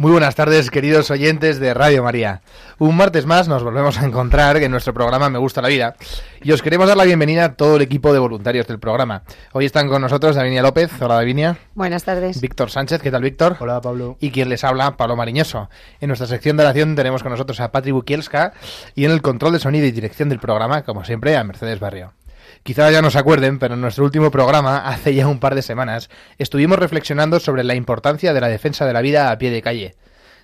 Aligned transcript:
Muy 0.00 0.12
buenas 0.12 0.34
tardes, 0.34 0.70
queridos 0.70 1.10
oyentes 1.10 1.60
de 1.60 1.74
Radio 1.74 2.02
María. 2.02 2.40
Un 2.78 2.96
martes 2.96 3.26
más 3.26 3.48
nos 3.48 3.62
volvemos 3.62 3.98
a 3.98 4.06
encontrar 4.06 4.56
en 4.56 4.70
nuestro 4.70 4.94
programa 4.94 5.28
Me 5.28 5.38
Gusta 5.38 5.60
la 5.60 5.68
Vida 5.68 5.94
y 6.40 6.52
os 6.52 6.62
queremos 6.62 6.88
dar 6.88 6.96
la 6.96 7.04
bienvenida 7.04 7.44
a 7.44 7.54
todo 7.54 7.76
el 7.76 7.82
equipo 7.82 8.10
de 8.14 8.18
voluntarios 8.18 8.66
del 8.66 8.78
programa. 8.78 9.24
Hoy 9.52 9.66
están 9.66 9.90
con 9.90 10.00
nosotros 10.00 10.36
Davinia 10.36 10.62
López. 10.62 10.90
Hola 11.02 11.16
Davinia. 11.16 11.58
Buenas 11.74 12.04
tardes. 12.04 12.40
Víctor 12.40 12.70
Sánchez. 12.70 13.02
¿Qué 13.02 13.10
tal, 13.10 13.20
Víctor? 13.20 13.58
Hola, 13.60 13.82
Pablo. 13.82 14.16
Y 14.20 14.30
quien 14.30 14.48
les 14.48 14.64
habla, 14.64 14.96
Pablo 14.96 15.16
Mariñoso. 15.16 15.68
En 16.00 16.08
nuestra 16.08 16.26
sección 16.26 16.56
de 16.56 16.62
oración 16.62 16.96
tenemos 16.96 17.22
con 17.22 17.32
nosotros 17.32 17.60
a 17.60 17.70
Patri 17.70 17.90
Bukielska 17.90 18.54
y 18.94 19.04
en 19.04 19.10
el 19.10 19.20
control 19.20 19.52
de 19.52 19.58
sonido 19.58 19.84
y 19.84 19.90
dirección 19.90 20.30
del 20.30 20.40
programa, 20.40 20.80
como 20.82 21.04
siempre, 21.04 21.36
a 21.36 21.44
Mercedes 21.44 21.78
Barrio. 21.78 22.14
Quizá 22.62 22.90
ya 22.90 23.00
no 23.02 23.10
se 23.10 23.18
acuerden, 23.18 23.58
pero 23.58 23.74
en 23.74 23.80
nuestro 23.80 24.04
último 24.04 24.30
programa, 24.30 24.78
hace 24.88 25.14
ya 25.14 25.26
un 25.26 25.40
par 25.40 25.54
de 25.54 25.62
semanas, 25.62 26.10
estuvimos 26.38 26.78
reflexionando 26.78 27.40
sobre 27.40 27.64
la 27.64 27.74
importancia 27.74 28.34
de 28.34 28.40
la 28.40 28.48
defensa 28.48 28.86
de 28.86 28.92
la 28.92 29.00
vida 29.00 29.30
a 29.30 29.38
pie 29.38 29.50
de 29.50 29.62
calle. 29.62 29.94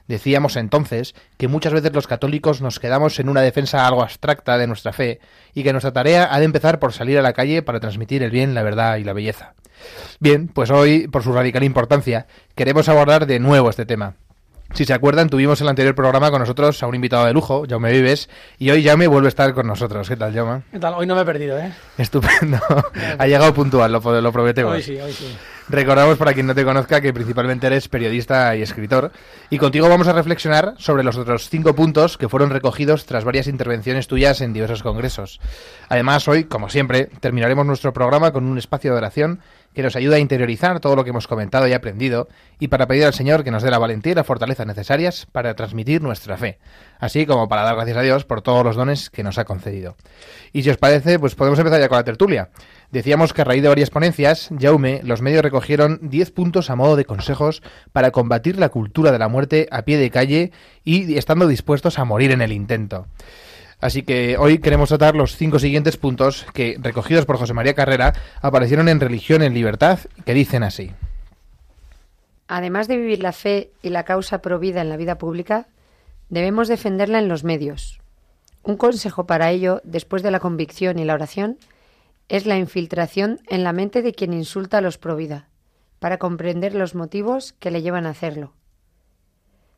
Decíamos 0.08 0.54
entonces 0.56 1.14
que 1.36 1.48
muchas 1.48 1.72
veces 1.72 1.92
los 1.92 2.06
católicos 2.06 2.62
nos 2.62 2.78
quedamos 2.78 3.18
en 3.18 3.28
una 3.28 3.42
defensa 3.42 3.86
algo 3.86 4.02
abstracta 4.02 4.56
de 4.56 4.68
nuestra 4.68 4.92
fe 4.92 5.18
y 5.52 5.64
que 5.64 5.72
nuestra 5.72 5.92
tarea 5.92 6.32
ha 6.32 6.38
de 6.38 6.44
empezar 6.44 6.78
por 6.78 6.92
salir 6.92 7.18
a 7.18 7.22
la 7.22 7.32
calle 7.32 7.62
para 7.62 7.80
transmitir 7.80 8.22
el 8.22 8.30
bien, 8.30 8.54
la 8.54 8.62
verdad 8.62 8.98
y 8.98 9.04
la 9.04 9.12
belleza. 9.12 9.54
Bien, 10.20 10.48
pues 10.48 10.70
hoy, 10.70 11.08
por 11.08 11.24
su 11.24 11.32
radical 11.32 11.64
importancia, 11.64 12.26
queremos 12.54 12.88
abordar 12.88 13.26
de 13.26 13.40
nuevo 13.40 13.68
este 13.68 13.84
tema. 13.84 14.14
Si 14.76 14.84
se 14.84 14.92
acuerdan, 14.92 15.30
tuvimos 15.30 15.58
el 15.62 15.68
anterior 15.68 15.94
programa 15.94 16.30
con 16.30 16.38
nosotros 16.38 16.82
a 16.82 16.86
un 16.86 16.94
invitado 16.94 17.24
de 17.24 17.32
lujo, 17.32 17.64
Jaume 17.66 17.90
Vives, 17.90 18.28
y 18.58 18.68
hoy 18.68 18.84
Jaume 18.84 19.06
vuelve 19.06 19.28
a 19.28 19.30
estar 19.30 19.54
con 19.54 19.66
nosotros. 19.66 20.06
¿Qué 20.06 20.16
tal, 20.16 20.34
Jaume? 20.34 20.64
¿Qué 20.70 20.78
tal? 20.78 20.92
Hoy 20.92 21.06
no 21.06 21.14
me 21.14 21.22
he 21.22 21.24
perdido, 21.24 21.58
¿eh? 21.58 21.72
Estupendo. 21.96 22.58
ha 23.18 23.26
llegado 23.26 23.54
puntual, 23.54 23.90
lo, 23.90 24.20
lo 24.20 24.32
prometemos. 24.32 24.74
Hoy 24.74 24.82
sí, 24.82 25.00
hoy 25.00 25.14
sí. 25.14 25.34
Recordamos 25.68 26.16
para 26.16 26.32
quien 26.32 26.46
no 26.46 26.54
te 26.54 26.62
conozca 26.62 27.00
que 27.00 27.12
principalmente 27.12 27.66
eres 27.66 27.88
periodista 27.88 28.54
y 28.54 28.62
escritor 28.62 29.10
y 29.50 29.58
contigo 29.58 29.88
vamos 29.88 30.06
a 30.06 30.12
reflexionar 30.12 30.74
sobre 30.78 31.02
los 31.02 31.16
otros 31.16 31.48
cinco 31.48 31.74
puntos 31.74 32.16
que 32.16 32.28
fueron 32.28 32.50
recogidos 32.50 33.04
tras 33.04 33.24
varias 33.24 33.48
intervenciones 33.48 34.06
tuyas 34.06 34.42
en 34.42 34.52
diversos 34.52 34.84
congresos. 34.84 35.40
Además, 35.88 36.28
hoy, 36.28 36.44
como 36.44 36.68
siempre, 36.68 37.06
terminaremos 37.18 37.66
nuestro 37.66 37.92
programa 37.92 38.30
con 38.32 38.44
un 38.44 38.58
espacio 38.58 38.92
de 38.92 38.98
oración 38.98 39.40
que 39.76 39.82
nos 39.82 39.94
ayuda 39.94 40.16
a 40.16 40.20
interiorizar 40.20 40.80
todo 40.80 40.96
lo 40.96 41.04
que 41.04 41.10
hemos 41.10 41.26
comentado 41.26 41.68
y 41.68 41.74
aprendido 41.74 42.28
y 42.58 42.68
para 42.68 42.86
pedir 42.86 43.04
al 43.04 43.12
Señor 43.12 43.44
que 43.44 43.50
nos 43.50 43.62
dé 43.62 43.70
la 43.70 43.76
valentía 43.76 44.12
y 44.12 44.14
la 44.14 44.24
fortaleza 44.24 44.64
necesarias 44.64 45.26
para 45.30 45.54
transmitir 45.54 46.00
nuestra 46.00 46.38
fe, 46.38 46.58
así 46.98 47.26
como 47.26 47.46
para 47.46 47.62
dar 47.62 47.74
gracias 47.74 47.98
a 47.98 48.00
Dios 48.00 48.24
por 48.24 48.40
todos 48.40 48.64
los 48.64 48.74
dones 48.74 49.10
que 49.10 49.22
nos 49.22 49.36
ha 49.36 49.44
concedido. 49.44 49.94
Y 50.54 50.62
si 50.62 50.70
os 50.70 50.78
parece, 50.78 51.18
pues 51.18 51.34
podemos 51.34 51.58
empezar 51.58 51.78
ya 51.78 51.90
con 51.90 51.98
la 51.98 52.04
tertulia. 52.04 52.48
Decíamos 52.90 53.34
que 53.34 53.42
a 53.42 53.44
raíz 53.44 53.60
de 53.60 53.68
varias 53.68 53.90
ponencias, 53.90 54.48
Jaume, 54.58 55.02
los 55.04 55.20
medios 55.20 55.42
recogieron 55.42 55.98
10 56.00 56.30
puntos 56.30 56.70
a 56.70 56.76
modo 56.76 56.96
de 56.96 57.04
consejos 57.04 57.62
para 57.92 58.12
combatir 58.12 58.58
la 58.58 58.70
cultura 58.70 59.12
de 59.12 59.18
la 59.18 59.28
muerte 59.28 59.68
a 59.70 59.82
pie 59.82 59.98
de 59.98 60.10
calle 60.10 60.52
y 60.84 61.18
estando 61.18 61.46
dispuestos 61.46 61.98
a 61.98 62.06
morir 62.06 62.30
en 62.30 62.40
el 62.40 62.52
intento. 62.52 63.08
Así 63.80 64.02
que 64.02 64.36
hoy 64.38 64.58
queremos 64.58 64.88
tratar 64.88 65.14
los 65.14 65.36
cinco 65.36 65.58
siguientes 65.58 65.96
puntos 65.96 66.46
que, 66.54 66.76
recogidos 66.80 67.26
por 67.26 67.36
José 67.36 67.52
María 67.52 67.74
Carrera, 67.74 68.14
aparecieron 68.40 68.88
en 68.88 69.00
Religión 69.00 69.42
en 69.42 69.54
Libertad, 69.54 69.98
que 70.24 70.34
dicen 70.34 70.62
así. 70.62 70.92
Además 72.48 72.88
de 72.88 72.96
vivir 72.96 73.22
la 73.22 73.32
fe 73.32 73.70
y 73.82 73.90
la 73.90 74.04
causa 74.04 74.40
provida 74.40 74.80
en 74.80 74.88
la 74.88 74.96
vida 74.96 75.18
pública, 75.18 75.66
debemos 76.30 76.68
defenderla 76.68 77.18
en 77.18 77.28
los 77.28 77.44
medios. 77.44 78.00
Un 78.62 78.76
consejo 78.76 79.26
para 79.26 79.50
ello, 79.50 79.80
después 79.84 80.22
de 80.22 80.30
la 80.30 80.40
convicción 80.40 80.98
y 80.98 81.04
la 81.04 81.14
oración, 81.14 81.58
es 82.28 82.46
la 82.46 82.56
infiltración 82.56 83.40
en 83.46 83.62
la 83.62 83.72
mente 83.72 84.02
de 84.02 84.12
quien 84.12 84.32
insulta 84.32 84.78
a 84.78 84.80
los 84.80 84.98
provida, 84.98 85.48
para 85.98 86.18
comprender 86.18 86.74
los 86.74 86.94
motivos 86.94 87.52
que 87.52 87.70
le 87.70 87.82
llevan 87.82 88.06
a 88.06 88.10
hacerlo. 88.10 88.54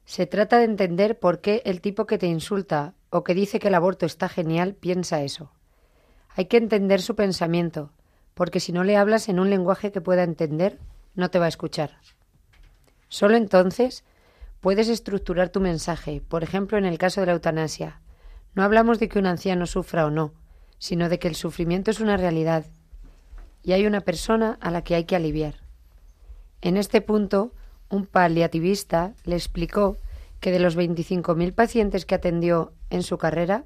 Se 0.05 0.27
trata 0.27 0.59
de 0.59 0.65
entender 0.65 1.19
por 1.19 1.41
qué 1.41 1.63
el 1.67 1.81
tipo 1.81 2.07
que 2.07 2.17
te 2.17 2.27
insulta 2.27 2.95
o 3.11 3.25
que 3.25 3.35
dice 3.35 3.59
que 3.59 3.69
el 3.69 3.75
aborto 3.75 4.07
está 4.07 4.29
genial 4.29 4.75
piensa 4.75 5.23
eso. 5.23 5.51
Hay 6.31 6.47
que 6.47 6.57
entender 6.57 7.01
su 7.01 7.15
pensamiento, 7.17 7.91
porque 8.35 8.61
si 8.61 8.73
no 8.73 8.85
le 8.85 8.97
hablas 8.97 9.29
en 9.29 9.41
un 9.41 9.51
lenguaje 9.51 9.91
que 9.93 10.01
pueda 10.01 10.23
entender, 10.23 10.79
no 11.15 11.31
te 11.31 11.39
va 11.39 11.47
a 11.47 11.49
escuchar. 11.49 11.99
Solo 13.09 13.37
entonces 13.37 14.05
puedes 14.61 14.89
estructurar 14.89 15.49
tu 15.49 15.61
mensaje, 15.61 16.23
por 16.29 16.43
ejemplo 16.43 16.79
en 16.79 16.85
el 16.85 16.99
caso 16.99 17.21
de 17.21 17.27
la 17.27 17.33
eutanasia. 17.33 18.01
No 18.55 18.63
hablamos 18.63 18.99
de 18.99 19.09
que 19.09 19.19
un 19.19 19.27
anciano 19.27 19.67
sufra 19.67 20.07
o 20.07 20.11
no, 20.11 20.33
sino 20.79 21.09
de 21.09 21.19
que 21.19 21.29
el 21.29 21.35
sufrimiento 21.35 21.91
es 21.91 22.01
una 22.01 22.17
realidad 22.17 22.67
y 23.63 23.73
hay 23.73 23.87
una 23.87 24.01
persona 24.01 24.59
a 24.61 24.71
la 24.71 24.83
que 24.83 24.95
hay 24.95 25.05
que 25.05 25.17
aliviar. 25.17 25.57
En 26.61 26.77
este 26.77 27.01
punto, 27.01 27.53
un 27.89 28.07
paliativista 28.07 29.15
le 29.25 29.37
explicó 29.37 29.97
que 30.41 30.53
de 30.53 30.61
los 30.61 30.77
25.000 30.77 31.53
pacientes 31.53 32.07
que 32.07 32.15
atendió 32.15 32.73
en 32.91 33.03
su 33.03 33.19
carrera, 33.19 33.65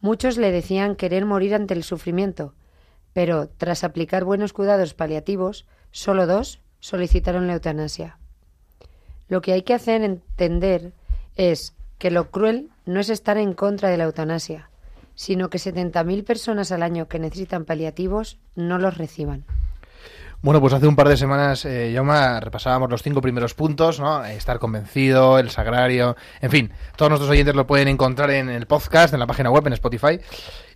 muchos 0.00 0.38
le 0.38 0.52
decían 0.52 0.96
querer 0.96 1.26
morir 1.26 1.54
ante 1.54 1.74
el 1.74 1.84
sufrimiento, 1.84 2.54
pero 3.12 3.48
tras 3.48 3.84
aplicar 3.84 4.24
buenos 4.24 4.52
cuidados 4.52 4.94
paliativos, 4.94 5.66
solo 5.90 6.26
dos 6.26 6.60
solicitaron 6.80 7.46
la 7.46 7.54
eutanasia. 7.54 8.18
Lo 9.28 9.40
que 9.40 9.52
hay 9.52 9.62
que 9.62 9.74
hacer 9.74 10.02
entender 10.02 10.92
es 11.36 11.74
que 11.98 12.10
lo 12.10 12.30
cruel 12.30 12.70
no 12.86 13.00
es 13.00 13.10
estar 13.10 13.36
en 13.36 13.52
contra 13.52 13.90
de 13.90 13.96
la 13.96 14.04
eutanasia, 14.04 14.70
sino 15.14 15.50
que 15.50 15.58
70.000 15.58 16.24
personas 16.24 16.72
al 16.72 16.82
año 16.82 17.08
que 17.08 17.18
necesitan 17.18 17.64
paliativos 17.64 18.38
no 18.54 18.78
los 18.78 18.96
reciban. 18.96 19.44
Bueno, 20.40 20.60
pues 20.60 20.72
hace 20.72 20.86
un 20.86 20.94
par 20.94 21.08
de 21.08 21.16
semanas, 21.16 21.64
eh, 21.64 21.92
Yoma, 21.92 22.38
repasábamos 22.38 22.88
los 22.88 23.02
cinco 23.02 23.20
primeros 23.20 23.54
puntos, 23.54 23.98
¿no? 23.98 24.24
Estar 24.24 24.60
convencido, 24.60 25.40
el 25.40 25.50
sagrario, 25.50 26.16
en 26.40 26.50
fin, 26.52 26.72
todos 26.94 27.10
nuestros 27.10 27.28
oyentes 27.28 27.56
lo 27.56 27.66
pueden 27.66 27.88
encontrar 27.88 28.30
en 28.30 28.48
el 28.48 28.66
podcast, 28.66 29.12
en 29.12 29.18
la 29.18 29.26
página 29.26 29.50
web, 29.50 29.66
en 29.66 29.72
Spotify. 29.72 30.20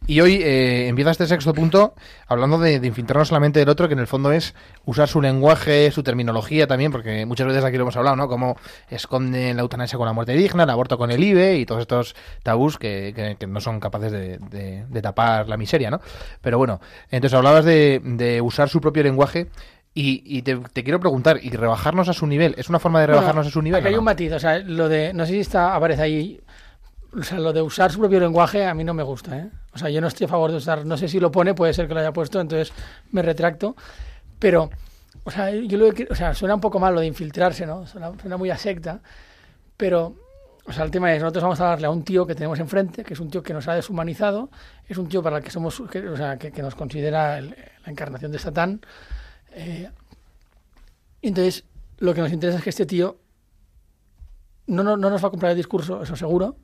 Y 0.07 0.21
hoy 0.21 0.41
eh, 0.43 0.89
empieza 0.89 1.13
este 1.13 1.27
sexto 1.29 1.55
punto 1.55 1.95
hablando 2.27 2.59
de, 2.59 2.81
de 2.81 2.87
infiltrarnos 2.89 3.29
solamente 3.29 3.61
del 3.61 3.69
otro, 3.69 3.87
que 3.87 3.95
en 3.95 4.01
el 4.01 4.09
fondo 4.09 4.33
es 4.33 4.53
usar 4.85 5.07
su 5.09 5.23
lenguaje, 5.23 5.91
su 5.93 6.03
terminología 6.03 6.67
también, 6.67 6.91
porque 6.91 7.25
muchas 7.25 7.47
veces 7.47 7.63
aquí 7.65 7.77
lo 7.77 7.85
hemos 7.85 7.97
hablado, 7.97 8.17
¿no? 8.17 8.27
Cómo 8.27 8.57
esconden 8.91 9.55
la 9.57 9.63
eutanasia 9.63 9.97
con 9.99 10.07
la 10.07 10.13
muerte 10.13 10.33
digna, 10.33 10.65
el 10.65 10.71
aborto 10.71 10.99
con 10.99 11.11
el 11.13 11.23
IBE 11.23 11.57
y 11.59 11.67
todos 11.67 11.83
estos 11.83 12.17
tabús 12.43 12.79
que, 12.79 13.13
que- 13.15 13.37
que 13.39 13.47
no 13.47 13.61
son 13.61 13.79
capaces 13.79 14.11
de, 14.11 14.39
de- 14.39 14.85
de 14.89 15.03
tapar 15.03 15.49
la 15.49 15.57
miseria, 15.57 15.91
¿no? 15.91 16.01
Pero 16.41 16.59
bueno, 16.59 16.81
entonces 17.11 17.37
hablabas 17.37 17.65
de, 17.65 18.01
de 18.03 18.41
usar 18.41 18.69
su 18.69 18.81
propio 18.81 19.05
lenguaje 19.05 19.49
y, 19.95 20.23
y 20.25 20.41
te, 20.43 20.57
te 20.57 20.83
quiero 20.85 20.99
preguntar, 21.01 21.39
¿y 21.43 21.51
rebajarnos 21.51 22.09
a 22.09 22.15
su 22.15 22.27
nivel? 22.27 22.55
¿Es 22.57 22.71
una 22.71 22.79
forma 22.79 23.01
de 23.03 23.09
rebajarnos 23.09 23.45
Bueno, 23.45 23.49
a 23.49 23.53
su 23.53 23.61
nivel? 23.63 23.79
Aquí 23.79 23.89
hay 23.89 23.93
no? 23.95 23.99
un 24.01 24.05
matiz, 24.07 24.33
o 24.33 24.39
sea, 24.41 24.59
lo 24.59 24.89
de, 24.89 25.13
no 25.13 25.27
sé 25.27 25.33
si 25.33 25.41
está, 25.41 25.75
aparece 25.77 26.01
ahí, 26.03 26.41
o 27.19 27.23
sea, 27.23 27.39
lo 27.39 27.53
de 27.53 27.63
usar 27.63 27.93
su 27.93 27.99
propio 27.99 28.21
lenguaje 28.21 28.65
a 28.67 28.75
mí 28.75 28.85
no 28.85 28.95
me 28.95 29.03
gusta, 29.03 29.39
¿eh? 29.39 29.51
O 29.75 29.79
sea, 29.79 29.91
yo 29.91 30.01
no 30.01 30.09
estoy 30.09 30.27
a 30.27 30.29
favor 30.29 30.51
de 30.51 30.57
usar, 30.59 30.85
no 30.87 30.97
sé 30.97 31.09
si 31.09 31.21
lo 31.21 31.31
pone, 31.31 31.55
puede 31.55 31.73
ser 31.75 31.89
que 31.89 31.95
lo 31.95 32.01
haya 32.01 32.13
puesto, 32.13 32.41
entonces 32.41 32.73
me 33.11 33.23
retracto, 33.23 33.77
pero, 34.39 34.71
o 35.25 35.31
sea, 35.31 35.51
yo 35.51 35.79
lo 35.79 35.89
o 36.11 36.15
sea, 36.15 36.35
suena 36.35 36.55
un 36.55 36.61
poco 36.61 36.79
mal 36.79 36.95
lo 36.95 37.01
de 37.01 37.07
infiltrarse, 37.07 37.67
¿no? 37.67 37.87
Suena, 37.87 38.13
suena 38.21 38.37
muy 38.37 38.51
a 38.51 38.57
secta, 38.59 39.01
pero, 39.77 40.15
o 40.65 40.73
sea, 40.73 40.85
el 40.85 40.91
tema 40.91 41.13
es, 41.15 41.21
nosotros 41.23 41.43
vamos 41.45 41.61
a 41.61 41.65
darle 41.67 41.87
a 41.87 41.91
un 41.91 42.03
tío 42.05 42.27
que 42.27 42.35
tenemos 42.35 42.59
enfrente, 42.61 43.05
que 43.05 43.15
es 43.15 43.21
un 43.21 43.31
tío 43.31 43.43
que 43.43 43.53
nos 43.55 43.69
ha 43.69 43.75
deshumanizado, 43.75 44.51
es 44.89 44.97
un 44.99 45.09
tío 45.09 45.23
para 45.23 45.39
el 45.39 45.45
que 45.45 45.51
somos, 45.51 45.83
que, 45.91 46.09
o 46.09 46.17
sea, 46.17 46.39
que, 46.39 46.51
que 46.53 46.63
nos 46.63 46.75
considera 46.75 47.39
el- 47.39 47.51
la 47.85 47.91
encarnación 47.91 48.33
de 48.33 48.39
Satán, 48.39 48.81
eh, 49.53 49.91
entonces, 51.23 51.65
lo 51.99 52.15
que 52.15 52.21
nos 52.21 52.33
interesa 52.33 52.59
es 52.59 52.65
que 52.65 52.71
este 52.71 52.87
tío 52.87 53.19
no, 54.67 54.83
no, 54.83 54.97
no 54.97 55.11
nos 55.11 55.23
va 55.23 55.29
a 55.29 55.31
comprar 55.31 55.51
el 55.53 55.57
discurso, 55.57 56.03
eso 56.03 56.17
seguro. 56.17 56.57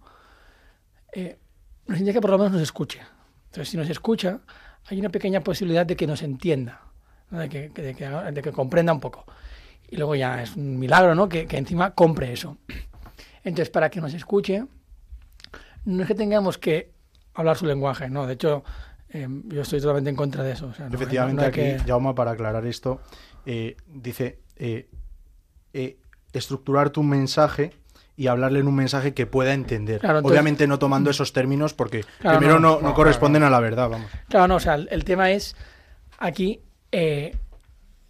Eh, 1.13 1.39
nos 1.87 1.99
interesa 1.99 2.19
que 2.19 2.21
por 2.23 2.31
lo 2.31 2.39
menos 2.39 2.53
nos 2.53 2.63
escuche. 2.63 3.01
Entonces, 3.47 3.69
si 3.71 3.77
nos 3.77 3.89
escucha, 3.89 4.41
hay 4.87 5.01
una 5.01 5.09
pequeña 5.09 5.41
posibilidad 5.41 5.87
de 5.87 5.97
que 5.97 6.07
nos 6.07 6.23
entienda. 6.23 6.83
¿no? 7.31 7.39
de, 7.41 7.49
que, 7.51 7.71
que- 7.73 7.83
de 7.83 7.95
que 7.95 8.07
haga- 8.07 8.31
de 8.33 8.41
que 8.43 8.53
comprenda 8.53 8.91
un 8.93 9.01
poco. 9.01 9.27
Y 9.91 9.97
luego 9.97 10.15
ya 10.15 10.43
es 10.43 10.57
un 10.57 10.79
milagro, 10.79 11.15
¿no? 11.15 11.29
Que, 11.29 11.47
que 11.47 11.59
encima 11.59 11.91
compre 11.95 12.33
eso. 12.33 12.57
Entonces, 13.45 13.69
para 13.71 13.91
que 13.91 14.01
nos 14.01 14.15
escuche, 14.15 14.65
no 15.85 16.03
es 16.03 16.09
que 16.09 16.15
tengamos 16.15 16.57
que 16.59 16.93
hablar 17.35 17.57
su 17.57 17.67
lenguaje, 17.67 18.09
no. 18.11 18.27
De 18.27 18.33
hecho, 18.35 18.65
eh, 19.11 19.27
yo 19.47 19.61
estoy 19.63 19.79
totalmente 19.81 20.09
en 20.11 20.17
contra 20.17 20.43
de 20.43 20.53
eso. 20.53 20.67
o 20.69 20.75
sea, 20.75 20.87
no 20.87 20.91
hay- 20.91 20.95
Efectivamente, 20.97 21.43
no 21.43 21.49
aquí, 21.49 21.61
que- 21.61 21.79
Jaume, 21.87 22.15
para 22.15 22.31
aclarar 22.33 22.65
esto, 22.67 23.01
eh, 23.47 23.77
dice 23.87 24.41
eh, 24.57 24.89
estructurar 26.33 26.91
tu 26.91 27.03
mensaje 27.03 27.73
y 28.19 28.27
hablarle 28.27 28.59
en 28.59 28.67
un 28.67 28.75
mensaje 28.75 29.15
que 29.15 29.27
pueda 29.27 29.55
entender. 29.55 30.01
Claro, 30.01 30.19
entonces- 30.19 30.35
Obviamente 30.35 30.67
no 30.67 30.79
tomando 30.79 31.09
esos 31.09 31.33
términos 31.33 31.73
porque 31.73 32.05
Claro, 32.19 32.39
primero 32.39 32.59
no. 32.61 32.81
no, 32.81 32.89
no 32.89 32.95
corresponden 32.95 33.45
a 33.45 33.49
la 33.51 33.61
verdad, 33.61 33.89
vamos. 33.89 34.11
Claro, 34.29 34.49
no, 34.49 34.57
o 34.57 34.61
sea, 34.61 34.75
el, 34.75 34.89
el 34.91 35.05
tema 35.05 35.31
es, 35.31 35.55
aquí, 36.19 36.61
eh, 36.91 37.37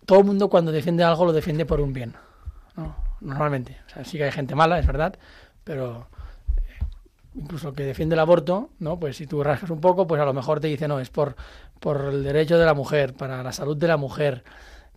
todo 0.06 0.20
el 0.20 0.24
mundo 0.24 0.48
cuando 0.48 0.72
defiende 0.72 1.04
algo 1.04 1.26
lo 1.26 1.32
defiende 1.34 1.66
por 1.66 1.80
un 1.82 1.92
bien, 1.92 2.14
¿no? 2.74 2.96
Normalmente. 3.20 3.76
O 3.86 3.90
sea, 3.90 4.04
sí 4.06 4.16
que 4.16 4.24
hay 4.24 4.32
gente 4.32 4.54
mala, 4.54 4.78
es 4.78 4.86
verdad, 4.86 5.14
pero 5.62 6.08
eh, 6.56 6.84
incluso 7.34 7.74
que 7.74 7.82
defiende 7.84 8.14
el 8.14 8.20
aborto, 8.20 8.70
¿no? 8.78 8.98
Pues 8.98 9.18
si 9.18 9.26
tú 9.26 9.42
rascas 9.44 9.68
un 9.68 9.82
poco, 9.82 10.06
pues 10.06 10.22
a 10.22 10.24
lo 10.24 10.32
mejor 10.32 10.58
te 10.60 10.68
dice, 10.68 10.88
no, 10.88 11.00
es 11.00 11.10
por, 11.10 11.36
por 11.80 12.00
el 12.06 12.24
derecho 12.24 12.56
de 12.58 12.64
la 12.64 12.72
mujer, 12.72 13.12
para 13.12 13.42
la 13.42 13.52
salud 13.52 13.76
de 13.76 13.88
la 13.88 13.98
mujer, 13.98 14.42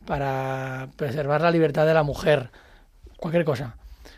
para 0.06 0.88
preservar 0.96 1.42
la 1.42 1.52
libertad 1.52 1.86
de 1.86 1.94
la 1.94 2.04
mujer, 2.04 2.50
cualquier 3.18 3.44
cosa. 3.44 3.76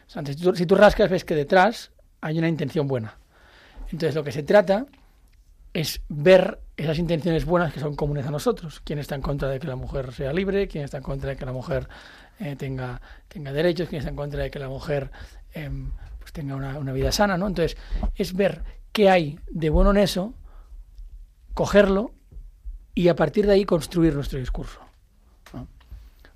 O 0.08 0.10
sea, 0.10 0.24
si 0.26 0.36
tú, 0.36 0.56
si 0.56 0.66
tú 0.66 0.76
rascas, 0.76 1.10
ves 1.10 1.26
que 1.26 1.36
detrás 1.36 1.92
hay 2.22 2.38
una 2.38 2.48
intención 2.48 2.88
buena. 2.88 3.18
Entonces, 3.92 4.16
lo 4.16 4.24
que 4.24 4.32
se 4.32 4.44
trata 4.44 4.86
es 5.74 6.02
ver 6.08 6.60
esas 6.78 6.98
intenciones 7.00 7.46
buenas 7.46 7.74
que 7.74 7.80
son 7.80 7.96
comunes 7.96 8.26
a 8.26 8.32
nosotros. 8.32 8.82
Quién 8.84 9.00
está 9.00 9.16
en 9.16 9.22
contra 9.22 9.50
de 9.50 9.60
que 9.60 9.68
la 9.68 9.76
mujer 9.76 10.14
sea 10.14 10.34
libre, 10.34 10.68
quién 10.68 10.84
está 10.84 10.98
en 10.98 11.04
contra 11.04 11.32
de 11.32 11.36
que 11.36 11.46
la 11.46 11.52
mujer 11.52 11.88
eh, 12.40 12.56
tenga, 12.56 13.02
tenga 13.28 13.52
derechos, 13.52 13.90
quién 13.90 14.00
está 14.00 14.10
en 14.10 14.16
contra 14.16 14.44
de 14.44 14.52
que 14.52 14.60
la 14.60 14.70
mujer 14.70 15.12
em, 15.54 15.92
pues 16.20 16.32
tenga 16.32 16.56
una, 16.56 16.78
una 16.80 16.94
vida 16.94 17.12
sana, 17.12 17.38
¿no? 17.38 17.48
Entonces, 17.48 17.78
es 18.16 18.34
ver 18.34 18.64
qué 18.92 19.10
hay 19.10 19.40
de 19.50 19.70
bueno 19.70 19.92
en 19.92 19.98
eso, 19.98 20.34
cogerlo 21.54 22.12
y 22.96 23.08
a 23.08 23.16
partir 23.16 23.46
de 23.46 23.54
ahí 23.54 23.66
construir 23.66 24.16
nuestro 24.16 24.40
discurso. 24.40 24.80
¿no? 25.54 25.68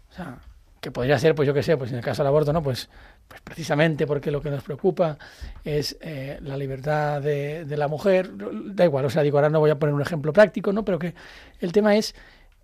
O 0.09 0.13
sea, 0.13 0.39
que 0.81 0.91
podría 0.91 1.17
ser, 1.19 1.35
pues 1.35 1.47
yo 1.47 1.53
qué 1.53 1.63
sé, 1.63 1.77
pues 1.77 1.91
en 1.91 1.97
el 1.97 2.03
caso 2.03 2.23
del 2.23 2.27
aborto, 2.27 2.53
¿no? 2.53 2.61
Pues, 2.61 2.89
pues 3.27 3.41
precisamente 3.41 4.07
porque 4.07 4.31
lo 4.31 4.41
que 4.41 4.49
nos 4.49 4.63
preocupa 4.63 5.17
es 5.63 5.97
eh, 6.01 6.39
la 6.41 6.57
libertad 6.57 7.21
de, 7.21 7.65
la 7.77 7.87
mujer. 7.87 8.31
Da 8.73 8.85
igual, 8.85 9.05
o 9.05 9.09
sea, 9.09 9.23
digo, 9.23 9.37
ahora 9.37 9.49
no 9.49 9.59
voy 9.59 9.69
a 9.69 9.79
poner 9.79 9.93
un 9.93 10.01
ejemplo 10.01 10.31
práctico, 10.33 10.71
¿no? 10.71 10.85
Pero 10.85 10.99
que 10.99 11.13
el 11.59 11.71
tema 11.71 11.95
es 11.95 12.15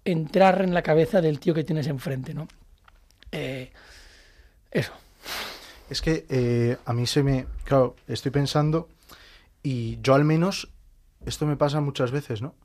entrar 0.06 0.62
en 0.62 0.74
la 0.74 0.82
cabeza 0.82 1.22
del 1.22 1.40
tío 1.40 1.54
que 1.54 1.64
tienes 1.64 1.88
enfrente, 1.88 2.34
¿no? 2.34 2.48
Eh, 3.32 3.72
eso. 4.72 4.94
Es 5.90 6.02
que 6.02 6.26
eh, 6.30 6.78
a 6.86 6.94
mí 6.94 7.06
se 7.08 7.24
me... 7.24 7.46
Claro, 7.66 7.96
estoy 8.08 8.32
pensando 8.32 8.90
y 9.62 10.00
yo 10.02 10.14
al 10.14 10.26
menos, 10.26 10.70
esto 11.26 11.46
me 11.46 11.56
pasa 11.56 11.80
muchas 11.82 12.12
veces, 12.12 12.42
¿no? 12.42 12.56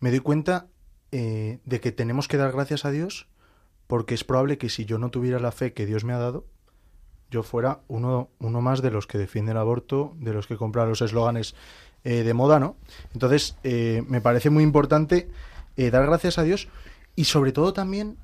Me 0.00 0.10
doy 0.10 0.20
cuenta 0.20 0.66
eh, 1.12 1.58
de 1.64 1.80
que 1.80 1.92
tenemos 1.92 2.28
que 2.28 2.36
dar 2.36 2.52
gracias 2.52 2.84
a 2.84 2.90
Dios 2.90 3.28
porque 3.86 4.14
es 4.14 4.24
probable 4.24 4.58
que 4.58 4.68
si 4.68 4.84
yo 4.84 4.98
no 4.98 5.10
tuviera 5.10 5.38
la 5.38 5.52
fe 5.52 5.72
que 5.72 5.86
Dios 5.86 6.04
me 6.04 6.12
ha 6.12 6.18
dado, 6.18 6.44
yo 7.30 7.42
fuera 7.42 7.80
uno, 7.88 8.30
uno 8.38 8.60
más 8.60 8.82
de 8.82 8.90
los 8.90 9.06
que 9.06 9.18
defiende 9.18 9.52
el 9.52 9.58
aborto, 9.58 10.14
de 10.18 10.32
los 10.32 10.46
que 10.46 10.56
compra 10.56 10.86
los 10.86 11.02
eslóganes 11.02 11.54
eh, 12.04 12.22
de 12.22 12.34
moda, 12.34 12.58
¿no? 12.58 12.76
Entonces, 13.12 13.56
eh, 13.64 14.02
me 14.08 14.20
parece 14.20 14.50
muy 14.50 14.62
importante 14.62 15.28
eh, 15.76 15.90
dar 15.90 16.06
gracias 16.06 16.38
a 16.38 16.42
Dios 16.42 16.68
y 17.16 17.24
sobre 17.24 17.52
todo 17.52 17.72
también 17.72 18.16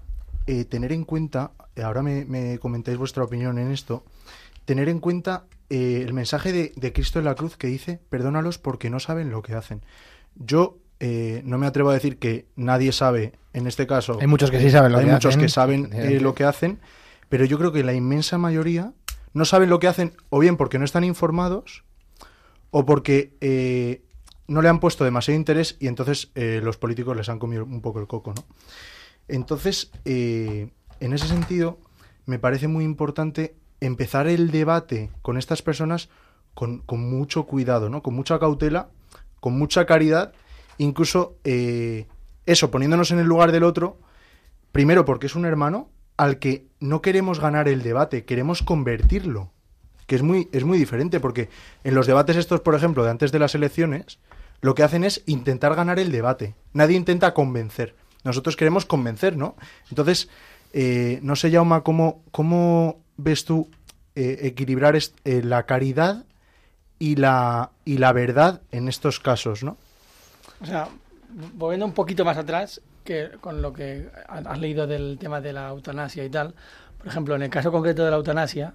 eh, 0.46 0.64
tener 0.64 0.92
en 0.92 1.04
cuenta, 1.04 1.52
ahora 1.82 2.02
me, 2.02 2.24
me 2.24 2.58
comentáis 2.58 2.98
vuestra 2.98 3.24
opinión 3.24 3.58
en 3.58 3.70
esto, 3.70 4.04
tener 4.64 4.88
en 4.88 5.00
cuenta 5.00 5.44
eh, 5.70 6.02
el 6.06 6.12
mensaje 6.12 6.52
de, 6.52 6.72
de 6.76 6.92
Cristo 6.92 7.18
en 7.18 7.24
la 7.24 7.34
cruz 7.34 7.56
que 7.56 7.66
dice, 7.66 8.00
perdónalos 8.10 8.58
porque 8.58 8.90
no 8.90 9.00
saben 9.00 9.30
lo 9.30 9.42
que 9.42 9.54
hacen. 9.54 9.82
Yo 10.34 10.78
eh, 11.00 11.42
no 11.44 11.58
me 11.58 11.66
atrevo 11.66 11.90
a 11.90 11.94
decir 11.94 12.18
que 12.18 12.46
nadie 12.56 12.92
sabe, 12.92 13.32
en 13.52 13.66
este 13.66 13.86
caso... 13.86 14.18
Hay 14.20 14.26
muchos 14.26 14.50
que 14.50 14.60
sí 14.60 14.70
saben 14.70 14.92
lo 14.92 14.98
hay 14.98 15.06
que 15.06 15.12
muchos 15.12 15.30
hacen. 15.30 15.40
que 15.42 15.48
saben 15.48 16.22
lo 16.22 16.34
que 16.34 16.44
hacen, 16.44 16.78
pero 17.34 17.46
yo 17.46 17.58
creo 17.58 17.72
que 17.72 17.82
la 17.82 17.94
inmensa 17.94 18.38
mayoría 18.38 18.92
no 19.32 19.44
saben 19.44 19.68
lo 19.68 19.80
que 19.80 19.88
hacen 19.88 20.12
o 20.30 20.38
bien 20.38 20.56
porque 20.56 20.78
no 20.78 20.84
están 20.84 21.02
informados 21.02 21.82
o 22.70 22.86
porque 22.86 23.34
eh, 23.40 24.04
no 24.46 24.62
le 24.62 24.68
han 24.68 24.78
puesto 24.78 25.02
demasiado 25.02 25.36
interés 25.36 25.76
y 25.80 25.88
entonces 25.88 26.30
eh, 26.36 26.60
los 26.62 26.76
políticos 26.76 27.16
les 27.16 27.28
han 27.28 27.40
comido 27.40 27.64
un 27.64 27.80
poco 27.80 27.98
el 27.98 28.06
coco, 28.06 28.34
¿no? 28.36 28.44
Entonces, 29.26 29.90
eh, 30.04 30.70
en 31.00 31.12
ese 31.12 31.26
sentido, 31.26 31.80
me 32.24 32.38
parece 32.38 32.68
muy 32.68 32.84
importante 32.84 33.56
empezar 33.80 34.28
el 34.28 34.52
debate 34.52 35.10
con 35.20 35.36
estas 35.36 35.60
personas 35.60 36.10
con, 36.54 36.82
con 36.82 37.00
mucho 37.00 37.46
cuidado, 37.46 37.90
¿no? 37.90 38.00
Con 38.00 38.14
mucha 38.14 38.38
cautela, 38.38 38.90
con 39.40 39.58
mucha 39.58 39.86
caridad, 39.86 40.34
incluso 40.78 41.36
eso, 41.42 42.70
poniéndonos 42.70 43.10
en 43.10 43.18
el 43.18 43.26
lugar 43.26 43.50
del 43.50 43.64
otro, 43.64 43.98
primero 44.70 45.04
porque 45.04 45.26
es 45.26 45.34
un 45.34 45.46
hermano 45.46 45.88
al 46.16 46.38
que 46.38 46.66
no 46.80 47.02
queremos 47.02 47.40
ganar 47.40 47.68
el 47.68 47.82
debate, 47.82 48.24
queremos 48.24 48.62
convertirlo, 48.62 49.50
que 50.06 50.16
es 50.16 50.22
muy, 50.22 50.48
es 50.52 50.64
muy 50.64 50.78
diferente, 50.78 51.20
porque 51.20 51.48
en 51.82 51.94
los 51.94 52.06
debates 52.06 52.36
estos, 52.36 52.60
por 52.60 52.74
ejemplo, 52.74 53.04
de 53.04 53.10
antes 53.10 53.32
de 53.32 53.38
las 53.38 53.54
elecciones, 53.54 54.18
lo 54.60 54.74
que 54.74 54.82
hacen 54.82 55.04
es 55.04 55.22
intentar 55.26 55.74
ganar 55.74 55.98
el 55.98 56.12
debate, 56.12 56.54
nadie 56.72 56.96
intenta 56.96 57.34
convencer, 57.34 57.94
nosotros 58.22 58.56
queremos 58.56 58.86
convencer, 58.86 59.36
¿no? 59.36 59.56
Entonces, 59.90 60.28
eh, 60.72 61.20
no 61.22 61.36
sé, 61.36 61.50
Jauma, 61.50 61.82
¿cómo, 61.82 62.22
cómo 62.30 63.00
ves 63.16 63.44
tú 63.44 63.70
eh, 64.14 64.40
equilibrar 64.42 64.96
eh, 64.96 65.42
la 65.42 65.66
caridad 65.66 66.24
y 66.98 67.16
la, 67.16 67.70
y 67.84 67.98
la 67.98 68.12
verdad 68.12 68.62
en 68.72 68.88
estos 68.88 69.20
casos, 69.20 69.62
¿no? 69.62 69.76
O 70.60 70.66
sea, 70.66 70.88
volviendo 71.54 71.84
un 71.84 71.92
poquito 71.92 72.24
más 72.24 72.38
atrás, 72.38 72.80
que 73.04 73.30
con 73.40 73.62
lo 73.62 73.72
que 73.72 74.10
ha- 74.28 74.38
has 74.38 74.58
leído 74.58 74.86
del 74.86 75.18
tema 75.18 75.40
de 75.40 75.52
la 75.52 75.68
eutanasia 75.68 76.24
y 76.24 76.30
tal, 76.30 76.54
por 76.98 77.06
ejemplo, 77.08 77.34
en 77.36 77.42
el 77.42 77.50
caso 77.50 77.70
concreto 77.70 78.04
de 78.04 78.10
la 78.10 78.16
eutanasia, 78.16 78.74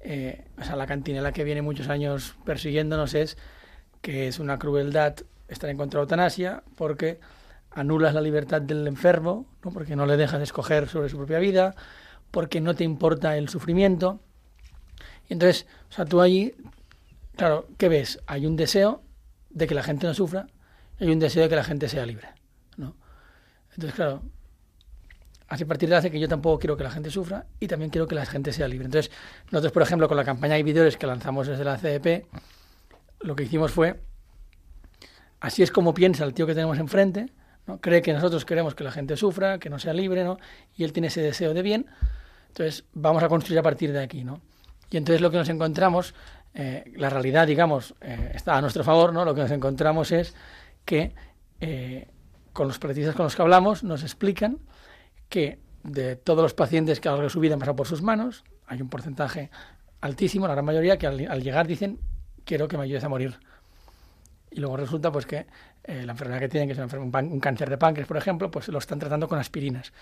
eh, 0.00 0.46
o 0.58 0.64
sea, 0.64 0.76
la 0.76 0.86
cantinela 0.86 1.32
que 1.32 1.44
viene 1.44 1.62
muchos 1.62 1.88
años 1.88 2.36
persiguiéndonos 2.44 3.14
es 3.14 3.36
que 4.00 4.28
es 4.28 4.38
una 4.38 4.58
crueldad 4.58 5.16
estar 5.48 5.68
en 5.68 5.76
contra 5.76 5.98
de 5.98 6.02
eutanasia 6.04 6.62
porque 6.76 7.20
anulas 7.72 8.14
la 8.14 8.20
libertad 8.20 8.62
del 8.62 8.86
enfermo, 8.86 9.46
¿no? 9.64 9.72
porque 9.72 9.96
no 9.96 10.06
le 10.06 10.16
dejas 10.16 10.40
escoger 10.40 10.88
sobre 10.88 11.08
su 11.08 11.16
propia 11.16 11.38
vida, 11.38 11.74
porque 12.30 12.60
no 12.60 12.74
te 12.74 12.84
importa 12.84 13.36
el 13.36 13.48
sufrimiento. 13.48 14.20
Y 15.28 15.34
entonces, 15.34 15.66
o 15.90 15.92
sea, 15.92 16.04
tú 16.04 16.20
allí, 16.20 16.54
claro, 17.36 17.66
¿qué 17.78 17.88
ves? 17.88 18.20
Hay 18.26 18.46
un 18.46 18.56
deseo 18.56 19.02
de 19.50 19.66
que 19.66 19.74
la 19.74 19.82
gente 19.82 20.06
no 20.06 20.14
sufra 20.14 20.46
y 20.98 21.04
hay 21.04 21.10
un 21.10 21.18
deseo 21.18 21.42
de 21.42 21.48
que 21.48 21.56
la 21.56 21.64
gente 21.64 21.88
sea 21.88 22.06
libre. 22.06 22.28
Entonces, 23.70 23.94
claro, 23.94 24.22
así 25.48 25.64
a 25.64 25.66
partir 25.66 25.88
de 25.88 25.96
hace 25.96 26.10
que 26.10 26.20
yo 26.20 26.28
tampoco 26.28 26.58
quiero 26.58 26.76
que 26.76 26.84
la 26.84 26.90
gente 26.90 27.10
sufra 27.10 27.46
y 27.58 27.66
también 27.66 27.90
quiero 27.90 28.06
que 28.06 28.14
la 28.14 28.24
gente 28.24 28.52
sea 28.52 28.68
libre. 28.68 28.86
Entonces, 28.86 29.12
nosotros, 29.50 29.72
por 29.72 29.82
ejemplo, 29.82 30.08
con 30.08 30.16
la 30.16 30.24
campaña 30.24 30.54
de 30.54 30.62
vídeos 30.62 30.96
que 30.96 31.06
lanzamos 31.06 31.48
desde 31.48 31.64
la 31.64 31.76
CDP, 31.76 32.26
lo 33.20 33.36
que 33.36 33.42
hicimos 33.42 33.72
fue, 33.72 34.00
así 35.40 35.62
es 35.62 35.70
como 35.70 35.92
piensa 35.92 36.24
el 36.24 36.34
tío 36.34 36.46
que 36.46 36.54
tenemos 36.54 36.78
enfrente, 36.78 37.26
¿no? 37.66 37.80
cree 37.80 38.00
que 38.00 38.12
nosotros 38.12 38.44
queremos 38.44 38.74
que 38.74 38.84
la 38.84 38.92
gente 38.92 39.16
sufra, 39.16 39.58
que 39.58 39.70
no 39.70 39.78
sea 39.78 39.92
libre, 39.92 40.24
¿no? 40.24 40.38
y 40.76 40.84
él 40.84 40.92
tiene 40.92 41.08
ese 41.08 41.20
deseo 41.20 41.52
de 41.52 41.62
bien, 41.62 41.86
entonces 42.48 42.84
vamos 42.92 43.22
a 43.22 43.28
construir 43.28 43.58
a 43.58 43.62
partir 43.62 43.92
de 43.92 44.02
aquí. 44.02 44.24
¿no? 44.24 44.40
Y 44.90 44.96
entonces 44.96 45.20
lo 45.20 45.30
que 45.30 45.36
nos 45.36 45.48
encontramos, 45.48 46.14
eh, 46.54 46.92
la 46.96 47.10
realidad, 47.10 47.46
digamos, 47.46 47.94
eh, 48.00 48.32
está 48.34 48.56
a 48.56 48.60
nuestro 48.60 48.84
favor, 48.84 49.12
¿no? 49.12 49.24
lo 49.24 49.34
que 49.34 49.42
nos 49.42 49.50
encontramos 49.50 50.12
es 50.12 50.34
que 50.84 51.12
eh, 51.60 52.08
con 52.52 52.68
los 52.68 52.78
periodistas 52.78 53.14
con 53.14 53.24
los 53.24 53.36
que 53.36 53.42
hablamos 53.42 53.84
nos 53.84 54.02
explican 54.02 54.58
que 55.28 55.58
de 55.82 56.16
todos 56.16 56.42
los 56.42 56.54
pacientes 56.54 57.00
que 57.00 57.08
a 57.08 57.12
lo 57.12 57.16
largo 57.16 57.28
de 57.28 57.32
su 57.32 57.40
vida 57.40 57.54
han 57.54 57.60
pasado 57.60 57.76
por 57.76 57.86
sus 57.86 58.02
manos, 58.02 58.44
hay 58.66 58.82
un 58.82 58.88
porcentaje 58.88 59.50
altísimo, 60.00 60.46
la 60.46 60.54
gran 60.54 60.64
mayoría, 60.64 60.98
que 60.98 61.06
al, 61.06 61.42
llegar 61.42 61.66
dicen, 61.66 61.98
quiero 62.44 62.68
que 62.68 62.76
me 62.76 62.84
ayudes 62.84 63.04
a 63.04 63.08
morir. 63.08 63.38
Y 64.50 64.60
luego 64.60 64.76
resulta 64.76 65.12
pues 65.12 65.26
que 65.26 65.46
eh, 65.84 66.02
la 66.04 66.12
enfermedad 66.12 66.40
que 66.40 66.48
tienen, 66.48 66.68
que 66.68 66.72
es 66.72 66.92
un, 66.92 67.14
un 67.14 67.40
cáncer 67.40 67.70
de 67.70 67.78
páncreas, 67.78 68.08
por 68.08 68.16
ejemplo, 68.16 68.50
pues 68.50 68.68
lo 68.68 68.78
están 68.78 68.98
tratando 68.98 69.28
con 69.28 69.38
aspirinas. 69.38 69.92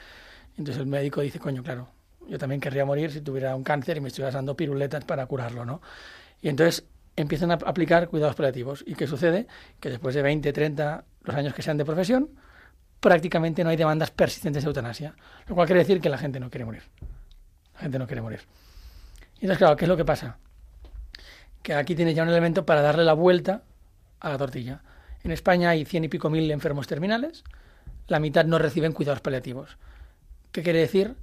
Entonces 0.57 0.81
el 0.81 0.87
médico 0.87 1.21
dice, 1.21 1.39
coño, 1.39 1.63
claro, 1.63 1.89
yo 2.29 2.39
también 2.39 2.61
querría 2.61 2.85
morir 2.85 3.11
si 3.11 3.21
tuviera 3.21 3.55
un 3.55 3.63
cáncer 3.63 3.97
y 3.97 4.01
me 4.01 4.09
estuvieras 4.09 4.35
dando 4.35 4.57
piruletas 4.57 5.05
para 5.05 5.27
curarlo, 5.27 5.65
¿no? 5.65 5.81
Y 6.41 6.49
entonces 6.49 6.85
empiezan 7.21 7.51
a 7.51 7.55
aplicar 7.55 8.09
cuidados 8.09 8.37
paliativos. 8.37 8.85
¿Y 8.87 8.95
qué 8.95 9.07
sucede? 9.07 9.47
Que 9.81 9.91
después 9.91 10.15
de 10.15 10.23
20, 10.23 10.53
30, 10.53 11.05
los 11.23 11.37
años 11.37 11.55
que 11.55 11.63
sean 11.63 11.77
de 11.77 11.85
profesión, 11.85 12.31
prácticamente 13.01 13.65
no 13.65 13.71
hay 13.71 13.77
demandas 13.77 14.11
persistentes 14.11 14.63
de 14.63 14.69
eutanasia. 14.69 15.15
Lo 15.47 15.55
cual 15.55 15.67
quiere 15.67 15.81
decir 15.81 16.01
que 16.01 16.09
la 16.09 16.19
gente 16.19 16.41
no 16.41 16.51
quiere 16.51 16.65
morir. 16.65 16.83
La 17.75 17.81
gente 17.81 17.99
no 17.99 18.07
quiere 18.07 18.23
morir. 18.23 18.41
Y 19.35 19.43
entonces, 19.43 19.59
claro, 19.59 19.77
¿qué 19.77 19.85
es 19.85 19.89
lo 19.89 19.97
que 19.97 20.05
pasa? 20.05 20.39
Que 21.63 21.75
aquí 21.75 21.95
tienes 21.95 22.15
ya 22.15 22.23
un 22.23 22.29
elemento 22.29 22.67
para 22.67 22.83
darle 22.83 23.05
la 23.05 23.13
vuelta 23.15 23.63
a 24.21 24.31
la 24.31 24.39
tortilla. 24.39 24.83
En 25.23 25.31
España 25.31 25.71
hay 25.71 25.85
cien 25.85 26.05
y 26.05 26.09
pico 26.09 26.31
mil 26.31 26.51
enfermos 26.51 26.87
terminales, 26.87 27.45
la 28.07 28.21
mitad 28.21 28.45
no 28.45 28.59
reciben 28.59 28.93
cuidados 28.93 29.21
paliativos. 29.21 29.77
¿Qué 30.53 30.63
quiere 30.63 30.81
decir? 30.81 31.17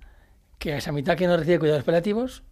Que 0.59 0.77
esa 0.77 0.91
mitad 0.91 1.17
que 1.17 1.27
no 1.27 1.35
recibe 1.35 1.59
cuidados 1.59 1.83
paliativos 1.83 2.43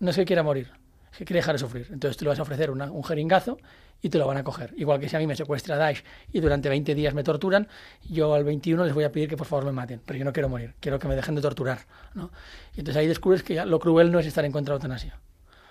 no 0.00 0.12
que 0.12 0.24
quiera 0.24 0.42
morir, 0.42 0.70
que 1.18 1.24
quiere 1.24 1.38
dejar 1.40 1.56
de 1.56 1.58
sufrir. 1.58 1.88
Entonces 1.90 2.16
tú 2.16 2.24
le 2.24 2.28
vas 2.28 2.38
a 2.38 2.42
ofrecer 2.42 2.70
una- 2.70 2.92
un 2.92 3.02
jeringazo 3.02 3.58
y 4.00 4.08
te 4.08 4.18
lo 4.18 4.26
van 4.28 4.36
a 4.36 4.44
coger. 4.44 4.72
Igual 4.76 5.00
que 5.00 5.08
si 5.08 5.16
a 5.16 5.18
mí 5.18 5.26
me 5.26 5.34
secuestra 5.34 5.76
Daesh 5.76 6.04
y 6.32 6.38
durante 6.38 6.68
20 6.68 6.94
días 6.94 7.12
me 7.12 7.24
torturan, 7.24 7.66
yo 8.08 8.32
al 8.34 8.44
21 8.44 8.84
les 8.84 8.94
voy 8.94 9.02
a 9.02 9.10
pedir 9.10 9.28
que 9.28 9.36
por 9.36 9.48
favor 9.48 9.64
me 9.64 9.72
maten, 9.72 10.00
pero 10.06 10.16
yo 10.16 10.24
no 10.24 10.32
quiero 10.32 10.48
morir, 10.48 10.74
quiero 10.78 11.00
que 11.00 11.08
me 11.08 11.16
dejen 11.16 11.34
de 11.34 11.40
torturar. 11.42 11.80
¿no? 12.14 12.30
Y 12.76 12.78
entonces 12.78 13.00
ahí 13.00 13.08
descubres 13.08 13.42
que 13.42 13.54
ya 13.54 13.66
lo 13.66 13.80
cruel 13.80 14.12
no 14.12 14.20
es 14.20 14.26
estar 14.26 14.44
en 14.44 14.52
contra 14.52 14.74
de 14.74 14.78
la 14.78 14.82
eutanasia. 14.84 15.18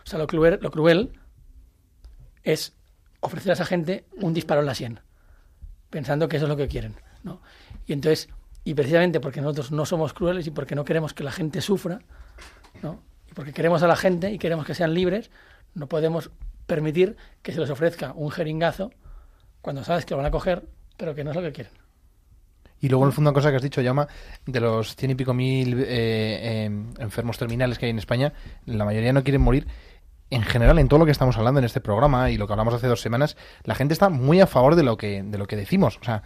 O 0.06 0.10
sea, 0.10 0.20
lo 0.20 0.27
cruel, 0.27 0.60
lo 0.62 0.70
cruel 0.70 1.13
es 2.44 2.74
ofrecer 3.22 3.51
a 3.51 3.54
esa 3.54 3.66
gente 3.66 4.06
un 4.22 4.34
disparo 4.34 4.60
en 4.60 4.68
la 4.68 4.75
sien, 4.75 5.00
pensando 5.89 6.27
que 6.27 6.36
eso 6.36 6.46
es 6.46 6.50
lo 6.50 6.58
que 6.58 6.68
quieren. 6.68 6.96
¿no? 7.24 7.42
Y 7.86 7.94
entonces, 7.94 8.27
y 8.66 8.74
precisamente 8.74 9.22
porque 9.22 9.39
nosotros 9.39 9.72
no 9.72 9.86
somos 9.86 10.12
crueles 10.13 10.46
y 10.48 10.51
porque 10.51 10.75
no 10.75 10.84
queremos 10.84 11.13
que 11.13 11.24
la 11.24 11.32
gente 11.32 11.62
sufra, 11.62 12.00
¿no? 12.84 13.01
Porque 13.38 13.53
queremos 13.53 13.84
a 13.84 13.88
la 13.88 13.96
gente 13.96 14.32
y 14.32 14.39
queremos 14.39 14.65
que 14.65 14.74
sean 14.74 14.96
libres, 14.96 15.29
no 15.75 15.86
podemos 15.86 16.32
permitir 16.65 17.17
que 17.44 17.51
se 17.51 17.60
les 17.60 17.70
ofrezca 17.70 18.12
un 18.15 18.32
jeringazo 18.32 18.89
cuando 19.62 19.84
sabes 19.84 20.08
que 20.08 20.15
lo 20.15 20.17
van 20.17 20.25
a 20.25 20.32
coger, 20.32 20.67
pero 20.98 21.13
que 21.13 21.24
no 21.24 21.29
es 21.29 21.36
lo 21.36 21.44
que 21.44 21.51
quieren. 21.51 21.74
Y 22.82 22.89
luego, 22.89 23.03
en 23.03 23.10
el 23.10 23.13
fondo, 23.13 23.29
una 23.29 23.36
cosa 23.36 23.51
que 23.51 23.58
has 23.58 23.62
dicho, 23.62 23.82
Llama, 23.82 24.08
de 24.48 24.60
los 24.60 24.96
cien 24.96 25.12
y 25.12 25.15
pico 25.15 25.36
mil 25.36 25.79
eh, 25.82 25.86
eh, 25.88 26.65
enfermos 26.98 27.38
terminales 27.38 27.77
que 27.77 27.86
hay 27.86 27.91
en 27.91 28.00
España, 28.00 28.34
la 28.65 28.86
mayoría 28.86 29.13
no 29.13 29.24
quieren 29.24 29.44
morir. 29.44 29.67
En 30.32 30.41
general, 30.41 30.79
en 30.79 30.88
todo 30.88 30.98
lo 30.98 31.06
que 31.06 31.12
estamos 31.12 31.38
hablando 31.38 31.60
en 31.60 31.65
este 31.65 31.79
programa 31.79 32.32
y 32.32 32.38
lo 32.38 32.48
que 32.48 32.53
hablamos 32.53 32.74
hace 32.74 32.88
dos 32.88 33.01
semanas, 33.01 33.38
la 33.65 33.75
gente 33.75 33.94
está 33.94 34.10
muy 34.10 34.41
a 34.41 34.48
favor 34.48 34.74
de 34.74 34.82
lo 34.82 34.98
que, 34.98 35.22
de 35.22 35.38
lo 35.38 35.46
que 35.46 35.58
decimos. 35.58 36.00
O 36.01 36.03
sea, 36.03 36.24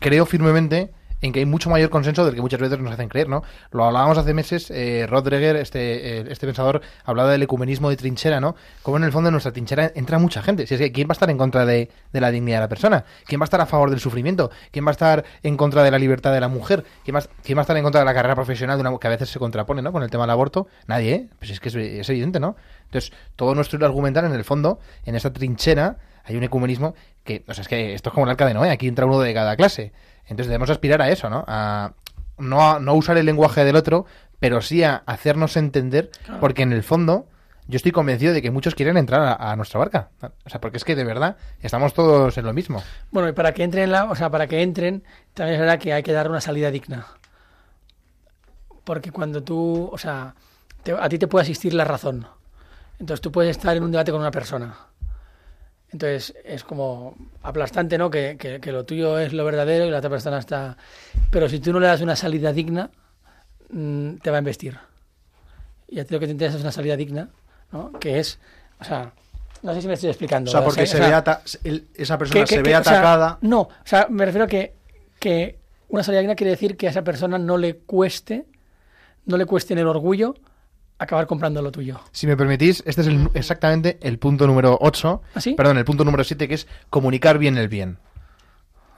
creo 0.00 0.24
firmemente 0.24 0.94
en 1.24 1.32
que 1.32 1.38
hay 1.40 1.46
mucho 1.46 1.70
mayor 1.70 1.88
consenso 1.88 2.22
del 2.26 2.34
que 2.34 2.42
muchas 2.42 2.60
veces 2.60 2.78
nos 2.78 2.92
hacen 2.92 3.08
creer, 3.08 3.30
¿no? 3.30 3.42
Lo 3.70 3.86
hablábamos 3.86 4.18
hace 4.18 4.34
meses, 4.34 4.70
eh, 4.70 5.06
Rod 5.08 5.24
Dreher, 5.24 5.56
este, 5.56 6.18
eh, 6.20 6.24
este 6.28 6.46
pensador, 6.46 6.82
hablaba 7.02 7.30
del 7.30 7.42
ecumenismo 7.42 7.88
de 7.88 7.96
trinchera, 7.96 8.40
¿no? 8.40 8.56
Como 8.82 8.98
en 8.98 9.04
el 9.04 9.10
fondo 9.12 9.28
en 9.30 9.32
nuestra 9.32 9.50
trinchera 9.50 9.90
entra 9.94 10.18
mucha 10.18 10.42
gente. 10.42 10.66
Si 10.66 10.74
es 10.74 10.80
que, 10.80 10.92
¿quién 10.92 11.08
va 11.08 11.12
a 11.12 11.14
estar 11.14 11.30
en 11.30 11.38
contra 11.38 11.64
de, 11.64 11.90
de 12.12 12.20
la 12.20 12.30
dignidad 12.30 12.58
de 12.58 12.60
la 12.64 12.68
persona? 12.68 13.04
¿Quién 13.24 13.40
va 13.40 13.44
a 13.44 13.46
estar 13.46 13.60
a 13.62 13.64
favor 13.64 13.88
del 13.88 14.00
sufrimiento? 14.00 14.50
¿Quién 14.70 14.84
va 14.84 14.90
a 14.90 14.92
estar 14.92 15.24
en 15.42 15.56
contra 15.56 15.82
de 15.82 15.90
la 15.90 15.98
libertad 15.98 16.30
de 16.30 16.40
la 16.40 16.48
mujer? 16.48 16.84
¿Quién 17.04 17.16
va, 17.16 17.20
a- 17.20 17.62
estar 17.62 17.76
en 17.78 17.82
contra 17.82 18.00
de 18.02 18.04
la 18.04 18.12
carrera 18.12 18.34
profesional 18.34 18.76
de 18.76 18.86
una 18.86 18.98
que 18.98 19.06
a 19.06 19.10
veces 19.10 19.30
se 19.30 19.38
contrapone, 19.38 19.80
¿no? 19.80 19.92
Con 19.92 20.02
el 20.02 20.10
tema 20.10 20.24
del 20.24 20.30
aborto. 20.30 20.66
Nadie, 20.86 21.14
¿eh? 21.14 21.28
Pues 21.38 21.50
es 21.50 21.58
que 21.58 21.70
es, 21.70 22.08
evidente, 22.10 22.38
¿no? 22.38 22.54
Entonces, 22.84 23.12
todo 23.34 23.54
nuestro 23.54 23.82
argumental, 23.86 24.26
en 24.26 24.34
el 24.34 24.44
fondo, 24.44 24.78
en 25.06 25.14
esta 25.14 25.32
trinchera, 25.32 25.96
hay 26.24 26.36
un 26.36 26.42
ecumenismo 26.42 26.94
que, 27.24 27.44
o 27.48 27.54
sea, 27.54 27.62
es 27.62 27.68
que 27.68 27.94
esto 27.94 28.10
es 28.10 28.12
como 28.12 28.26
el 28.26 28.30
arca 28.30 28.46
de 28.46 28.52
Noé, 28.52 28.70
aquí 28.70 28.88
entra 28.88 29.06
uno 29.06 29.20
de 29.20 29.32
cada 29.32 29.56
clase. 29.56 29.92
Entonces 30.26 30.46
debemos 30.48 30.70
aspirar 30.70 31.00
a 31.02 31.10
eso, 31.10 31.28
¿no? 31.30 31.44
A 31.46 31.92
no, 32.38 32.60
a- 32.70 32.80
no 32.80 32.94
usar 32.94 33.16
el 33.18 33.26
lenguaje 33.26 33.64
del 33.64 33.76
otro, 33.76 34.06
pero 34.40 34.60
sí 34.60 34.82
a 34.82 35.02
hacernos 35.06 35.56
entender, 35.56 36.10
porque 36.40 36.62
en 36.62 36.72
el 36.72 36.82
fondo 36.82 37.26
yo 37.66 37.76
estoy 37.76 37.92
convencido 37.92 38.32
de 38.34 38.42
que 38.42 38.50
muchos 38.50 38.74
quieren 38.74 38.96
entrar 38.96 39.22
a, 39.22 39.52
a 39.52 39.56
nuestra 39.56 39.78
barca. 39.78 40.10
O 40.44 40.50
sea, 40.50 40.60
porque 40.60 40.76
es 40.76 40.84
que 40.84 40.94
de 40.96 41.04
verdad 41.04 41.36
estamos 41.60 41.94
todos 41.94 42.36
en 42.36 42.44
lo 42.44 42.52
mismo. 42.52 42.82
Bueno, 43.10 43.28
y 43.28 43.32
para 43.32 43.52
que 43.54 43.62
entren, 43.62 43.84
en 43.84 43.92
la, 43.92 44.04
o 44.04 44.14
sea, 44.14 44.30
para 44.30 44.46
que 44.46 44.60
entren, 44.62 45.02
también 45.32 45.54
es 45.54 45.60
verdad 45.60 45.78
que 45.78 45.92
hay 45.92 46.02
que 46.02 46.12
dar 46.12 46.28
una 46.28 46.40
salida 46.42 46.70
digna. 46.70 47.06
Porque 48.84 49.10
cuando 49.12 49.42
tú, 49.42 49.88
o 49.90 49.96
sea, 49.98 50.34
te- 50.82 50.92
a 50.92 51.08
ti 51.08 51.18
te 51.18 51.26
puede 51.26 51.42
asistir 51.44 51.72
la 51.74 51.84
razón. 51.84 52.26
Entonces 52.98 53.20
tú 53.22 53.32
puedes 53.32 53.56
estar 53.56 53.74
en 53.76 53.82
un 53.82 53.90
debate 53.90 54.12
con 54.12 54.20
una 54.20 54.30
persona. 54.30 54.76
Entonces 55.94 56.34
es 56.44 56.64
como 56.64 57.14
aplastante, 57.44 57.96
¿no? 57.96 58.10
Que, 58.10 58.36
que- 58.36 58.58
que 58.58 58.72
lo 58.72 58.84
tuyo 58.84 59.16
es 59.20 59.32
lo 59.32 59.44
verdadero 59.44 59.86
y 59.86 59.90
la 59.90 59.98
otra 59.98 60.10
persona 60.10 60.38
está... 60.40 60.76
Pero 61.30 61.48
si 61.48 61.60
tú 61.60 61.72
no 61.72 61.78
le 61.78 61.86
das 61.86 62.00
una 62.00 62.16
salida 62.16 62.52
digna, 62.52 62.90
mm, 63.70 64.16
te 64.16 64.28
va 64.30 64.38
a 64.38 64.40
investir. 64.40 64.76
Y 65.86 66.00
a 66.00 66.04
ti 66.04 66.12
lo 66.12 66.18
que 66.18 66.26
te 66.26 66.32
interesa 66.32 66.56
es 66.56 66.62
una 66.62 66.72
salida 66.72 66.96
digna, 66.96 67.28
¿no? 67.70 67.92
Que 67.92 68.18
es, 68.18 68.40
o 68.80 68.84
sea, 68.84 69.12
no 69.62 69.72
sé 69.72 69.82
si 69.82 69.86
me 69.86 69.94
estoy 69.94 70.08
explicando. 70.10 70.50
O 70.50 70.52
sea, 70.52 70.64
porque 70.64 70.82
O 70.82 70.86
se 70.86 70.96
sea, 70.96 71.06
ve 71.08 71.14
ata- 71.14 71.42
el- 71.62 71.86
esa 71.94 72.18
persona 72.18 72.40
que- 72.40 72.46
se 72.56 72.62
ve 72.62 72.76
o 72.76 72.82
sea, 72.82 72.92
atacada. 72.94 73.38
no, 73.42 73.60
o 73.60 73.70
sea, 73.84 74.08
me 74.10 74.24
refiero 74.24 74.46
a 74.46 74.48
que, 74.48 74.74
que 75.20 75.60
una 75.90 76.02
salida 76.02 76.22
digna 76.22 76.34
quiere 76.34 76.50
decir 76.50 76.76
que 76.76 76.88
a 76.88 76.90
esa 76.90 77.04
persona 77.04 77.38
no 77.38 77.56
le 77.56 77.76
cueste, 77.76 78.46
no 79.26 79.36
le 79.36 79.46
cueste 79.46 79.74
en 79.74 79.78
el 79.78 79.86
orgullo 79.86 80.34
acabar 80.98 81.26
comprando 81.26 81.60
lo 81.62 81.70
tuyo. 81.72 82.00
Si 82.12 82.26
me 82.26 82.36
permitís, 82.36 82.82
este 82.86 83.00
es 83.02 83.06
el- 83.08 83.30
exactamente 83.34 83.98
el 84.02 84.18
punto 84.18 84.46
número 84.46 84.78
8, 84.80 85.22
¿Ah, 85.34 85.40
sí? 85.40 85.54
perdón, 85.54 85.78
el 85.78 85.84
punto 85.84 86.04
número 86.04 86.24
7, 86.24 86.48
que 86.48 86.54
es 86.54 86.66
comunicar 86.90 87.38
bien 87.38 87.58
el 87.58 87.68
bien. 87.68 87.98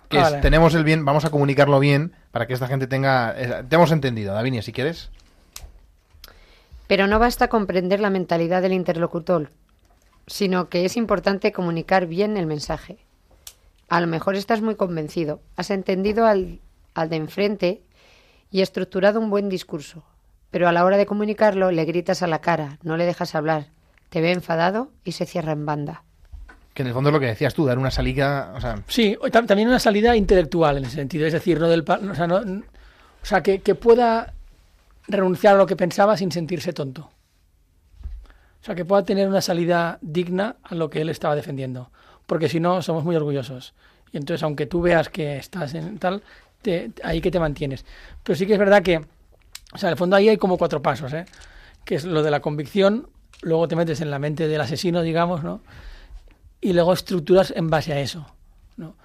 Que 0.09 0.19
Ah, 0.19 0.23
es, 0.23 0.31
vale. 0.31 0.43
tenemos 0.43 0.75
el 0.75 0.85
bien, 0.85 1.05
vamos 1.05 1.25
a 1.25 1.31
comunicarlo 1.31 1.81
bien 1.81 2.12
para 2.31 2.47
que 2.47 2.55
esta 2.55 2.69
gente 2.69 2.87
tenga... 2.87 3.35
eh, 3.37 3.65
te 3.69 3.75
hemos 3.76 3.91
entendido, 3.91 4.35
Davinia, 4.35 4.62
si 4.62 4.73
quieres. 4.73 5.11
Pero 6.87 7.07
no 7.09 7.19
basta 7.19 7.49
comprender 7.49 7.99
la 8.00 8.11
mentalidad 8.11 8.62
del 8.62 8.73
interlocutor, 8.73 9.50
sino 10.26 10.69
que 10.69 10.85
es 10.85 10.97
importante 10.97 11.50
comunicar 11.53 12.07
bien 12.07 12.37
el 12.37 12.47
mensaje. 12.47 12.99
A 13.88 14.00
lo 14.00 14.07
mejor 14.07 14.37
estás 14.37 14.62
muy 14.62 14.76
convencido, 14.76 15.41
has 15.57 15.71
entendido 15.71 16.26
al, 16.26 16.61
al 16.95 17.09
de 17.09 17.17
enfrente 17.17 17.83
y 18.50 18.61
estructurado 18.61 19.19
un 19.21 19.31
buen 19.31 19.49
discurso, 19.49 20.05
pero 20.56 20.68
a 20.70 20.72
la 20.72 20.86
hora 20.86 20.96
de 20.96 21.04
comunicarlo 21.04 21.70
le 21.70 21.84
gritas 21.84 22.22
a 22.22 22.26
la 22.26 22.38
cara, 22.40 22.78
no 22.82 22.96
le 22.96 23.04
dejas 23.04 23.34
hablar, 23.34 23.66
te 24.08 24.22
ve 24.22 24.32
enfadado 24.32 24.90
y 25.04 25.12
se 25.12 25.26
cierra 25.26 25.52
en 25.52 25.66
banda. 25.66 26.02
Que 26.72 26.80
en 26.80 26.88
el 26.88 26.94
fondo 26.94 27.10
es 27.10 27.12
lo 27.12 27.20
que 27.20 27.26
decías 27.26 27.52
tú, 27.52 27.66
dar 27.66 27.76
una 27.78 27.90
salida... 27.90 28.54
O 28.56 28.60
sea, 28.62 28.80
Sí, 28.88 29.18
también 29.30 29.68
una 29.68 29.78
salida 29.78 30.16
intelectual 30.16 30.78
en 30.78 30.86
ese 30.86 30.94
sentido, 30.96 31.26
es 31.26 31.34
decir, 31.34 31.60
no 31.60 31.68
del 31.68 31.82
o 31.86 32.14
sea, 32.14 32.26
no- 32.26 32.36
o 32.38 32.62
sea 33.22 33.42
que, 33.42 33.58
que 33.60 33.75
pueda 33.75 34.32
renunciar 35.08 35.56
a 35.56 35.58
lo 35.58 35.66
que 35.66 35.76
pensaba 35.76 36.16
sin 36.16 36.32
sentirse 36.32 36.72
tonto. 36.72 37.10
O 38.62 38.64
sea, 38.64 38.75
que 38.75 38.86
pueda 38.86 39.04
tener 39.04 39.28
una 39.28 39.42
salida 39.42 39.98
digna 40.00 40.56
a 40.62 40.75
lo 40.75 40.88
que 40.88 41.02
él 41.02 41.10
estaba 41.10 41.36
defendiendo. 41.36 41.90
Porque 42.25 42.48
si 42.48 42.60
no, 42.60 42.80
somos 42.80 43.04
muy 43.04 43.14
orgullosos. 43.14 43.75
Y 44.10 44.16
entonces, 44.16 44.42
aunque 44.42 44.64
tú 44.64 44.80
veas 44.80 45.10
que 45.10 45.36
estás 45.36 45.75
en 45.75 45.98
tal, 45.98 46.22
te- 46.62 46.92
ahí 47.04 47.20
que 47.20 47.30
te 47.30 47.40
mantienes. 47.40 47.84
Pero 48.22 48.36
sí 48.38 48.46
que 48.46 48.54
es 48.54 48.58
verdad 48.58 48.82
que, 48.82 49.04
o 49.73 49.78
sea, 49.78 49.88
en 49.88 49.92
el 49.92 49.99
fondo 49.99 50.16
ahí 50.16 50.28
hay 50.28 50.37
como 50.37 50.58
cuatro 50.58 50.82
pasos, 50.82 51.12
¿eh? 51.12 51.25
Que 51.85 51.94
es 51.96 52.04
lo 52.04 52.23
de 52.23 52.30
la 52.30 52.40
convicción, 52.40 53.08
luego 53.42 53.68
te 53.68 53.76
metes 53.76 54.00
en 54.00 54.11
la 54.11 54.18
mente 54.18 54.49
del 54.49 54.61
asesino, 54.61 55.02
digamos, 55.02 55.42
¿no? 55.44 55.61
Y 56.61 56.73
luego 56.73 56.92
estructuras 56.92 57.52
en 57.54 57.68
base 57.68 57.92
a 57.92 58.00
eso, 58.00 58.26
¿no? 58.76 58.96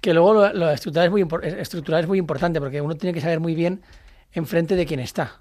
Que 0.00 0.14
luego 0.14 0.32
lo, 0.34 0.52
lo 0.52 0.70
estructurar 0.70 1.06
es, 1.06 1.10
muy 1.10 1.22
es- 1.42 2.08
muy 2.08 2.18
importante 2.18 2.60
porque 2.60 2.80
uno 2.80 2.96
tiene 2.96 3.12
que 3.12 3.20
saber 3.20 3.40
muy 3.40 3.54
bien 3.54 3.82
enfrente 4.32 4.76
de 4.76 4.86
quién 4.86 5.00
está. 5.00 5.40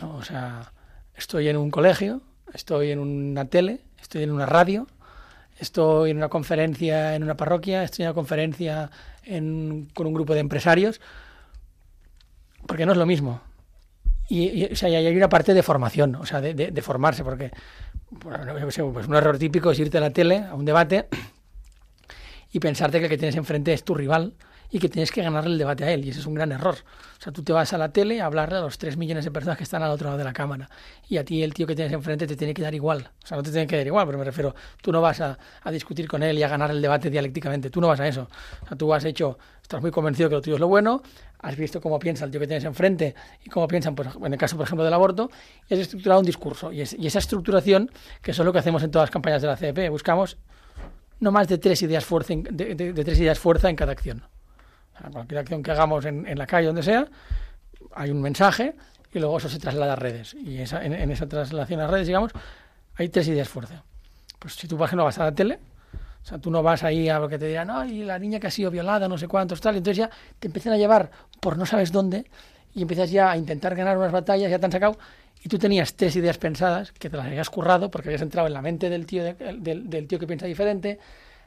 O 0.00 0.22
sea, 0.22 0.72
estoy 1.16 1.48
en 1.48 1.56
un 1.56 1.70
colegio, 1.70 2.20
estoy 2.52 2.90
en 2.90 3.00
una 3.00 3.46
tele, 3.46 3.80
estoy 4.00 4.22
en 4.22 4.30
una 4.30 4.46
radio, 4.46 4.86
estoy 5.58 6.10
en 6.10 6.18
una 6.18 6.28
conferencia 6.28 7.16
en 7.16 7.22
una 7.24 7.36
parroquia, 7.36 7.82
estoy 7.82 8.04
en 8.04 8.10
una 8.10 8.14
conferencia 8.14 8.90
en- 9.24 9.88
con 9.94 10.06
un 10.06 10.14
grupo 10.14 10.34
de 10.34 10.40
empresarios, 10.40 11.00
porque 12.76 12.84
no 12.84 12.92
es 12.92 12.98
lo 12.98 13.06
mismo. 13.06 13.40
Y, 14.28 14.66
o 14.70 14.76
sea, 14.76 14.90
y 14.90 14.96
hay 14.96 15.16
una 15.16 15.30
parte 15.30 15.54
de 15.54 15.62
formación, 15.62 16.14
o 16.16 16.26
sea, 16.26 16.42
de, 16.42 16.52
de- 16.52 16.82
formarse, 16.82 17.24
porque 17.24 17.50
pues 18.20 19.06
un 19.08 19.14
error 19.14 19.38
típico 19.38 19.70
es 19.70 19.78
irte 19.78 19.96
a 19.96 20.02
la 20.02 20.10
tele, 20.10 20.44
a 20.44 20.54
un 20.54 20.66
debate, 20.66 21.06
y 22.52 22.60
pensarte 22.60 22.98
que 22.98 23.06
el 23.06 23.10
que 23.10 23.16
tienes 23.16 23.34
enfrente 23.36 23.72
es 23.72 23.82
tu 23.82 23.94
rival 23.94 24.34
y 24.70 24.78
que 24.78 24.88
tienes 24.88 25.10
que 25.12 25.22
ganarle 25.22 25.52
el 25.52 25.58
debate 25.58 25.84
a 25.84 25.90
él. 25.92 26.04
Y 26.04 26.10
ese 26.10 26.20
es 26.20 26.26
un 26.26 26.34
gran 26.34 26.52
error. 26.52 26.74
O 27.18 27.22
sea, 27.22 27.32
tú 27.32 27.42
te 27.42 27.52
vas 27.52 27.72
a 27.72 27.78
la 27.78 27.92
tele 27.92 28.20
a 28.20 28.26
hablarle 28.26 28.58
a 28.58 28.60
los 28.60 28.78
3 28.78 28.96
millones 28.96 29.24
de 29.24 29.30
personas 29.30 29.56
que 29.56 29.64
están 29.64 29.82
al 29.82 29.90
otro 29.90 30.06
lado 30.06 30.18
de 30.18 30.24
la 30.24 30.32
cámara. 30.32 30.68
Y 31.08 31.16
a 31.16 31.24
ti 31.24 31.42
el 31.42 31.54
tío 31.54 31.66
que 31.66 31.74
tienes 31.74 31.92
enfrente 31.92 32.26
te 32.26 32.36
tiene 32.36 32.52
que 32.52 32.62
dar 32.62 32.74
igual. 32.74 33.10
O 33.22 33.26
sea, 33.26 33.36
no 33.36 33.42
te 33.42 33.50
tiene 33.50 33.66
que 33.66 33.76
dar 33.76 33.86
igual, 33.86 34.06
pero 34.06 34.18
me 34.18 34.24
refiero, 34.24 34.54
tú 34.82 34.92
no 34.92 35.00
vas 35.00 35.20
a, 35.20 35.38
a 35.62 35.70
discutir 35.70 36.06
con 36.08 36.22
él 36.22 36.38
y 36.38 36.42
a 36.42 36.48
ganar 36.48 36.70
el 36.70 36.82
debate 36.82 37.10
dialécticamente. 37.10 37.70
Tú 37.70 37.80
no 37.80 37.88
vas 37.88 38.00
a 38.00 38.08
eso. 38.08 38.28
O 38.64 38.68
sea, 38.68 38.76
tú 38.76 38.92
has 38.92 39.04
hecho, 39.04 39.38
estás 39.62 39.80
muy 39.80 39.90
convencido 39.90 40.28
que 40.28 40.34
lo 40.34 40.42
tuyo 40.42 40.56
es 40.56 40.60
lo 40.60 40.68
bueno, 40.68 41.02
has 41.40 41.56
visto 41.56 41.80
cómo 41.80 41.98
piensa 41.98 42.24
el 42.24 42.30
tío 42.30 42.40
que 42.40 42.46
tienes 42.46 42.64
enfrente 42.64 43.14
y 43.44 43.50
cómo 43.50 43.68
piensan, 43.68 43.94
pues, 43.94 44.08
en 44.22 44.32
el 44.32 44.38
caso, 44.38 44.56
por 44.56 44.66
ejemplo, 44.66 44.84
del 44.84 44.94
aborto, 44.94 45.30
y 45.68 45.74
has 45.74 45.80
estructurado 45.80 46.20
un 46.20 46.26
discurso. 46.26 46.72
Y, 46.72 46.80
es- 46.80 46.94
y 46.98 47.06
esa 47.06 47.18
estructuración, 47.20 47.90
que 48.22 48.32
eso 48.32 48.42
es 48.42 48.46
lo 48.46 48.52
que 48.52 48.58
hacemos 48.58 48.82
en 48.82 48.90
todas 48.90 49.04
las 49.08 49.10
campañas 49.12 49.42
de 49.42 49.48
la 49.48 49.56
CDP, 49.56 49.88
buscamos 49.90 50.36
no 51.20 51.30
más 51.32 51.48
de 51.48 51.56
tres 51.58 51.80
ideas 51.82 52.04
fuerza 52.04 52.34
de 52.36 52.74
tres 53.04 53.18
ideas 53.20 53.38
fuerza 53.38 53.70
en 53.70 53.76
cada 53.76 53.92
acción. 53.92 54.22
Sea, 54.98 55.10
cualquier 55.10 55.38
acción 55.40 55.62
que 55.62 55.70
hagamos 55.70 56.04
en, 56.04 56.26
en 56.26 56.38
la 56.38 56.46
calle, 56.46 56.66
donde 56.66 56.82
sea, 56.82 57.06
hay 57.94 58.10
un 58.10 58.20
mensaje 58.20 58.74
y 59.12 59.18
luego 59.18 59.38
eso 59.38 59.48
se 59.48 59.58
traslada 59.58 59.94
a 59.94 59.96
redes. 59.96 60.34
Y 60.34 60.58
esa, 60.58 60.84
en, 60.84 61.10
esa 61.10 61.26
traslación 61.26 61.80
a 61.80 61.86
redes, 61.86 62.06
digamos, 62.06 62.32
hay 62.96 63.08
tres 63.08 63.28
ideas 63.28 63.48
fuerza. 63.48 63.82
Pues 64.38 64.54
si 64.54 64.68
tú, 64.68 64.76
por 64.76 64.86
ejemplo, 64.86 65.04
vas 65.04 65.18
a 65.18 65.24
la 65.24 65.32
tele, 65.34 65.58
o 66.22 66.26
sea, 66.28 66.38
tú 66.38 66.50
no 66.50 66.62
vas 66.62 66.82
ahí 66.82 67.08
a 67.08 67.18
lo 67.18 67.28
que 67.28 67.38
te 67.38 67.46
dirán, 67.46 67.70
ay, 67.70 68.02
la 68.04 68.18
niña 68.18 68.40
que 68.40 68.48
ha 68.48 68.50
sido 68.50 68.70
violada, 68.70 69.08
no 69.08 69.16
sé 69.16 69.28
cuántos, 69.28 69.60
tal, 69.60 69.74
y 69.74 69.78
entonces 69.78 69.98
ya 69.98 70.10
te 70.38 70.48
empiezan 70.48 70.72
a 70.72 70.76
llevar 70.76 71.10
por 71.40 71.56
no 71.56 71.64
sabes 71.66 71.92
dónde 71.92 72.26
y 72.74 72.82
empiezas 72.82 73.10
ya 73.10 73.30
a 73.30 73.36
intentar 73.36 73.74
ganar 73.74 73.96
unas 73.96 74.12
batallas, 74.12 74.50
ya 74.50 74.58
te 74.58 74.66
han 74.66 74.72
sacado, 74.72 74.98
y 75.42 75.48
tú 75.48 75.58
tenías 75.58 75.94
tres 75.94 76.16
ideas 76.16 76.36
pensadas 76.36 76.92
que 76.92 77.08
te 77.08 77.16
las 77.16 77.26
habías 77.26 77.48
currado 77.48 77.90
porque 77.90 78.08
habías 78.08 78.22
entrado 78.22 78.48
en 78.48 78.54
la 78.54 78.60
mente 78.62 78.90
del 78.90 79.06
tío, 79.06 79.22
de- 79.24 79.34
del, 79.34 79.88
del 79.88 80.06
tío 80.08 80.18
que 80.18 80.26
piensa 80.26 80.46
diferente, 80.46 80.98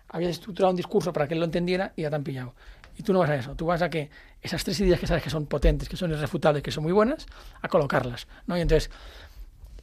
habías 0.07 0.31
estructurado 0.31 0.71
un 0.71 0.77
discurso 0.77 1.11
para 1.13 1.27
que 1.27 1.33
él 1.35 1.39
lo 1.41 1.45
entendiera 1.45 1.91
y 1.95 2.03
ya 2.03 2.09
te 2.09 2.15
han 2.15 2.23
pillado. 2.23 2.53
Y 2.99 3.03
tú 3.03 3.13
no 3.13 3.19
vas 3.19 3.29
a 3.29 3.35
eso, 3.35 3.55
tú 3.55 3.65
vas 3.65 3.81
a 3.81 3.89
que 3.89 4.09
esas 4.41 4.61
tres 4.61 4.77
ideas 4.81 4.99
que 4.99 5.07
sabes 5.07 5.23
que 5.23 5.29
son 5.29 5.45
potentes, 5.45 5.87
que 5.87 5.95
son 5.95 6.11
irrefutables, 6.11 6.61
que 6.61 6.69
son 6.69 6.83
muy 6.83 6.91
buenas, 6.91 7.25
a 7.61 7.69
colocarlas, 7.69 8.27
¿no? 8.45 8.57
Y 8.57 8.61
entonces, 8.61 8.91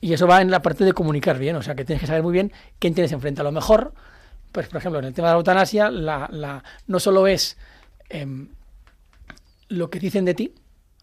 y 0.03 0.13
eso 0.13 0.27
va 0.27 0.43
en 0.43 0.51
la 0.51 0.61
parte 0.61 0.85
de 0.85 0.93
comunicar 0.93 1.39
bien, 1.39 1.57
o 1.57 1.63
sea, 1.63 1.75
que 1.75 1.87
tienes 1.87 2.03
que 2.03 2.07
saber 2.07 2.23
muy 2.23 2.35
bien 2.35 2.53
quién 2.79 2.93
tienes 2.93 3.13
enfrente. 3.13 3.41
A 3.41 3.45
lo 3.45 3.53
mejor, 3.53 3.95
pues 4.53 4.69
por 4.69 4.77
ejemplo, 4.77 4.99
en 4.99 5.07
el 5.07 5.15
tema 5.15 5.29
de 5.29 5.33
la 5.33 5.39
eutanasia, 5.39 5.91
la, 5.91 6.29
la, 6.31 6.63
no 6.89 7.01
solo 7.01 7.27
es 7.27 7.57
em, 8.11 8.51
lo 9.69 9.89
que 9.89 9.99
dicen 9.99 10.27
de 10.27 10.35
ti, 10.35 10.55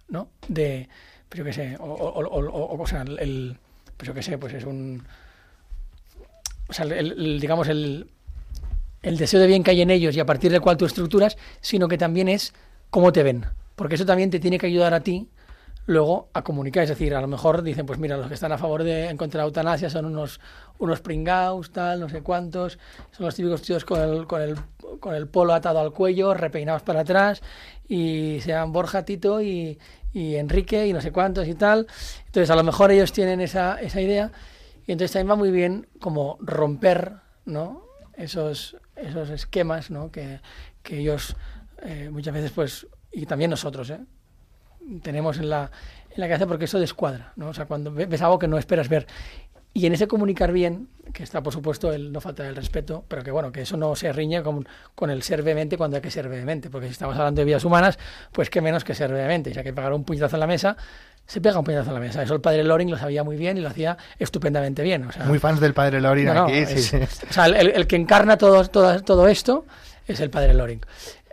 ¿no? 0.10 0.30
De, 0.48 0.88
pues 1.30 1.42
qué 1.44 1.52
sé, 1.54 1.78
o, 1.80 1.86
o, 1.86 2.20
o, 2.28 2.46
o- 2.48 2.80
o 2.84 2.86
sea, 2.88 3.02
el, 3.02 3.58
pues 3.98 4.08
yo 4.08 4.14
qué 4.14 4.22
sé, 4.22 4.38
pues 4.38 4.54
es 4.54 4.66
un, 4.66 5.04
o 6.70 6.74
sea, 6.74 6.86
el, 6.86 6.92
el- 7.12 7.40
digamos, 7.40 7.68
el, 7.70 8.08
el 9.04 9.18
deseo 9.18 9.40
de 9.40 9.48
bien 9.48 9.64
que 9.64 9.72
hay 9.72 9.82
en 9.82 9.92
ellos 9.92 10.16
y 10.16 10.20
a 10.20 10.26
partir 10.26 10.52
del 10.52 10.62
cual 10.62 10.78
tú 10.78 10.86
estructuras, 10.86 11.38
sino 11.62 11.88
que 11.88 11.98
también 11.98 12.28
es 12.28 12.54
cómo 12.90 13.12
te 13.12 13.22
ven. 13.22 13.46
Porque 13.76 13.96
eso 13.96 14.06
también 14.06 14.30
te 14.30 14.40
tiene 14.40 14.58
que 14.58 14.68
ayudar 14.68 14.94
a 14.94 15.02
ti 15.02 15.30
luego 15.86 16.30
a 16.34 16.44
comunicar. 16.44 16.84
Es 16.84 16.90
decir, 16.90 17.14
a 17.14 17.22
lo 17.22 17.28
mejor 17.28 17.62
dicen, 17.62 17.86
pues 17.86 18.00
mira, 18.00 18.18
los 18.18 18.28
que 18.28 18.34
están 18.34 18.52
a 18.52 18.58
favor 18.58 18.84
de 18.84 19.10
en 19.10 19.18
contra 19.18 19.40
de 19.40 19.44
la 19.44 19.48
eutanasia 19.48 19.90
son 19.90 20.06
unos, 20.06 20.40
unos 20.80 21.02
pringaos, 21.02 21.72
tal, 21.72 22.00
no 22.00 22.10
sé 22.10 22.22
cuántos, 22.22 22.80
son 23.12 23.26
los 23.26 23.36
típicos 23.36 23.62
tíos 23.62 23.84
con 23.84 24.00
el, 24.00 24.26
con 24.26 24.42
el, 24.42 24.56
con 25.00 25.14
el 25.16 25.28
polo 25.28 25.54
atado 25.54 25.80
al 25.80 25.92
cuello, 25.92 26.34
repeinados 26.34 26.84
para 26.84 27.02
atrás, 27.02 27.42
y 27.88 28.40
sean 28.42 28.72
Borja, 28.72 29.04
Tito 29.04 29.42
y, 29.42 29.78
y 30.14 30.36
Enrique 30.36 30.88
y 30.88 30.94
no 30.94 31.02
sé 31.02 31.12
cuántos 31.12 31.48
y 31.48 31.56
tal. 31.56 31.88
Entonces, 32.28 32.50
a 32.50 32.56
lo 32.56 32.64
mejor 32.64 32.92
ellos 32.92 33.12
tienen 33.12 33.42
esa, 33.42 33.82
esa 33.82 34.00
idea 34.00 34.32
y 34.86 34.92
entonces 34.92 35.12
también 35.14 35.32
va 35.32 35.36
muy 35.36 35.52
bien 35.52 35.88
como 36.00 36.38
romper, 36.40 37.14
¿no? 37.46 37.83
Esos, 38.16 38.78
esos 38.96 39.30
esquemas, 39.30 39.90
¿no? 39.90 40.12
Que, 40.12 40.40
que 40.84 41.00
ellos 41.00 41.36
eh, 41.82 42.10
muchas 42.12 42.34
veces, 42.34 42.52
pues, 42.52 42.88
y 43.12 43.26
también 43.26 43.50
nosotros, 43.50 43.90
¿eh? 43.90 44.00
tenemos 45.02 45.38
en 45.38 45.50
la, 45.50 45.72
en 46.12 46.20
la 46.20 46.28
cabeza 46.28 46.46
porque 46.48 46.66
eso 46.66 46.80
descuadra, 46.80 47.34
¿no? 47.36 47.50
O 47.50 47.54
sea, 47.54 47.66
cuando 47.66 47.92
ve- 47.92 48.06
ves 48.06 48.22
algo 48.22 48.38
que 48.40 48.48
no 48.48 48.58
esperas 48.58 48.90
ver. 48.90 49.08
Y 49.76 49.88
en 49.88 49.94
ese 49.94 50.08
comunicar 50.08 50.52
bien, 50.52 50.88
que 51.14 51.24
está 51.24 51.42
por 51.42 51.52
supuesto 51.52 51.92
el 51.92 52.12
no 52.12 52.22
falta 52.22 52.48
el 52.48 52.56
respeto, 52.56 53.06
pero 53.08 53.24
que 53.24 53.32
bueno, 53.32 53.52
que 53.52 53.62
eso 53.62 53.76
no 53.76 53.96
se 53.96 54.14
riñe 54.14 54.44
con, 54.44 54.68
con 54.94 55.10
el 55.10 55.24
ser 55.24 55.42
vehemente 55.42 55.78
cuando 55.78 55.96
hay 55.98 56.02
que 56.02 56.12
ser 56.12 56.30
vehemente, 56.30 56.70
porque 56.70 56.86
si 56.88 56.92
estamos 56.92 57.16
hablando 57.18 57.42
de 57.42 57.46
vidas 57.46 57.66
humanas, 57.66 57.98
pues 58.32 58.52
qué 58.52 58.62
menos 58.62 58.84
que 58.84 58.94
ser 58.94 59.12
vehemente. 59.12 59.50
Y 59.50 59.54
si 59.54 59.60
hay 59.60 59.66
que 59.66 59.74
pegar 59.74 59.94
un 59.94 60.04
puñetazo 60.04 60.36
en 60.36 60.42
la 60.42 60.48
mesa, 60.48 60.78
se 61.26 61.42
pega 61.42 61.58
un 61.58 61.64
puñetazo 61.66 61.90
en 61.90 61.94
la 61.96 62.00
mesa. 62.00 62.22
Eso 62.24 62.34
el 62.36 62.42
padre 62.42 62.64
Loring 62.64 62.92
lo 62.92 62.98
sabía 62.98 63.24
muy 63.24 63.38
bien 63.38 63.58
y 63.58 63.62
lo 63.62 63.70
hacía 63.70 63.98
estupendamente 64.20 64.84
bien. 64.84 65.06
O 65.06 65.12
sea, 65.12 65.26
Muy 65.26 65.40
fans 65.40 65.60
del 65.60 65.74
padre 65.74 66.00
Lorin 66.02 66.26
no, 66.26 66.34
no, 66.34 66.44
aquí. 66.46 66.66
sí, 66.66 66.74
es- 66.74 66.86
sí. 66.88 66.98
O 67.30 67.34
sea, 67.34 67.46
el, 67.46 67.70
el 67.72 67.88
que 67.88 67.96
encarna 67.96 68.38
todo, 68.38 68.68
todo, 68.68 69.02
todo 69.02 69.28
esto 69.28 69.66
es 70.08 70.20
el 70.20 70.30
padre 70.30 70.54
Loring. 70.54 70.82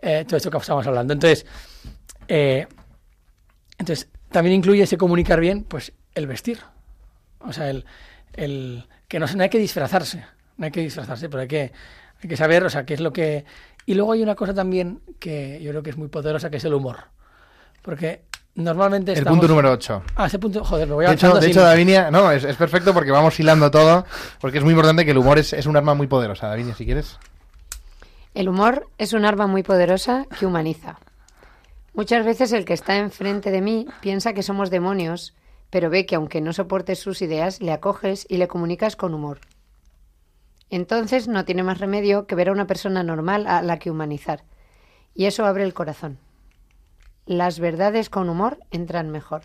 Eh, 0.02 0.24
todo 0.26 0.36
esto 0.36 0.50
que 0.50 0.56
estamos 0.58 0.86
hablando. 0.86 1.12
Entonces, 1.12 1.44
eh, 2.28 2.66
entonces, 3.78 4.08
también 4.30 4.56
incluye 4.56 4.82
ese 4.84 4.96
comunicar 4.96 5.40
bien, 5.40 5.64
pues 5.64 5.92
el 6.14 6.26
vestir. 6.26 6.60
O 7.40 7.52
sea, 7.52 7.68
el, 7.70 7.84
el 8.34 8.86
que 9.08 9.18
no, 9.18 9.26
se- 9.26 9.36
no 9.36 9.42
hay 9.42 9.48
que 9.50 9.58
disfrazarse, 9.58 10.24
no 10.56 10.66
hay 10.66 10.70
que 10.70 10.80
disfrazarse, 10.80 11.28
pero 11.28 11.42
hay 11.42 11.48
que, 11.48 11.72
hay 12.22 12.28
que 12.28 12.36
saber, 12.36 12.64
o 12.64 12.70
sea, 12.70 12.84
qué 12.84 12.94
es 12.94 13.00
lo 13.00 13.12
que... 13.12 13.44
Y 13.86 13.94
luego 13.94 14.12
hay 14.12 14.22
una 14.22 14.34
cosa 14.36 14.54
también 14.54 15.00
que 15.18 15.60
yo 15.62 15.70
creo 15.70 15.82
que 15.82 15.90
es 15.90 15.96
muy 15.96 16.08
poderosa, 16.08 16.50
que 16.50 16.58
es 16.58 16.64
el 16.64 16.74
humor. 16.74 16.96
Porque 17.82 18.22
normalmente 18.54 19.12
El 19.12 19.24
punto 19.24 19.48
número 19.48 19.72
8. 19.72 20.02
Ah, 20.16 20.26
ese 20.26 20.38
punto, 20.38 20.64
joder, 20.64 20.88
lo 20.88 20.96
voy 20.96 21.06
De 21.06 21.12
hecho, 21.12 21.38
de 21.38 21.46
hecho 21.46 21.62
Davinia, 21.62 22.10
no, 22.10 22.30
es, 22.32 22.44
es 22.44 22.56
perfecto 22.56 22.92
porque 22.92 23.10
vamos 23.10 23.38
hilando 23.40 23.70
todo, 23.70 24.04
porque 24.40 24.58
es 24.58 24.64
muy 24.64 24.72
importante 24.72 25.04
que 25.04 25.12
el 25.12 25.18
humor 25.18 25.38
es, 25.38 25.52
es 25.52 25.66
un 25.66 25.76
arma 25.76 25.94
muy 25.94 26.06
poderosa. 26.06 26.48
Davinia, 26.48 26.74
si 26.74 26.84
quieres. 26.84 27.18
El 28.34 28.48
humor 28.48 28.88
es 28.98 29.12
un 29.12 29.24
arma 29.24 29.46
muy 29.46 29.62
poderosa 29.62 30.26
que 30.38 30.46
humaniza. 30.46 30.98
Muchas 31.94 32.24
veces 32.24 32.52
el 32.52 32.64
que 32.64 32.74
está 32.74 32.96
enfrente 32.96 33.50
de 33.50 33.60
mí 33.60 33.86
piensa 34.00 34.32
que 34.32 34.44
somos 34.44 34.70
demonios, 34.70 35.34
pero 35.70 35.90
ve 35.90 36.06
que 36.06 36.14
aunque 36.14 36.40
no 36.40 36.52
soportes 36.52 37.00
sus 37.00 37.22
ideas, 37.22 37.60
le 37.60 37.72
acoges 37.72 38.26
y 38.28 38.36
le 38.36 38.46
comunicas 38.46 38.94
con 38.94 39.14
humor. 39.14 39.40
Entonces 40.70 41.26
no 41.26 41.44
tiene 41.44 41.64
más 41.64 41.78
remedio 41.78 42.26
que 42.26 42.36
ver 42.36 42.48
a 42.48 42.52
una 42.52 42.68
persona 42.68 43.02
normal 43.02 43.46
a 43.48 43.62
la 43.62 43.78
que 43.78 43.90
humanizar. 43.90 44.44
Y 45.14 45.26
eso 45.26 45.44
abre 45.44 45.64
el 45.64 45.74
corazón. 45.74 46.18
Las 47.26 47.60
verdades 47.60 48.10
con 48.10 48.28
humor 48.28 48.58
entran 48.70 49.10
mejor. 49.10 49.42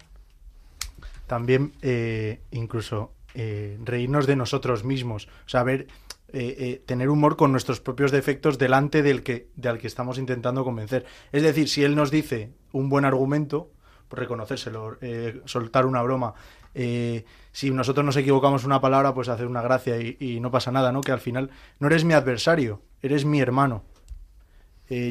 También 1.28 1.74
eh, 1.82 2.42
incluso 2.52 3.14
eh, 3.34 3.78
reírnos 3.84 4.28
de 4.28 4.36
nosotros 4.36 4.84
mismos. 4.84 5.28
O 5.46 5.50
sea, 5.50 5.66
eh, 5.68 6.84
tener 6.86 7.10
humor 7.10 7.36
con 7.36 7.52
nuestros 7.52 7.80
propios 7.80 8.12
defectos 8.12 8.58
delante 8.58 9.02
del 9.02 9.24
que, 9.24 9.50
del 9.56 9.78
que 9.78 9.88
estamos 9.88 10.18
intentando 10.18 10.64
convencer. 10.64 11.06
Es 11.32 11.44
decir, 11.44 11.70
si 11.70 11.84
él 11.84 11.96
nos 11.96 12.12
dice 12.12 12.52
un 12.72 12.90
buen 12.90 13.06
argumento, 13.06 13.72
pues 14.08 14.20
reconocérselo, 14.20 14.98
soltar 15.46 15.86
una 15.86 16.02
broma. 16.04 16.36
Si 16.74 17.72
nosotros 17.72 18.06
nos 18.06 18.18
equivocamos 18.18 18.66
una 18.66 18.82
palabra, 18.82 19.14
pues 19.14 19.30
hacer 19.30 19.48
una 19.48 19.62
gracia 19.62 19.98
y, 19.98 20.40
no 20.42 20.52
pasa 20.52 20.72
nada, 20.72 20.92
¿no? 20.92 21.02
Que 21.02 21.12
al 21.12 21.22
final 21.22 21.50
no 21.80 21.88
eres 21.88 22.04
mi 22.04 22.14
adversario, 22.14 22.82
eres 23.02 23.26
mi 23.26 23.40
hermano. 23.40 23.84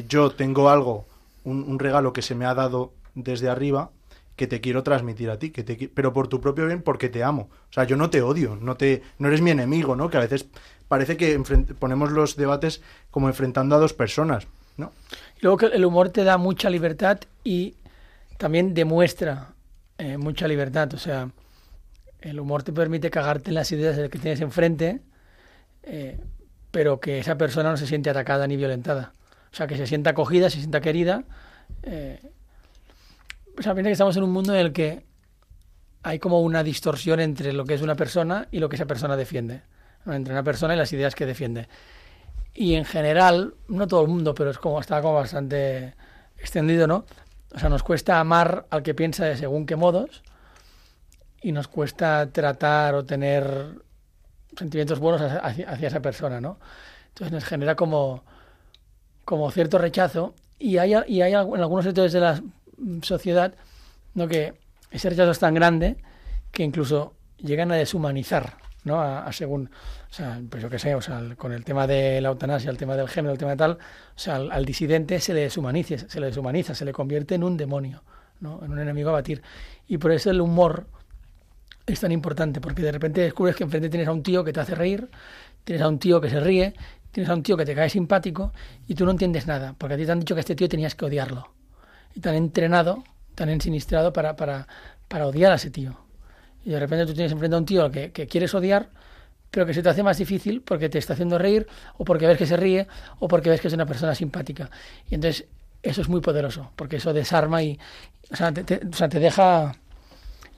Yo 0.07 0.29
tengo 0.31 0.69
algo, 0.69 1.07
un, 1.45 1.79
regalo 1.79 2.11
que 2.13 2.21
se 2.21 2.35
me 2.35 2.45
ha 2.45 2.53
dado 2.53 2.93
desde 3.13 3.49
arriba 3.49 3.91
que 4.35 4.47
te 4.47 4.59
quiero 4.59 4.83
transmitir 4.83 5.29
a 5.29 5.39
ti, 5.39 5.51
que 5.51 5.63
te, 5.63 5.89
pero 5.93 6.11
por 6.11 6.27
tu 6.27 6.41
propio 6.41 6.67
bien, 6.67 6.81
porque 6.81 7.07
te 7.07 7.23
amo. 7.23 7.49
O 7.69 7.73
sea, 7.73 7.85
yo 7.85 7.95
no 7.95 8.09
te 8.09 8.21
odio, 8.21 8.57
no 8.59 8.75
te, 8.75 9.01
no 9.17 9.29
eres 9.29 9.41
mi 9.41 9.51
enemigo, 9.51 9.95
¿no? 9.95 10.09
Que 10.09 10.17
a 10.17 10.21
veces 10.21 10.47
parece 10.89 11.15
que 11.15 11.41
ponemos 11.79 12.11
los 12.11 12.35
debates 12.35 12.81
como 13.11 13.29
enfrentando 13.29 13.75
a 13.75 13.79
dos 13.79 13.93
personas, 13.93 14.47
¿no? 14.75 14.91
Luego 15.39 15.57
que 15.57 15.65
el 15.67 15.85
humor 15.85 16.09
te 16.09 16.25
da 16.25 16.37
mucha 16.37 16.69
libertad 16.69 17.19
y 17.43 17.75
también 18.37 18.73
demuestra 18.73 19.53
eh, 19.97 20.17
mucha 20.17 20.47
libertad. 20.47 20.93
O 20.93 20.97
sea, 20.97 21.29
el 22.19 22.39
humor 22.39 22.63
te 22.63 22.73
permite 22.73 23.09
cagarte 23.09 23.51
en 23.51 23.55
las 23.55 23.71
ideas 23.71 23.97
que 24.09 24.19
tienes 24.19 24.41
enfrente, 24.41 24.99
eh, 25.83 26.19
pero 26.71 26.99
que 26.99 27.19
esa 27.19 27.37
persona 27.37 27.71
no 27.71 27.77
se 27.77 27.87
siente 27.87 28.09
atacada 28.09 28.47
ni 28.47 28.57
violentada. 28.57 29.13
O 29.55 29.57
sea, 29.57 29.67
que 29.67 29.77
se 29.77 29.87
sienta 29.87 30.09
acogida, 30.09 30.49
se 30.49 30.57
sienta 30.57 30.81
querida. 30.81 31.23
Eh, 31.83 32.19
o 33.57 33.61
sea, 33.61 33.73
piensa 33.73 33.87
que 33.87 33.93
estamos 33.93 34.17
en 34.17 34.23
un 34.23 34.31
mundo 34.33 34.53
en 34.53 34.59
el 34.59 34.73
que 34.73 35.05
hay 36.03 36.19
como 36.19 36.41
una 36.41 36.61
distorsión 36.61 37.21
entre 37.21 37.53
lo 37.53 37.63
que 37.63 37.75
es 37.75 37.81
una 37.81 37.95
persona 37.95 38.49
y 38.51 38.59
lo 38.59 38.67
que 38.67 38.75
esa 38.75 38.85
persona 38.85 39.15
defiende. 39.15 39.61
Entre 40.05 40.33
una 40.33 40.43
persona 40.43 40.73
y 40.73 40.77
las 40.77 40.91
ideas 40.91 41.15
que 41.15 41.25
defiende. 41.25 41.69
Y 42.53 42.73
en 42.73 42.83
general, 42.83 43.53
no 43.69 43.87
todo 43.87 44.01
el 44.01 44.09
mundo, 44.09 44.35
pero 44.35 44.49
es 44.49 44.57
como 44.57 44.77
está 44.81 45.01
como 45.01 45.13
bastante 45.13 45.95
extendido, 46.37 46.85
¿no? 46.85 47.05
O 47.53 47.57
sea, 47.57 47.69
nos 47.69 47.81
cuesta 47.81 48.19
amar 48.19 48.65
al 48.71 48.83
que 48.83 48.93
piensa 48.93 49.23
de 49.23 49.37
según 49.37 49.65
qué 49.65 49.77
modos 49.77 50.21
y 51.41 51.53
nos 51.53 51.69
cuesta 51.69 52.29
tratar 52.29 52.93
o 52.93 53.05
tener 53.05 53.79
sentimientos 54.57 54.99
buenos 54.99 55.21
hacia- 55.21 55.69
hacia 55.69 55.87
esa 55.87 56.01
persona, 56.01 56.41
¿no? 56.41 56.59
Entonces 57.07 57.31
nos 57.31 57.45
genera 57.45 57.75
como, 57.75 58.25
como 59.25 59.51
cierto 59.51 59.77
rechazo 59.77 60.33
y 60.57 60.77
hay, 60.77 60.93
y 61.07 61.21
hay 61.21 61.33
en 61.33 61.37
algunos 61.37 61.83
sectores 61.83 62.13
de 62.13 62.19
la 62.19 62.41
sociedad 63.01 63.53
¿no? 64.13 64.27
que 64.27 64.53
ese 64.91 65.09
rechazo 65.09 65.31
es 65.31 65.39
tan 65.39 65.53
grande 65.53 65.97
que 66.51 66.63
incluso 66.63 67.13
llegan 67.37 67.71
a 67.71 67.75
deshumanizar, 67.75 68.57
¿no? 68.85 69.01
A, 69.01 69.29
según, 69.33 69.69
o 70.09 70.13
sea, 70.13 70.39
pues 70.49 70.63
yo 70.63 70.69
qué 70.69 70.79
sé, 70.79 70.95
o 70.95 71.01
sea, 71.01 71.21
con 71.35 71.51
el 71.51 71.65
tema 71.65 71.85
de 71.85 72.21
la 72.21 72.29
eutanasia, 72.29 72.71
el 72.71 72.77
tema 72.77 72.95
del 72.95 73.09
género, 73.09 73.33
el 73.33 73.37
tema 73.37 73.51
de 73.51 73.57
tal, 73.57 73.71
o 73.71 73.77
sea, 74.15 74.37
al, 74.37 74.51
al 74.51 74.63
disidente 74.63 75.19
se 75.19 75.33
le 75.33 75.41
deshumaniza, 75.41 76.07
se 76.07 76.19
le 76.21 76.27
deshumaniza, 76.27 76.73
se 76.73 76.85
le 76.85 76.93
convierte 76.93 77.35
en 77.35 77.43
un 77.43 77.57
demonio, 77.57 78.03
¿no? 78.39 78.63
En 78.63 78.71
un 78.71 78.79
enemigo 78.79 79.09
a 79.09 79.13
batir. 79.13 79.41
Y 79.87 79.97
por 79.97 80.13
eso 80.13 80.29
el 80.29 80.39
humor 80.39 80.87
es 81.85 81.99
tan 81.99 82.11
importante, 82.11 82.61
porque 82.61 82.81
de 82.81 82.91
repente 82.91 83.21
descubres 83.21 83.55
que 83.55 83.63
enfrente 83.63 83.89
tienes 83.89 84.07
a 84.07 84.11
un 84.11 84.23
tío 84.23 84.43
que 84.43 84.53
te 84.53 84.59
hace 84.59 84.75
reír, 84.75 85.09
tienes 85.63 85.83
a 85.83 85.89
un 85.89 85.99
tío 85.99 86.21
que 86.21 86.29
se 86.29 86.39
ríe, 86.39 86.73
tienes 87.15 87.29
a 87.29 87.33
un 87.33 87.43
tío 87.43 87.55
que 87.55 87.63
te 87.63 87.73
cae 87.73 87.89
simpático 87.89 88.51
y 88.89 88.93
tú 88.93 89.05
no 89.05 89.11
entiendes 89.11 89.47
nada, 89.47 89.73
porque 89.77 89.93
a 89.93 89.97
ti 89.97 90.05
te 90.05 90.11
han 90.11 90.19
dicho 90.19 90.35
que 90.35 90.39
a 90.39 90.41
este 90.41 90.53
tío 90.53 90.67
tenías 90.67 90.95
que 90.95 91.05
odiarlo. 91.05 91.49
Y 92.13 92.19
te 92.19 92.27
han 92.27 92.35
entrenado, 92.35 93.05
te 93.35 93.43
han 93.43 93.49
ensinistrado 93.49 94.11
para, 94.11 94.35
para, 94.35 94.67
para 95.07 95.25
odiar 95.25 95.53
a 95.53 95.55
ese 95.55 95.71
tío. 95.71 95.97
Y 96.65 96.71
de 96.71 96.79
repente 96.79 97.05
tú 97.05 97.13
tienes 97.13 97.31
enfrente 97.31 97.55
a 97.55 97.59
un 97.59 97.65
tío 97.65 97.89
que, 97.89 98.11
que 98.11 98.27
quieres 98.27 98.53
odiar, 98.53 98.89
pero 99.49 99.65
que 99.65 99.73
se 99.73 99.81
te 99.81 99.87
hace 99.87 100.03
más 100.03 100.17
difícil 100.17 100.61
porque 100.61 100.89
te 100.89 100.97
está 100.97 101.13
haciendo 101.13 101.37
reír, 101.37 101.65
o 101.97 102.03
porque 102.03 102.27
ves 102.27 102.37
que 102.37 102.45
se 102.45 102.57
ríe, 102.57 102.85
o 103.19 103.29
porque 103.29 103.49
ves 103.49 103.61
que 103.61 103.69
es 103.69 103.73
una 103.73 103.85
persona 103.85 104.13
simpática. 104.13 104.69
Y 105.09 105.15
entonces 105.15 105.45
eso 105.83 106.01
es 106.01 106.09
muy 106.09 106.19
poderoso, 106.19 106.71
porque 106.75 106.97
eso 106.97 107.13
desarma 107.13 107.63
y 107.63 107.79
o 108.29 108.35
sea, 108.35 108.51
te, 108.51 109.19
deja... 109.19 109.73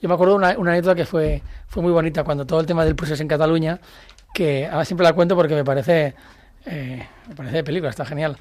Yo 0.02 0.08
me 0.08 0.14
acuerdo 0.14 0.34
una, 0.34 0.58
una 0.58 0.72
anécdota 0.72 0.96
que 0.96 1.04
fue, 1.04 1.40
fue 1.68 1.84
muy 1.84 1.92
bonita 1.92 2.24
cuando 2.24 2.44
todo 2.44 2.58
el 2.58 2.66
tema 2.66 2.84
del 2.84 2.96
proceso 2.96 3.22
en 3.22 3.28
Cataluña, 3.28 3.78
que 4.34 4.66
ahora 4.66 4.84
siempre 4.84 5.04
la 5.04 5.12
cuento 5.12 5.36
porque 5.36 5.54
me 5.54 5.64
parece, 5.64 6.14
eh, 6.68 7.08
me 7.28 7.34
parece 7.34 7.56
de 7.56 7.64
película, 7.64 7.90
está 7.90 8.04
genial. 8.04 8.36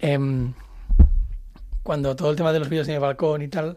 Em, 0.00 0.52
cuando 1.82 2.16
todo 2.16 2.30
el 2.30 2.36
tema 2.36 2.52
de 2.52 2.58
los 2.58 2.68
vídeos 2.68 2.88
en 2.88 2.94
el 2.94 3.00
balcón 3.00 3.42
y 3.42 3.48
tal, 3.48 3.76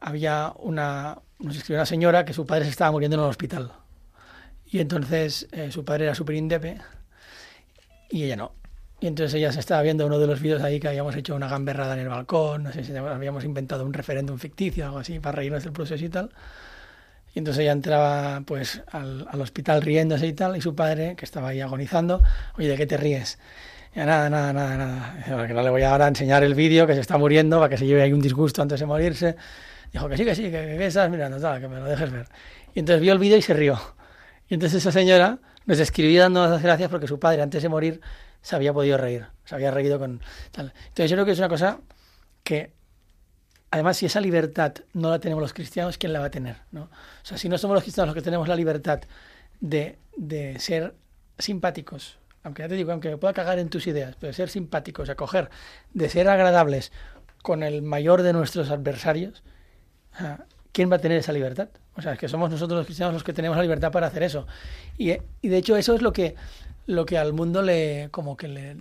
había 0.00 0.52
una, 0.58 1.18
nos 1.38 1.56
escribió 1.56 1.78
una 1.78 1.86
señora 1.86 2.24
que 2.24 2.32
su 2.32 2.46
padre 2.46 2.64
se 2.64 2.70
estaba 2.70 2.92
muriendo 2.92 3.16
en 3.16 3.22
el 3.22 3.28
hospital. 3.28 3.72
Y 4.66 4.80
entonces 4.80 5.48
eh, 5.52 5.70
su 5.70 5.84
padre 5.84 6.04
era 6.04 6.14
súper 6.14 6.36
indepe 6.36 6.78
y 8.10 8.24
ella 8.24 8.36
no. 8.36 8.52
Y 9.00 9.06
entonces 9.06 9.34
ella 9.34 9.52
se 9.52 9.60
estaba 9.60 9.82
viendo 9.82 10.06
uno 10.06 10.18
de 10.18 10.26
los 10.26 10.40
vídeos 10.40 10.62
ahí 10.62 10.80
que 10.80 10.88
habíamos 10.88 11.14
hecho 11.16 11.34
una 11.34 11.48
gamberrada 11.48 11.94
en 11.94 12.00
el 12.00 12.08
balcón, 12.08 12.62
no 12.62 12.72
sé 12.72 12.82
si 12.82 12.96
habíamos 12.96 13.44
inventado 13.44 13.84
un 13.84 13.92
referéndum 13.92 14.38
ficticio, 14.38 14.86
algo 14.86 14.98
así, 14.98 15.20
para 15.20 15.36
reírnos 15.36 15.64
del 15.64 15.72
proceso 15.72 16.02
y 16.04 16.08
tal. 16.08 16.30
Y 17.36 17.40
entonces 17.40 17.64
ella 17.64 17.72
entraba 17.72 18.40
pues 18.46 18.82
al, 18.90 19.28
al 19.30 19.40
hospital 19.42 19.82
riéndose 19.82 20.26
y 20.26 20.32
tal, 20.32 20.56
y 20.56 20.62
su 20.62 20.74
padre, 20.74 21.16
que 21.16 21.26
estaba 21.26 21.48
ahí 21.48 21.60
agonizando, 21.60 22.22
oye, 22.56 22.66
¿de 22.66 22.76
qué 22.78 22.86
te 22.86 22.96
ríes? 22.96 23.38
Y 23.94 23.98
nada, 23.98 24.30
nada, 24.30 24.54
nada, 24.54 24.76
nada. 24.78 25.46
Que 25.46 25.52
no 25.52 25.62
le 25.62 25.68
voy 25.68 25.82
ahora 25.82 26.06
a 26.06 26.08
enseñar 26.08 26.42
el 26.44 26.54
vídeo, 26.54 26.86
que 26.86 26.94
se 26.94 27.02
está 27.02 27.18
muriendo, 27.18 27.58
para 27.58 27.68
que 27.68 27.76
se 27.76 27.84
lleve 27.84 28.00
ahí 28.00 28.14
un 28.14 28.22
disgusto 28.22 28.62
antes 28.62 28.80
de 28.80 28.86
morirse. 28.86 29.36
Dijo 29.92 30.08
que 30.08 30.16
sí, 30.16 30.24
que 30.24 30.34
sí, 30.34 30.44
que, 30.44 30.50
que 30.78 30.86
estás 30.86 31.10
mirando, 31.10 31.38
tal, 31.38 31.60
que 31.60 31.68
me 31.68 31.76
lo 31.76 31.84
dejes 31.84 32.10
ver. 32.10 32.26
Y 32.74 32.78
entonces 32.78 33.02
vio 33.02 33.12
el 33.12 33.18
vídeo 33.18 33.36
y 33.36 33.42
se 33.42 33.52
rió. 33.52 33.78
Y 34.48 34.54
entonces 34.54 34.80
esa 34.80 34.90
señora 34.90 35.38
nos 35.66 35.78
escribía 35.78 36.22
dando 36.22 36.48
las 36.48 36.62
gracias 36.62 36.88
porque 36.88 37.06
su 37.06 37.20
padre, 37.20 37.42
antes 37.42 37.62
de 37.62 37.68
morir, 37.68 38.00
se 38.40 38.56
había 38.56 38.72
podido 38.72 38.96
reír, 38.96 39.26
se 39.44 39.54
había 39.54 39.70
reído 39.70 39.98
con 39.98 40.22
tal. 40.52 40.72
Entonces 40.88 41.10
yo 41.10 41.16
creo 41.16 41.26
que 41.26 41.32
es 41.32 41.38
una 41.38 41.50
cosa 41.50 41.80
que, 42.42 42.72
además, 43.76 43.98
si 43.98 44.06
esa 44.06 44.20
libertad 44.20 44.72
no 44.94 45.10
la 45.10 45.18
tenemos 45.18 45.42
los 45.42 45.52
cristianos, 45.52 45.98
¿quién 45.98 46.12
la 46.12 46.20
va 46.20 46.26
a 46.26 46.30
tener? 46.30 46.56
¿no? 46.72 46.84
O 46.84 46.88
sea, 47.22 47.36
si 47.36 47.48
no 47.48 47.58
somos 47.58 47.74
los 47.74 47.82
cristianos 47.82 48.08
los 48.08 48.14
que 48.14 48.24
tenemos 48.24 48.48
la 48.48 48.56
libertad 48.56 49.00
de, 49.60 49.98
de 50.16 50.58
ser 50.58 50.94
simpáticos, 51.38 52.18
aunque 52.42 52.62
ya 52.62 52.68
te 52.68 52.74
digo, 52.74 52.92
aunque 52.92 53.10
me 53.10 53.18
pueda 53.18 53.34
cagar 53.34 53.58
en 53.58 53.68
tus 53.68 53.86
ideas, 53.86 54.16
pero 54.18 54.32
ser 54.32 54.48
simpáticos, 54.48 55.10
acoger, 55.10 55.50
de 55.92 56.08
ser 56.08 56.26
agradables 56.28 56.90
con 57.42 57.62
el 57.62 57.82
mayor 57.82 58.22
de 58.22 58.32
nuestros 58.32 58.70
adversarios, 58.70 59.42
¿quién 60.72 60.90
va 60.90 60.96
a 60.96 61.00
tener 61.00 61.18
esa 61.18 61.32
libertad? 61.32 61.68
O 61.96 62.02
sea, 62.02 62.14
es 62.14 62.18
que 62.18 62.28
somos 62.28 62.50
nosotros 62.50 62.78
los 62.78 62.86
cristianos 62.86 63.12
los 63.12 63.24
que 63.24 63.34
tenemos 63.34 63.58
la 63.58 63.62
libertad 63.62 63.92
para 63.92 64.06
hacer 64.06 64.22
eso. 64.22 64.46
Y, 64.96 65.12
y 65.42 65.48
de 65.48 65.56
hecho 65.58 65.76
eso 65.76 65.94
es 65.94 66.00
lo 66.00 66.14
que, 66.14 66.34
lo 66.86 67.04
que 67.04 67.18
al 67.18 67.34
mundo 67.34 67.60
le, 67.60 68.08
como 68.10 68.38
que 68.38 68.48
le, 68.48 68.76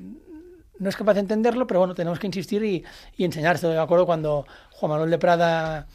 no 0.79 0.89
es 0.89 0.95
capaz 0.95 1.13
de 1.13 1.21
entenderlo, 1.21 1.67
pero 1.67 1.79
bueno, 1.79 1.95
tenemos 1.95 2.19
que 2.19 2.27
insistir 2.27 2.63
y, 2.63 2.83
y 3.17 3.25
enseñárselo. 3.25 3.73
Me 3.73 3.79
acuerdo 3.79 4.05
cuando 4.05 4.45
Juan 4.77 4.91
Manuel 4.91 5.09
de 5.09 5.17
Prada 5.17 5.87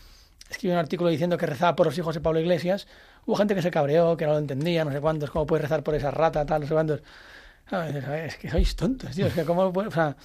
escribió 0.49 0.75
un 0.75 0.81
artículo 0.81 1.11
diciendo 1.11 1.37
que 1.37 1.47
rezaba 1.47 1.77
por 1.77 1.87
los 1.87 1.97
hijos 1.99 2.15
de 2.15 2.21
Pablo 2.21 2.41
Iglesias, 2.41 2.87
hubo 3.27 3.37
gente 3.37 3.55
que 3.55 3.63
se 3.63 3.71
cabreó, 3.71 4.17
que 4.17 4.27
no 4.27 4.33
lo 4.33 4.39
entendía, 4.39 4.85
no 4.85 4.93
sé 4.93 5.01
cuántos, 5.01 5.31
cómo 5.31 5.47
puede 5.47 5.63
rezar 5.63 5.83
por 5.83 5.95
esa 5.95 6.11
rata, 6.11 6.45
tal, 6.47 6.63
no 6.63 6.67
sé 6.67 6.75
cuántos. 6.75 7.03
Ah, 7.71 7.89
Es 7.89 8.37
que 8.37 8.51
sois 8.51 8.75
tontos, 8.75 9.15
tío, 9.15 9.27
es 9.27 9.35
cómo 9.47 9.73
o 9.75 9.91
sea, 9.91 10.17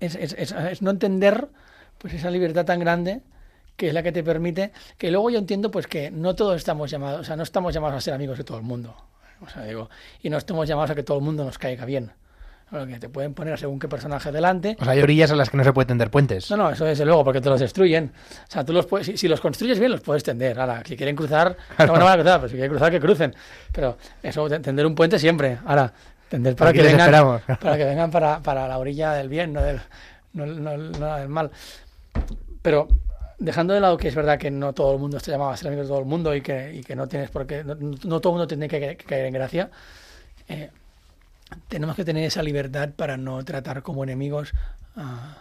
es 0.00 0.82
no 0.82 0.90
entender 0.90 1.48
pues 1.98 2.14
esa 2.14 2.30
libertad 2.30 2.64
tan 2.64 2.78
grande 2.78 3.22
que 3.76 3.88
es 3.88 3.94
la 3.94 4.02
que 4.02 4.12
te 4.12 4.24
permite, 4.24 4.72
que 4.98 5.10
luego 5.10 5.30
yo 5.30 5.38
entiendo 5.38 5.70
pues 5.70 5.86
que 5.86 6.10
no 6.10 6.34
todos 6.34 6.56
estamos 6.56 6.90
llamados, 6.90 7.20
o 7.20 7.24
sea, 7.24 7.36
no 7.36 7.44
estamos 7.44 7.72
llamados 7.72 7.96
a 7.96 8.00
ser 8.00 8.14
amigos 8.14 8.36
de 8.36 8.44
todo 8.44 8.58
el 8.58 8.64
mundo. 8.64 8.94
O 9.40 9.48
sea, 9.48 9.64
digo, 9.64 9.88
y 10.20 10.30
no 10.30 10.36
estamos 10.36 10.68
llamados 10.68 10.90
a 10.90 10.94
que 10.96 11.04
todo 11.04 11.18
el 11.18 11.24
mundo 11.24 11.44
nos 11.44 11.58
caiga 11.58 11.84
bien. 11.84 12.10
Que 12.70 12.98
te 12.98 13.08
pueden 13.08 13.32
poner 13.32 13.58
según 13.58 13.78
qué 13.78 13.88
personaje 13.88 14.30
delante. 14.30 14.76
O 14.78 14.84
sea, 14.84 14.92
hay 14.92 15.00
orillas 15.00 15.30
a 15.30 15.36
las 15.36 15.48
que 15.48 15.56
no 15.56 15.64
se 15.64 15.72
puede 15.72 15.86
tender 15.86 16.10
puentes. 16.10 16.50
No, 16.50 16.56
no, 16.58 16.70
eso 16.70 16.84
desde 16.84 17.06
luego, 17.06 17.24
porque 17.24 17.40
te 17.40 17.48
los 17.48 17.58
destruyen. 17.60 18.12
O 18.46 18.50
sea, 18.50 18.62
tú 18.64 18.74
los 18.74 18.84
puedes, 18.84 19.06
si, 19.06 19.16
si 19.16 19.26
los 19.26 19.40
construyes 19.40 19.78
bien, 19.78 19.90
los 19.92 20.02
puedes 20.02 20.22
tender. 20.22 20.60
Ahora, 20.60 20.82
si 20.84 20.94
quieren 20.96 21.16
cruzar, 21.16 21.56
no, 21.78 21.86
no 21.86 22.04
van 22.04 22.08
a 22.08 22.14
cruzar, 22.22 22.40
pero 22.40 22.48
si 22.48 22.54
quieren 22.56 22.70
cruzar, 22.70 22.90
que 22.90 23.00
crucen. 23.00 23.34
Pero 23.72 23.96
eso, 24.22 24.48
te- 24.50 24.60
tender 24.60 24.84
un 24.84 24.94
puente 24.94 25.18
siempre. 25.18 25.56
Ahora, 25.64 25.90
tender 26.28 26.54
para 26.56 26.72
que 26.74 26.82
vengan, 26.82 27.40
para 27.60 27.76
que 27.78 27.84
vengan 27.86 28.10
para, 28.10 28.40
para 28.42 28.68
la 28.68 28.78
orilla 28.78 29.12
del 29.14 29.30
bien, 29.30 29.52
no 29.54 29.62
del, 29.62 29.80
no, 30.34 30.44
no- 30.46 31.16
del 31.16 31.28
mal. 31.28 31.50
Pero 32.62 32.88
dejando 33.38 33.72
de 33.72 33.80
lado 33.80 33.96
que 33.96 34.08
es 34.08 34.14
verdad 34.14 34.38
que 34.38 34.50
no 34.50 34.72
todo 34.72 34.92
el 34.92 34.98
mundo 34.98 35.16
está 35.16 35.30
llamado 35.30 35.50
a 35.52 35.56
ser 35.56 35.68
amigo 35.68 35.82
de 35.84 35.88
todo 35.88 36.00
el 36.00 36.04
mundo 36.04 36.34
y 36.34 36.40
que, 36.42 36.74
y 36.74 36.82
que 36.82 36.96
no 36.96 37.06
tienes 37.06 37.30
por 37.30 37.46
qué, 37.46 37.62
no, 37.64 37.74
no 37.76 38.20
todo 38.20 38.32
el 38.32 38.38
mundo 38.38 38.46
tiene 38.46 38.68
que, 38.68 38.96
que 38.96 39.04
caer 39.04 39.26
en 39.26 39.32
gracia, 39.32 39.70
eh, 40.48 40.70
tenemos 41.68 41.96
que 41.96 42.04
tener 42.04 42.24
esa 42.24 42.42
libertad 42.42 42.90
para 42.96 43.16
no 43.16 43.44
tratar 43.44 43.82
como 43.82 44.04
enemigos. 44.04 44.52
a- 44.96 45.36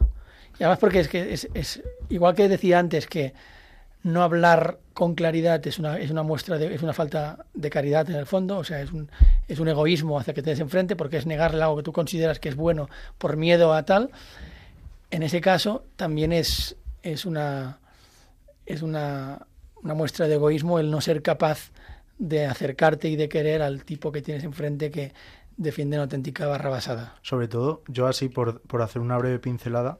y 0.60 0.64
además 0.64 0.80
porque 0.80 1.00
es 1.02 1.08
que 1.08 1.34
es, 1.34 1.48
es 1.54 1.84
igual 2.10 2.34
que 2.36 2.48
decía 2.50 2.80
antes 2.80 3.06
que 3.08 3.34
no 4.04 4.24
hablar 4.24 4.80
con 4.94 5.14
claridad 5.16 5.66
es 5.68 5.78
una, 5.80 6.00
es 6.00 6.10
una 6.12 6.24
muestra 6.24 6.58
de, 6.58 6.74
es 6.74 6.82
una 6.82 6.94
falta 6.94 7.46
de 7.54 7.70
caridad 7.70 8.10
en 8.10 8.16
el 8.16 8.26
fondo, 8.26 8.58
o 8.58 8.64
sea, 8.64 8.82
es 8.82 8.92
un, 8.92 9.10
es 9.48 9.60
un 9.60 9.68
egoísmo 9.68 10.20
hacia 10.20 10.34
que 10.34 10.42
te 10.42 10.50
des 10.52 10.60
enfrente 10.60 10.96
porque 10.96 11.18
es 11.18 11.26
negarle 11.26 11.62
algo 11.62 11.78
que 11.78 11.84
tú 11.84 11.92
consideras 11.92 12.40
que 12.40 12.50
es 12.50 12.56
bueno 12.56 12.90
por 13.18 13.38
miedo 13.38 13.74
a 13.74 13.84
tal. 13.84 14.10
En 15.12 15.24
ese 15.24 15.42
caso 15.42 15.84
también 15.96 16.32
es, 16.34 16.76
es 17.04 17.26
una 17.26 17.80
es 18.66 18.82
una, 18.82 19.46
una 19.84 19.94
muestra 19.94 20.28
de 20.28 20.36
egoísmo 20.36 20.80
el 20.80 20.90
no 20.92 21.02
ser 21.02 21.22
capaz 21.22 21.72
de 22.18 22.46
acercarte 22.46 23.08
y 23.10 23.16
de 23.16 23.30
querer 23.30 23.62
al 23.62 23.84
tipo 23.86 24.12
que 24.12 24.22
tienes 24.22 24.44
enfrente 24.44 24.90
que 24.92 25.14
defiende 25.58 25.98
una 25.98 26.04
auténtica 26.04 26.48
barra 26.48 26.70
basada. 26.70 27.16
Sobre 27.22 27.48
todo, 27.48 27.82
yo 27.88 28.08
así 28.08 28.30
por, 28.30 28.62
por 28.62 28.82
hacer 28.82 29.02
una 29.02 29.18
breve 29.18 29.40
pincelada, 29.40 29.98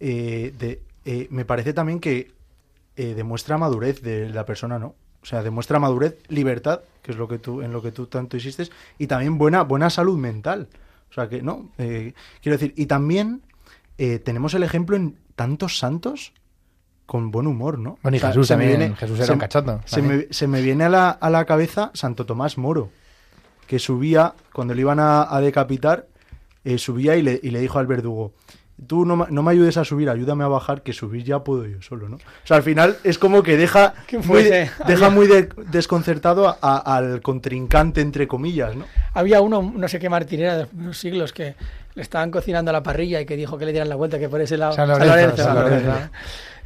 eh, 0.00 0.52
de, 0.58 0.82
eh, 1.04 1.28
me 1.30 1.44
parece 1.44 1.72
también 1.72 2.00
que 2.00 2.32
eh, 2.96 3.14
demuestra 3.14 3.58
madurez 3.58 4.02
de 4.02 4.28
la 4.30 4.44
persona, 4.44 4.78
¿no? 4.78 4.94
O 5.22 5.26
sea, 5.26 5.42
demuestra 5.42 5.78
madurez, 5.78 6.16
libertad, 6.28 6.80
que 7.02 7.12
es 7.12 7.16
lo 7.18 7.28
que 7.28 7.38
tú, 7.38 7.62
en 7.62 7.72
lo 7.72 7.80
que 7.82 7.92
tú 7.92 8.06
tanto 8.06 8.36
insistes, 8.36 8.70
y 8.98 9.06
también 9.06 9.38
buena, 9.38 9.62
buena 9.62 9.88
salud 9.90 10.18
mental. 10.18 10.68
O 11.10 11.14
sea 11.14 11.28
que, 11.28 11.42
no, 11.42 11.70
eh, 11.78 12.12
quiero 12.42 12.58
decir, 12.58 12.74
y 12.76 12.86
también 12.86 13.42
eh, 13.98 14.18
tenemos 14.18 14.52
el 14.54 14.62
ejemplo 14.64 14.96
en 14.96 15.16
tantos 15.36 15.78
santos 15.78 16.32
con 17.06 17.30
buen 17.30 17.46
humor, 17.46 17.78
¿no? 17.78 17.98
Bueno, 18.02 18.16
y 18.16 18.18
O 18.18 18.20
sea, 18.20 18.30
Jesús 18.30 18.48
se 18.48 18.56
me 18.56 18.68
también, 18.70 18.96
Jesús 18.96 19.16
era 19.18 19.26
se- 19.26 19.32
un 19.32 19.38
cachondo, 19.38 19.80
Se 19.84 19.96
también. 20.00 20.26
me, 20.28 20.34
se 20.34 20.46
me 20.48 20.62
viene 20.62 20.84
a 20.84 20.88
la, 20.88 21.10
a 21.10 21.30
la 21.30 21.44
cabeza 21.44 21.90
Santo 21.94 22.24
Tomás 22.26 22.56
Moro, 22.58 22.90
que 23.66 23.78
subía, 23.78 24.34
cuando 24.52 24.74
le 24.74 24.80
iban 24.80 25.00
a, 25.00 25.34
a 25.34 25.40
decapitar, 25.40 26.06
eh, 26.64 26.78
subía 26.78 27.16
y 27.16 27.22
le, 27.22 27.40
y 27.42 27.50
le 27.50 27.60
dijo 27.60 27.78
al 27.78 27.86
verdugo, 27.86 28.32
tú 28.86 29.04
no, 29.06 29.16
ma- 29.16 29.28
no 29.30 29.42
me 29.42 29.52
ayudes 29.52 29.76
a 29.76 29.84
subir, 29.84 30.08
ayúdame 30.10 30.42
a 30.44 30.48
bajar, 30.48 30.82
que 30.82 30.92
subir 30.92 31.22
ya 31.24 31.44
puedo 31.44 31.64
yo 31.66 31.80
solo, 31.82 32.08
¿no? 32.08 32.16
O 32.16 32.20
sea, 32.46 32.56
al 32.56 32.62
final 32.62 32.96
es 33.04 33.18
como 33.18 33.42
que 33.42 33.56
deja 33.56 33.94
¿Qué 34.06 34.18
muy, 34.18 34.42
deja 34.86 35.10
muy 35.10 35.26
de- 35.26 35.48
desconcertado 35.70 36.48
a- 36.48 36.58
a- 36.60 36.96
al 36.96 37.20
contrincante, 37.22 38.00
entre 38.00 38.26
comillas, 38.26 38.74
¿no? 38.74 38.84
Había 39.12 39.40
uno, 39.40 39.72
no 39.74 39.88
sé 39.88 39.98
qué 39.98 40.08
martinera 40.08 40.56
de 40.56 40.66
primeros 40.66 40.98
siglos, 40.98 41.32
que 41.32 41.54
le 41.94 42.02
estaban 42.02 42.30
cocinando 42.32 42.70
a 42.70 42.72
la 42.72 42.82
parrilla 42.82 43.20
y 43.20 43.26
que 43.26 43.36
dijo 43.36 43.56
que 43.58 43.64
le 43.66 43.70
dieran 43.72 43.88
la 43.88 43.94
vuelta, 43.96 44.18
que 44.18 44.28
por 44.28 44.40
ese 44.40 44.56
lado... 44.56 44.72
San 44.72 44.88
Lorenzo, 44.88 45.36
San 45.36 45.54
Lorenzo. 45.54 45.92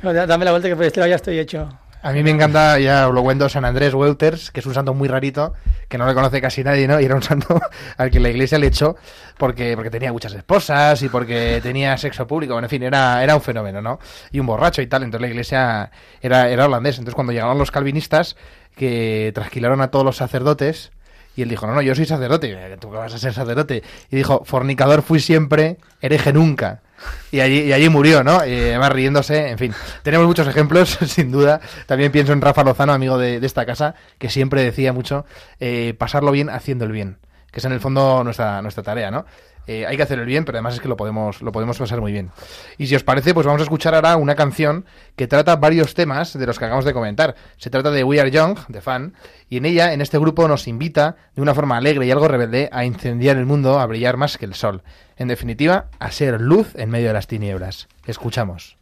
No, 0.03 0.13
da- 0.15 0.27
Dame 0.27 0.45
la 0.47 0.53
vuelta 0.53 0.69
que 0.69 0.77
por 0.77 0.85
este 0.87 1.01
lado 1.01 1.11
ya 1.11 1.17
estoy 1.17 1.39
hecho. 1.39 1.69
A 2.01 2.13
mí 2.13 2.23
me 2.23 2.31
encanta, 2.31 2.79
ya 2.79 3.09
os 3.09 3.15
lo 3.15 3.23
cuento, 3.23 3.49
San 3.49 3.65
Andrés 3.65 3.93
Welters, 3.93 4.53
que 4.53 4.61
es 4.61 4.67
un 4.67 4.75
santo 4.75 4.95
muy 4.95 5.09
rarito, 5.09 5.55
que 5.89 5.99
no 5.99 6.07
le 6.07 6.15
conoce 6.15 6.41
casi 6.41 6.63
nadie, 6.63 6.87
¿no? 6.87 7.01
Y 7.01 7.05
era 7.05 7.17
un 7.17 7.23
santo 7.23 7.61
al 7.97 8.11
que 8.11 8.21
la 8.21 8.29
iglesia 8.29 8.57
le 8.59 8.69
echó 8.69 8.97
porque, 9.37 9.75
porque 9.75 9.91
tenía 9.91 10.13
muchas 10.13 10.33
esposas 10.33 11.03
y 11.03 11.09
porque 11.09 11.59
tenía 11.61 11.97
sexo 11.99 12.27
público. 12.27 12.53
Bueno, 12.53 12.67
en 12.67 12.71
fin, 12.71 12.83
era, 12.85 13.23
era 13.23 13.35
un 13.35 13.43
fenómeno, 13.43 13.83
¿no? 13.83 13.99
Y 14.31 14.39
un 14.39 14.47
borracho 14.47 14.81
y 14.81 14.87
tal. 14.87 15.03
Entonces 15.03 15.23
la 15.23 15.29
iglesia 15.29 15.91
era, 16.21 16.49
era 16.49 16.67
holandés. 16.67 16.99
Entonces 16.99 17.17
cuando 17.17 17.33
llegaron 17.33 17.59
los 17.59 17.73
calvinistas, 17.73 18.37
que 18.77 19.33
trasquilaron 19.35 19.81
a 19.81 19.91
todos 19.91 20.05
los 20.05 20.17
sacerdotes, 20.17 20.93
y 21.35 21.43
él 21.43 21.49
dijo, 21.49 21.67
no, 21.67 21.75
no, 21.75 21.83
yo 21.83 21.95
soy 21.95 22.05
sacerdote. 22.05 22.77
¿Tú 22.81 22.91
qué 22.91 22.97
vas 22.97 23.15
a 23.15 23.19
ser 23.19 23.33
sacerdote? 23.33 23.83
Y 24.11 24.17
dijo, 24.17 24.43
fornicador 24.45 25.03
fui 25.03 25.21
siempre, 25.21 25.79
hereje 26.01 26.33
nunca. 26.33 26.83
Y 27.31 27.41
allí, 27.41 27.61
y 27.61 27.73
allí 27.73 27.89
murió, 27.91 28.25
¿no? 28.25 28.45
Y 28.47 28.55
además 28.55 28.91
riéndose, 28.93 29.51
en 29.51 29.59
fin. 29.59 29.75
Tenemos 30.03 30.27
muchos 30.27 30.49
ejemplos, 30.49 30.99
sin 31.07 31.31
duda. 31.31 31.61
También 31.87 32.11
pienso 32.11 32.33
en 32.33 32.41
Rafa 32.41 32.65
Lozano, 32.65 32.95
amigo 32.95 33.19
de, 33.19 33.39
de 33.39 33.47
esta 33.47 33.67
casa, 33.67 33.95
que 34.17 34.31
siempre 34.31 34.63
decía 34.63 34.93
mucho, 34.95 35.27
eh, 35.61 35.95
pasarlo 35.99 36.33
bien 36.33 36.49
haciendo 36.49 36.87
el 36.87 36.93
bien. 36.93 37.19
Que 37.51 37.61
es 37.61 37.65
en 37.65 37.73
el 37.73 37.81
fondo 37.81 38.25
nuestra, 38.25 38.63
nuestra 38.63 38.83
tarea, 38.83 39.11
¿no? 39.11 39.27
Eh, 39.69 39.85
hay 39.87 39.99
que 39.99 40.03
hacer 40.03 40.19
el 40.19 40.25
bien, 40.25 40.47
pero 40.47 40.57
además 40.57 40.75
es 40.75 40.81
que 40.81 40.89
lo 40.89 40.97
podemos, 40.97 41.43
lo 41.43 41.53
podemos 41.53 41.77
pasar 41.77 42.01
muy 42.01 42.11
bien. 42.11 42.31
Y 42.79 42.87
si 42.87 42.97
os 42.97 43.05
parece, 43.05 43.35
pues 43.35 43.45
vamos 43.45 43.61
a 43.61 43.65
escuchar 43.65 43.95
ahora 43.95 44.17
una 44.17 44.35
canción 44.35 44.87
que 45.15 45.27
trata 45.27 45.57
varios 45.57 45.93
temas 45.93 46.33
de 46.33 46.47
los 46.47 46.59
que 46.59 46.65
acabamos 46.65 46.87
de 46.87 46.95
comentar. 46.95 47.35
Se 47.59 47.69
trata 47.69 47.91
de 47.91 48.03
We 48.03 48.19
Are 48.19 48.31
Young, 48.31 48.59
de 48.69 48.81
Fan, 48.81 49.13
y 49.51 49.59
en 49.59 49.67
ella, 49.67 49.93
en 49.93 50.01
este 50.01 50.17
grupo, 50.17 50.49
nos 50.49 50.69
invita, 50.69 51.17
de 51.37 51.43
una 51.43 51.55
forma 51.55 51.77
alegre 51.77 52.07
y 52.07 52.11
algo 52.11 52.29
rebelde, 52.29 52.71
a 52.73 52.87
incendiar 52.87 53.37
el 53.37 53.45
mundo, 53.45 53.79
a 53.79 53.85
brillar 53.85 54.17
más 54.17 54.39
que 54.39 54.47
el 54.47 54.55
sol. 54.55 54.83
En 55.19 55.29
definitiva, 55.29 55.91
a 55.99 56.11
ser 56.13 56.41
luz 56.41 56.75
en 56.75 56.89
medio 56.89 57.09
de 57.09 57.13
las 57.13 57.27
tinieblas. 57.27 57.89
Escuchamos. 58.07 58.79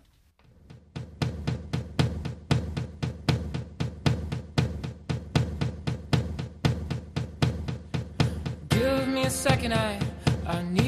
Give 8.70 9.06
me 9.08 9.26
a 9.26 9.30
second, 9.30 9.72
I 9.72 10.05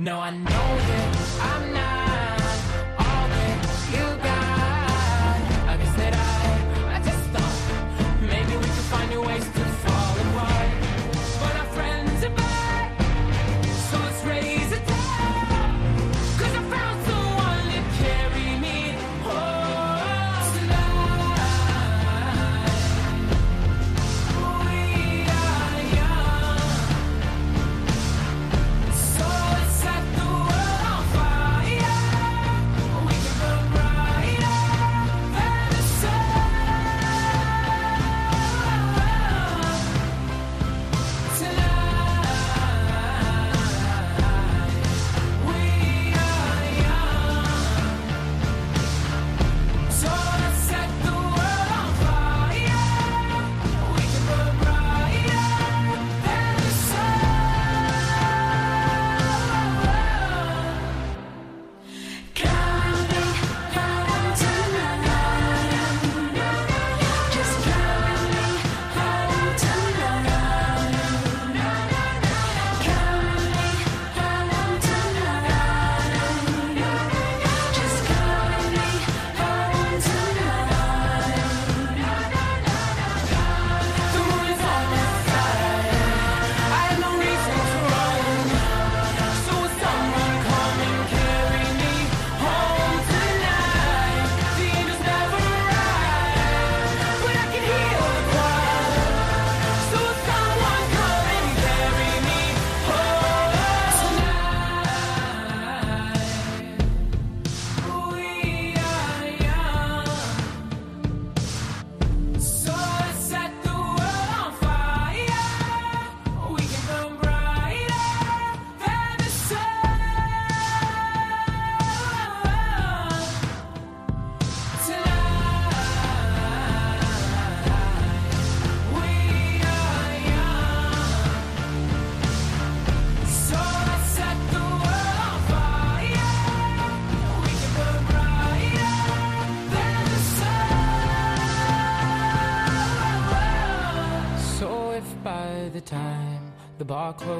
No, 0.00 0.20
I 0.20 0.30
know 0.30 0.87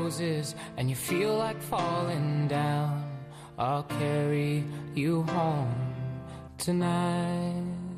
bar 0.09 0.19
closes 0.19 0.55
and 0.77 0.89
you 0.89 0.97
feel 0.97 1.37
like 1.37 1.61
falling 1.61 2.49
down, 2.49 3.05
I'll 3.59 3.85
carry 3.85 4.65
you 4.95 5.25
home 5.25 5.75
tonight. 6.59 7.89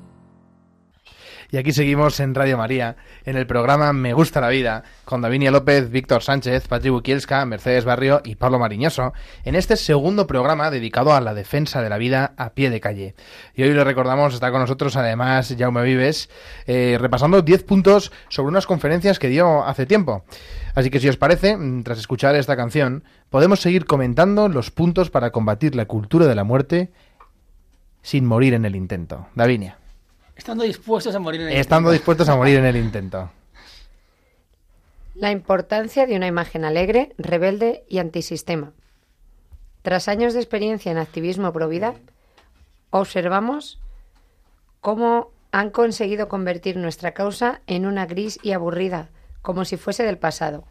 Y 1.52 1.56
aquí 1.56 1.72
seguimos 1.72 2.20
en 2.20 2.36
Radio 2.36 2.56
María, 2.56 2.94
en 3.24 3.36
el 3.36 3.44
programa 3.44 3.92
Me 3.92 4.12
Gusta 4.12 4.40
la 4.40 4.50
Vida, 4.50 4.84
con 5.04 5.20
Davinia 5.20 5.50
López, 5.50 5.90
Víctor 5.90 6.22
Sánchez, 6.22 6.68
Patri 6.68 6.90
Bukielska, 6.90 7.44
Mercedes 7.44 7.84
Barrio 7.84 8.20
y 8.24 8.36
Pablo 8.36 8.60
Mariñoso, 8.60 9.14
en 9.44 9.56
este 9.56 9.74
segundo 9.74 10.28
programa 10.28 10.70
dedicado 10.70 11.12
a 11.12 11.20
la 11.20 11.34
defensa 11.34 11.82
de 11.82 11.88
la 11.88 11.98
vida 11.98 12.34
a 12.36 12.50
pie 12.50 12.70
de 12.70 12.80
calle. 12.80 13.16
Y 13.56 13.64
hoy 13.64 13.74
le 13.74 13.82
recordamos, 13.82 14.32
está 14.32 14.52
con 14.52 14.60
nosotros 14.60 14.94
además 14.94 15.52
Jaume 15.58 15.82
Vives, 15.82 16.30
eh, 16.68 16.96
repasando 17.00 17.42
10 17.42 17.64
puntos 17.64 18.12
sobre 18.28 18.50
unas 18.50 18.66
conferencias 18.66 19.18
que 19.18 19.26
dio 19.26 19.64
hace 19.64 19.86
tiempo. 19.86 20.24
Así 20.74 20.90
que 20.90 21.00
si 21.00 21.08
os 21.08 21.16
parece, 21.16 21.56
mm, 21.56 21.82
tras 21.82 21.98
escuchar 21.98 22.34
esta 22.36 22.56
canción, 22.56 23.04
podemos 23.28 23.60
seguir 23.60 23.86
comentando 23.86 24.48
los 24.48 24.70
puntos 24.70 25.10
para 25.10 25.30
combatir 25.30 25.74
la 25.74 25.86
cultura 25.86 26.26
de 26.26 26.34
la 26.34 26.44
muerte 26.44 26.90
sin 28.02 28.24
morir 28.24 28.54
en 28.54 28.64
el 28.64 28.76
intento. 28.76 29.26
Davinia. 29.34 29.78
Estando 30.36 30.64
dispuestos 30.64 31.14
a 31.14 31.18
morir 31.18 31.42
en 31.42 31.48
el 31.48 31.56
Estando 31.56 31.90
dispuestos 31.90 32.28
a 32.28 32.36
morir 32.36 32.58
en 32.58 32.64
el 32.64 32.76
intento. 32.76 33.30
La 35.14 35.30
importancia 35.32 36.06
de 36.06 36.16
una 36.16 36.26
imagen 36.26 36.64
alegre, 36.64 37.14
rebelde 37.18 37.84
y 37.88 37.98
antisistema. 37.98 38.72
Tras 39.82 40.08
años 40.08 40.34
de 40.34 40.40
experiencia 40.40 40.90
en 40.92 40.98
activismo 40.98 41.52
pro 41.52 41.68
vida, 41.68 41.94
observamos 42.90 43.80
cómo 44.80 45.30
han 45.52 45.70
conseguido 45.70 46.28
convertir 46.28 46.76
nuestra 46.76 47.12
causa 47.12 47.60
en 47.66 47.86
una 47.86 48.06
gris 48.06 48.38
y 48.42 48.52
aburrida, 48.52 49.08
como 49.42 49.64
si 49.64 49.76
fuese 49.76 50.04
del 50.04 50.18
pasado. 50.18 50.64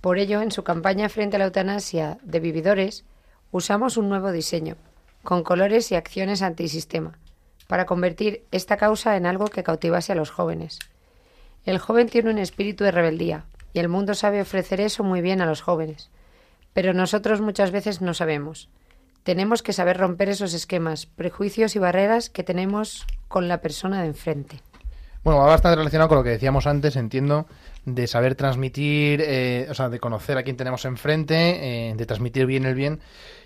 Por 0.00 0.18
ello, 0.18 0.42
en 0.42 0.52
su 0.52 0.64
campaña 0.64 1.08
frente 1.08 1.36
a 1.36 1.38
la 1.38 1.46
eutanasia 1.46 2.18
de 2.22 2.40
vividores, 2.40 3.04
usamos 3.52 3.96
un 3.96 4.08
nuevo 4.08 4.32
diseño, 4.32 4.76
con 5.22 5.42
colores 5.42 5.90
y 5.90 5.94
acciones 5.94 6.42
antisistema, 6.42 7.18
para 7.66 7.86
convertir 7.86 8.44
esta 8.50 8.76
causa 8.76 9.16
en 9.16 9.26
algo 9.26 9.46
que 9.46 9.62
cautivase 9.62 10.12
a 10.12 10.16
los 10.16 10.30
jóvenes. 10.30 10.78
El 11.64 11.78
joven 11.78 12.08
tiene 12.08 12.30
un 12.30 12.38
espíritu 12.38 12.84
de 12.84 12.90
rebeldía, 12.90 13.46
y 13.72 13.78
el 13.78 13.88
mundo 13.88 14.14
sabe 14.14 14.40
ofrecer 14.40 14.80
eso 14.80 15.02
muy 15.02 15.20
bien 15.20 15.40
a 15.40 15.46
los 15.46 15.62
jóvenes. 15.62 16.10
Pero 16.74 16.92
nosotros 16.92 17.40
muchas 17.40 17.70
veces 17.70 18.00
no 18.00 18.14
sabemos. 18.14 18.68
Tenemos 19.22 19.62
que 19.62 19.72
saber 19.72 19.96
romper 19.96 20.28
esos 20.28 20.52
esquemas, 20.52 21.06
prejuicios 21.06 21.76
y 21.76 21.78
barreras 21.78 22.28
que 22.28 22.44
tenemos 22.44 23.06
con 23.28 23.48
la 23.48 23.62
persona 23.62 24.02
de 24.02 24.08
enfrente. 24.08 24.60
Bueno, 25.24 25.40
va 25.40 25.46
bastante 25.46 25.76
relacionado 25.76 26.08
con 26.08 26.18
lo 26.18 26.24
que 26.24 26.30
decíamos 26.30 26.66
antes, 26.66 26.96
entiendo, 26.96 27.46
de 27.86 28.06
saber 28.06 28.34
transmitir, 28.34 29.22
eh, 29.24 29.66
o 29.70 29.74
sea, 29.74 29.88
de 29.88 29.98
conocer 29.98 30.36
a 30.36 30.42
quién 30.42 30.58
tenemos 30.58 30.84
enfrente, 30.84 31.88
eh, 31.88 31.94
de 31.94 32.06
transmitir 32.06 32.44
bien 32.44 32.66
el 32.66 32.74
bien, 32.74 33.00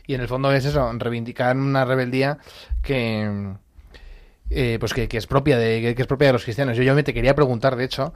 y 0.05 0.15
en 0.15 0.21
el 0.21 0.27
fondo 0.27 0.53
es 0.53 0.65
eso, 0.65 0.93
reivindicar 0.95 1.57
una 1.57 1.85
rebeldía 1.85 2.39
que, 2.83 3.55
eh, 4.51 4.77
pues 4.81 4.93
que, 4.93 5.07
que 5.07 5.19
es 5.19 5.29
propia 5.29 5.57
de 5.57 5.81
que, 5.81 5.95
que 5.95 6.03
es 6.03 6.09
propia 6.09 6.27
de 6.27 6.33
los 6.33 6.43
cristianos. 6.43 6.77
Yo, 6.77 6.83
yo 6.83 6.97
me 6.97 7.05
te 7.05 7.15
quería 7.15 7.37
preguntar, 7.37 7.77
de 7.77 7.85
hecho, 7.85 8.13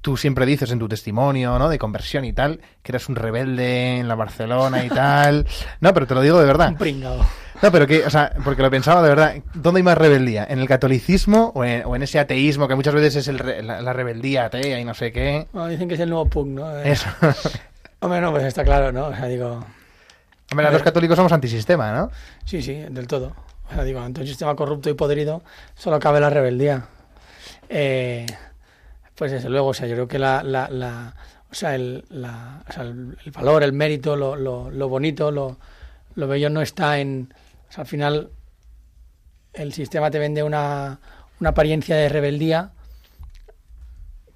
tú 0.00 0.16
siempre 0.16 0.44
dices 0.44 0.72
en 0.72 0.80
tu 0.80 0.88
testimonio, 0.88 1.60
¿no? 1.60 1.68
De 1.68 1.78
conversión 1.78 2.24
y 2.24 2.32
tal, 2.32 2.60
que 2.82 2.90
eras 2.90 3.08
un 3.08 3.14
rebelde 3.14 3.98
en 3.98 4.08
la 4.08 4.16
Barcelona 4.16 4.84
y 4.84 4.88
tal. 4.88 5.46
No, 5.80 5.94
pero 5.94 6.08
te 6.08 6.14
lo 6.14 6.22
digo 6.22 6.40
de 6.40 6.46
verdad. 6.46 6.70
Un 6.70 6.76
pringado. 6.76 7.24
No, 7.62 7.72
pero 7.72 7.86
que, 7.86 8.04
o 8.04 8.10
sea, 8.10 8.32
porque 8.44 8.62
lo 8.62 8.70
pensaba 8.70 9.02
de 9.02 9.08
verdad, 9.08 9.34
¿dónde 9.54 9.78
hay 9.78 9.82
más 9.84 9.96
rebeldía? 9.98 10.46
¿En 10.48 10.58
el 10.58 10.68
catolicismo 10.68 11.52
o 11.54 11.64
en, 11.64 11.84
o 11.86 11.96
en 11.96 12.02
ese 12.02 12.18
ateísmo 12.18 12.68
que 12.68 12.74
muchas 12.74 12.94
veces 12.94 13.16
es 13.16 13.28
el 13.28 13.38
re- 13.38 13.62
la, 13.62 13.80
la 13.80 13.92
rebeldía 13.92 14.44
atea 14.46 14.78
y 14.80 14.84
no 14.84 14.94
sé 14.94 15.12
qué? 15.12 15.46
Bueno, 15.52 15.68
dicen 15.68 15.88
que 15.88 15.94
es 15.94 16.00
el 16.00 16.10
nuevo 16.10 16.26
punk, 16.26 16.48
¿no? 16.48 16.78
Eh, 16.78 16.92
Eso. 16.92 17.08
Hombre, 18.00 18.20
no, 18.20 18.30
pues 18.30 18.44
está 18.44 18.62
claro, 18.64 18.92
¿no? 18.92 19.06
O 19.06 19.14
sea, 19.14 19.26
digo, 19.26 19.64
Hombre, 20.52 20.70
los 20.70 20.82
católicos 20.82 21.16
somos 21.16 21.32
antisistema, 21.32 21.92
¿no? 21.92 22.10
sí, 22.44 22.62
sí, 22.62 22.74
del 22.74 23.06
todo. 23.06 23.34
O 23.70 23.74
sea, 23.74 23.82
digo, 23.82 24.00
ante 24.00 24.20
un 24.20 24.26
sistema 24.26 24.54
corrupto 24.54 24.88
y 24.90 24.94
podrido 24.94 25.42
solo 25.74 25.98
cabe 25.98 26.20
la 26.20 26.30
rebeldía. 26.30 26.84
Eh, 27.68 28.26
pues 29.14 29.32
desde 29.32 29.48
luego, 29.48 29.68
o 29.68 29.74
sea, 29.74 29.86
yo 29.88 29.94
creo 29.94 30.08
que 30.08 30.18
la, 30.18 30.42
la, 30.42 30.68
la- 30.70 31.14
o 31.50 31.54
sea, 31.54 31.74
el, 31.74 32.04
la- 32.10 32.62
o 32.68 32.72
sea, 32.72 32.82
el, 32.84 33.16
el 33.24 33.32
valor, 33.32 33.62
el 33.62 33.72
mérito, 33.72 34.14
lo, 34.14 34.36
lo, 34.36 34.70
lo 34.70 34.88
bonito, 34.88 35.30
lo, 35.30 35.56
lo 36.14 36.28
bello 36.28 36.50
no 36.50 36.60
está 36.62 36.98
en, 36.98 37.32
o 37.68 37.72
sea, 37.72 37.82
al 37.82 37.86
final 37.86 38.30
el 39.52 39.72
sistema 39.72 40.10
te 40.10 40.18
vende 40.18 40.42
una, 40.42 41.00
una 41.40 41.50
apariencia 41.50 41.96
de 41.96 42.08
rebeldía 42.08 42.72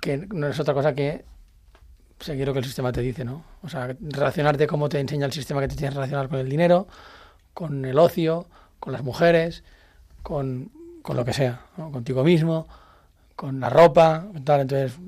que 0.01 0.17
no 0.17 0.49
es 0.49 0.59
otra 0.59 0.75
cosa 0.75 0.95
que 0.95 1.25
seguir 2.19 2.47
lo 2.47 2.53
que 2.53 2.61
el 2.61 2.65
sistema 2.65 2.93
te 2.93 3.01
dice, 3.01 3.25
¿no? 3.25 3.45
O 3.63 3.69
sea, 3.69 3.97
relacionarte 4.01 4.67
como 4.67 4.89
te 4.89 5.01
enseña 5.01 5.27
el 5.27 5.33
sistema 5.33 5.61
que 5.61 5.69
te 5.69 5.77
tienes 5.77 5.95
que 5.95 5.97
relacionar 5.97 6.29
con 6.29 6.39
el 6.39 6.49
dinero, 6.49 6.87
con 7.55 7.85
el 7.85 7.99
ocio, 7.99 8.47
con 8.79 8.93
las 8.93 9.03
mujeres, 9.03 9.65
con, 10.23 10.71
con 11.03 11.17
lo 11.17 11.25
que 11.25 11.33
sea, 11.33 11.67
¿no? 11.77 11.91
contigo 11.91 12.25
mismo, 12.25 12.69
con 13.37 13.61
la 13.61 13.71
ropa, 13.71 14.27
tal. 14.45 14.63
Entonces, 14.63 14.99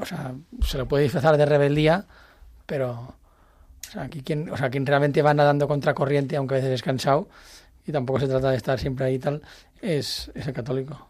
o 0.00 0.04
sea, 0.04 0.34
se 0.62 0.78
lo 0.78 0.86
puede 0.86 1.04
disfrazar 1.04 1.36
de 1.36 1.46
rebeldía, 1.46 2.06
pero, 2.66 2.90
o 3.88 3.90
sea, 3.90 4.02
aquí 4.02 4.22
quien, 4.22 4.50
o 4.50 4.56
sea, 4.56 4.70
quien 4.70 4.84
realmente 4.86 5.22
va 5.22 5.34
nadando 5.34 5.68
contra 5.68 5.94
corriente, 5.94 6.36
aunque 6.36 6.54
a 6.54 6.58
veces 6.58 6.72
es 6.72 6.82
cansado, 6.82 7.28
y 7.88 7.92
tampoco 7.92 8.20
se 8.20 8.28
trata 8.28 8.50
de 8.50 8.56
estar 8.56 8.78
siempre 8.78 9.06
ahí 9.06 9.14
y 9.14 9.18
tal, 9.18 9.42
es, 9.80 10.30
es 10.34 10.46
el 10.46 10.52
católico. 10.52 11.08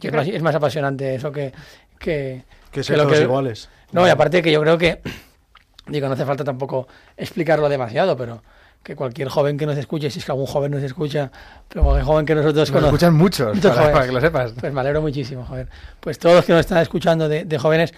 Yo 0.00 0.08
es, 0.08 0.12
creo- 0.12 0.22
más, 0.24 0.28
es 0.28 0.42
más 0.42 0.54
apasionante 0.54 1.14
eso 1.14 1.32
que, 1.32 1.52
que, 1.98 2.44
Que 2.70 2.80
lo 2.96 3.04
todos 3.04 3.12
que- 3.18 3.22
iguales. 3.22 3.68
no, 3.92 4.06
y 4.06 4.10
aparte 4.10 4.42
que 4.42 4.52
yo 4.52 4.60
creo 4.60 4.76
que, 4.78 5.00
digo, 5.86 6.08
no 6.08 6.14
hace 6.14 6.24
falta 6.24 6.44
tampoco 6.44 6.88
explicarlo 7.16 7.68
demasiado, 7.68 8.16
pero 8.16 8.42
que 8.82 8.94
cualquier 8.94 9.28
joven 9.28 9.58
que 9.58 9.66
nos 9.66 9.76
escuche, 9.76 10.08
si 10.10 10.18
es 10.20 10.24
que 10.24 10.30
algún 10.32 10.46
joven 10.46 10.70
nos 10.72 10.82
escucha, 10.82 11.30
pero 11.68 11.82
cualquier 11.84 12.04
joven 12.06 12.26
que 12.26 12.34
nosotros 12.34 12.56
Nos 12.60 12.70
conocemos, 12.70 12.94
escuchan 12.94 13.14
muchos, 13.14 13.54
Muchos 13.56 13.70
para, 13.70 13.74
jóvenes. 13.82 13.92
para 13.94 14.06
que 14.06 14.12
lo 14.12 14.20
sepas. 14.20 14.52
pues 14.58 14.72
me 14.72 14.80
alegro 14.80 15.02
muchísimo, 15.02 15.44
joder. 15.44 15.68
Pues 16.00 16.18
todos 16.18 16.36
los 16.36 16.44
que 16.44 16.52
nos 16.52 16.60
están 16.60 16.78
escuchando 16.78 17.28
de, 17.28 17.44
de 17.44 17.58
jóvenes, 17.58 17.92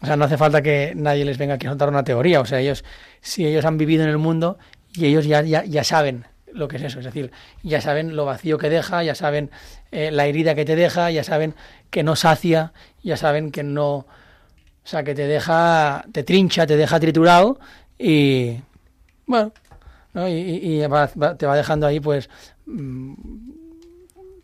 o 0.00 0.06
sea, 0.06 0.16
no 0.16 0.24
hace 0.24 0.36
falta 0.38 0.62
que 0.62 0.92
nadie 0.96 1.24
les 1.24 1.36
venga 1.38 1.54
aquí 1.54 1.66
a 1.66 1.70
contar 1.70 1.88
una 1.88 2.04
teoría, 2.04 2.40
o 2.40 2.46
sea, 2.46 2.60
ellos, 2.60 2.84
si 3.20 3.44
ellos 3.46 3.64
han 3.64 3.76
vivido 3.76 4.04
en 4.04 4.10
el 4.10 4.18
mundo 4.18 4.56
y 4.92 5.06
ellos 5.06 5.26
ya, 5.26 5.42
ya, 5.42 5.64
ya 5.64 5.82
saben 5.82 6.24
lo 6.54 6.68
que 6.68 6.76
es 6.76 6.82
eso, 6.84 7.00
es 7.00 7.04
decir, 7.04 7.30
ya 7.62 7.80
saben 7.80 8.16
lo 8.16 8.24
vacío 8.24 8.58
que 8.58 8.70
deja, 8.70 9.02
ya 9.02 9.14
saben 9.14 9.50
eh, 9.90 10.10
la 10.10 10.26
herida 10.26 10.54
que 10.54 10.64
te 10.64 10.76
deja, 10.76 11.10
ya 11.10 11.24
saben 11.24 11.54
que 11.90 12.02
no 12.02 12.16
sacia, 12.16 12.72
ya 13.02 13.16
saben 13.16 13.50
que 13.50 13.62
no, 13.62 13.92
o 13.96 14.06
sea, 14.84 15.02
que 15.04 15.14
te 15.14 15.26
deja, 15.26 16.04
te 16.12 16.22
trincha, 16.22 16.66
te 16.66 16.76
deja 16.76 17.00
triturado 17.00 17.58
y, 17.98 18.58
bueno, 19.26 19.52
¿no? 20.12 20.28
y, 20.28 20.80
va- 20.86 21.10
va- 21.20 21.36
te 21.36 21.44
va 21.46 21.56
dejando 21.56 21.86
ahí, 21.86 22.00
pues, 22.00 22.30
mm, 22.66 23.14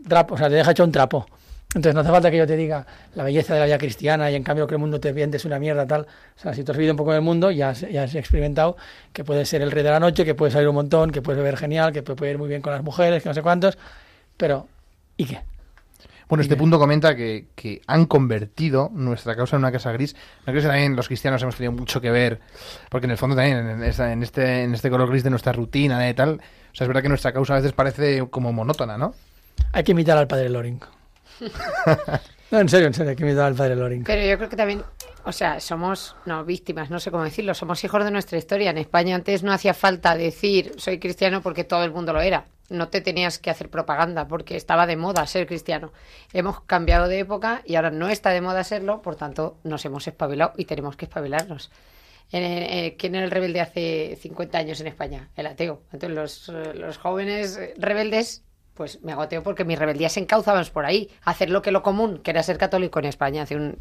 trapo, 0.08 0.34
o 0.34 0.38
sea, 0.38 0.48
te 0.48 0.56
deja 0.56 0.72
hecho 0.72 0.84
un 0.84 0.92
trapo. 0.92 1.26
Entonces 1.72 1.94
no 1.94 2.00
hace 2.00 2.11
falta 2.11 2.30
que 2.33 2.37
yo 2.37 2.46
te 2.48 2.56
diga 2.56 2.85
la 3.14 3.22
belleza 3.22 3.54
de 3.54 3.61
la 3.61 3.66
vida 3.66 3.78
cristiana 3.78 4.28
y 4.30 4.35
en 4.35 4.42
cambio 4.42 4.66
que 4.66 4.74
el 4.74 4.80
mundo 4.80 4.98
te 4.98 5.12
vende 5.12 5.37
es 5.37 5.44
una 5.44 5.61
mierda 5.61 5.87
tal. 5.87 6.00
O 6.02 6.40
sea, 6.40 6.52
si 6.52 6.64
tú 6.64 6.72
has 6.72 6.78
vivido 6.78 6.94
un 6.94 6.96
poco 6.96 7.12
en 7.12 7.16
el 7.18 7.22
mundo, 7.22 7.52
ya 7.52 7.70
has, 7.70 7.83
ya 7.83 8.02
has 8.02 8.14
experimentado 8.16 8.76
que 9.12 9.22
puedes 9.22 9.48
ser 9.48 9.62
el 9.62 9.70
rey 9.70 9.85
de 9.85 9.90
la 9.90 10.00
noche, 10.00 10.24
que 10.24 10.35
puedes 10.35 10.52
salir 10.52 10.68
un 10.68 10.74
montón, 10.74 11.12
que 11.12 11.22
puedes 11.22 11.38
beber 11.38 11.56
genial, 11.56 11.92
que 11.92 12.02
puedes 12.02 12.33
ir 12.33 12.38
muy 12.38 12.48
bien 12.48 12.61
con 12.61 12.72
las 12.72 12.83
mujeres, 12.83 13.22
que 13.22 13.28
no 13.28 13.35
sé 13.35 13.42
cuántos. 13.42 13.78
Pero, 14.37 14.66
¿y 15.16 15.26
qué? 15.26 15.40
Bueno, 16.28 16.42
este 16.42 16.56
punto 16.56 16.78
comenta 16.78 17.14
que, 17.16 17.46
que 17.56 17.83
han 17.88 18.06
convertido 18.06 18.90
nuestra 18.92 19.35
causa 19.37 19.56
en 19.56 19.62
una 19.62 19.72
casa 19.72 19.90
gris. 19.92 20.14
¿No 20.46 20.52
crees 20.52 20.62
que 20.64 20.68
también 20.70 20.94
los 20.96 21.06
cristianos 21.09 21.42
hemos 21.42 21.56
tenido 21.56 21.72
mucho 21.72 22.00
que 22.00 22.11
ver? 22.11 22.40
Porque 22.88 23.06
en 23.06 23.11
el 23.12 23.16
fondo 23.16 23.35
también, 23.37 23.59
en, 23.59 23.83
esta- 23.85 24.12
en 24.12 24.22
este, 24.22 24.62
en 24.64 24.74
este 24.74 24.90
color 24.90 25.09
gris 25.11 25.22
de 25.24 25.30
nuestra 25.30 25.52
rutina 25.52 26.09
y 26.09 26.14
tal, 26.14 26.35
o 26.35 26.74
sea, 26.74 26.85
es 26.85 26.88
verdad 26.88 27.02
que 27.02 27.09
nuestra 27.09 27.33
causa 27.33 27.54
a 27.54 27.56
veces 27.56 27.72
parece 27.72 28.26
como 28.30 28.52
monótona, 28.52 28.96
¿no? 28.96 29.14
Hay 29.72 29.83
que 29.85 29.90
imitar 29.92 30.16
al 30.18 30.26
padre 30.28 30.48
Loring. 30.48 30.80
No, 32.50 32.59
en 32.59 32.68
serio, 32.68 32.88
en 32.88 32.94
serio, 32.94 33.14
que 33.14 33.22
imitar 33.22 33.44
al 33.44 33.55
padre 33.55 33.76
Loring. 33.76 34.03
Pero 34.03 34.22
yo 34.29 34.37
creo 34.37 34.48
que 34.48 34.57
también, 34.57 34.83
o 35.24 35.31
sea, 35.31 35.61
somos, 35.61 36.16
no, 36.26 36.44
víctimas, 36.44 36.90
no 36.90 36.98
sé 36.98 37.12
cómo 37.12 37.22
decirlo, 37.22 37.55
somos 37.55 37.85
hijos 37.85 38.03
de 38.05 38.11
nuestra 38.11 38.38
historia. 38.38 38.70
En 38.70 38.79
España 38.79 39.14
antes 39.14 39.44
no 39.44 39.53
hacía 39.53 39.72
falta 39.72 40.16
decir 40.16 40.72
soy 40.76 40.98
cristiano 40.98 41.42
porque 41.42 41.62
todo 41.62 41.85
el 41.85 41.92
mundo 41.92 42.12
lo 42.12 42.20
era. 42.20 42.46
No 42.68 42.88
te 42.88 43.00
tenías 43.03 43.38
que 43.38 43.50
hacer 43.50 43.70
propaganda 43.70 44.26
porque 44.26 44.57
estaba 44.57 44.88
de 44.88 44.96
moda 44.96 45.24
ser 45.29 45.46
cristiano. 45.46 45.92
Hemos 46.33 46.61
cambiado 46.62 47.07
de 47.07 47.20
época 47.20 47.62
y 47.64 47.76
ahora 47.76 47.92
no 47.92 48.09
está 48.09 48.31
de 48.31 48.40
moda 48.40 48.64
serlo, 48.64 49.00
por 49.00 49.14
tanto 49.14 49.59
nos 49.62 49.85
hemos 49.85 50.09
espabilado 50.09 50.53
y 50.57 50.64
tenemos 50.64 50.96
que 50.96 51.05
espabilarnos. 51.05 51.70
En- 52.33 52.42
eh, 52.42 52.96
¿Quién 52.98 53.14
era 53.14 53.24
el 53.24 53.31
rebelde 53.31 53.61
hace 53.61 54.18
50 54.20 54.59
años 54.59 54.81
en 54.81 54.88
España? 54.88 55.29
El 55.37 55.46
ateo. 55.46 55.83
Entonces 55.92 56.16
los, 56.16 56.48
eh, 56.48 56.74
los 56.74 56.98
jóvenes 56.98 57.57
eh, 57.57 57.74
rebeldes 57.76 58.42
pues 58.80 59.02
me 59.02 59.12
agoteo 59.12 59.42
porque 59.42 59.62
mi 59.66 59.76
rebeldía 59.76 60.08
se 60.08 60.20
encauzaba 60.20 60.64
por 60.72 60.86
ahí, 60.86 61.10
hacer 61.26 61.50
lo 61.50 61.60
que 61.60 61.70
lo 61.70 61.82
común, 61.82 62.16
que 62.16 62.30
era 62.30 62.42
ser 62.42 62.56
católico 62.56 62.98
en 62.98 63.04
España. 63.04 63.44
O 63.44 63.74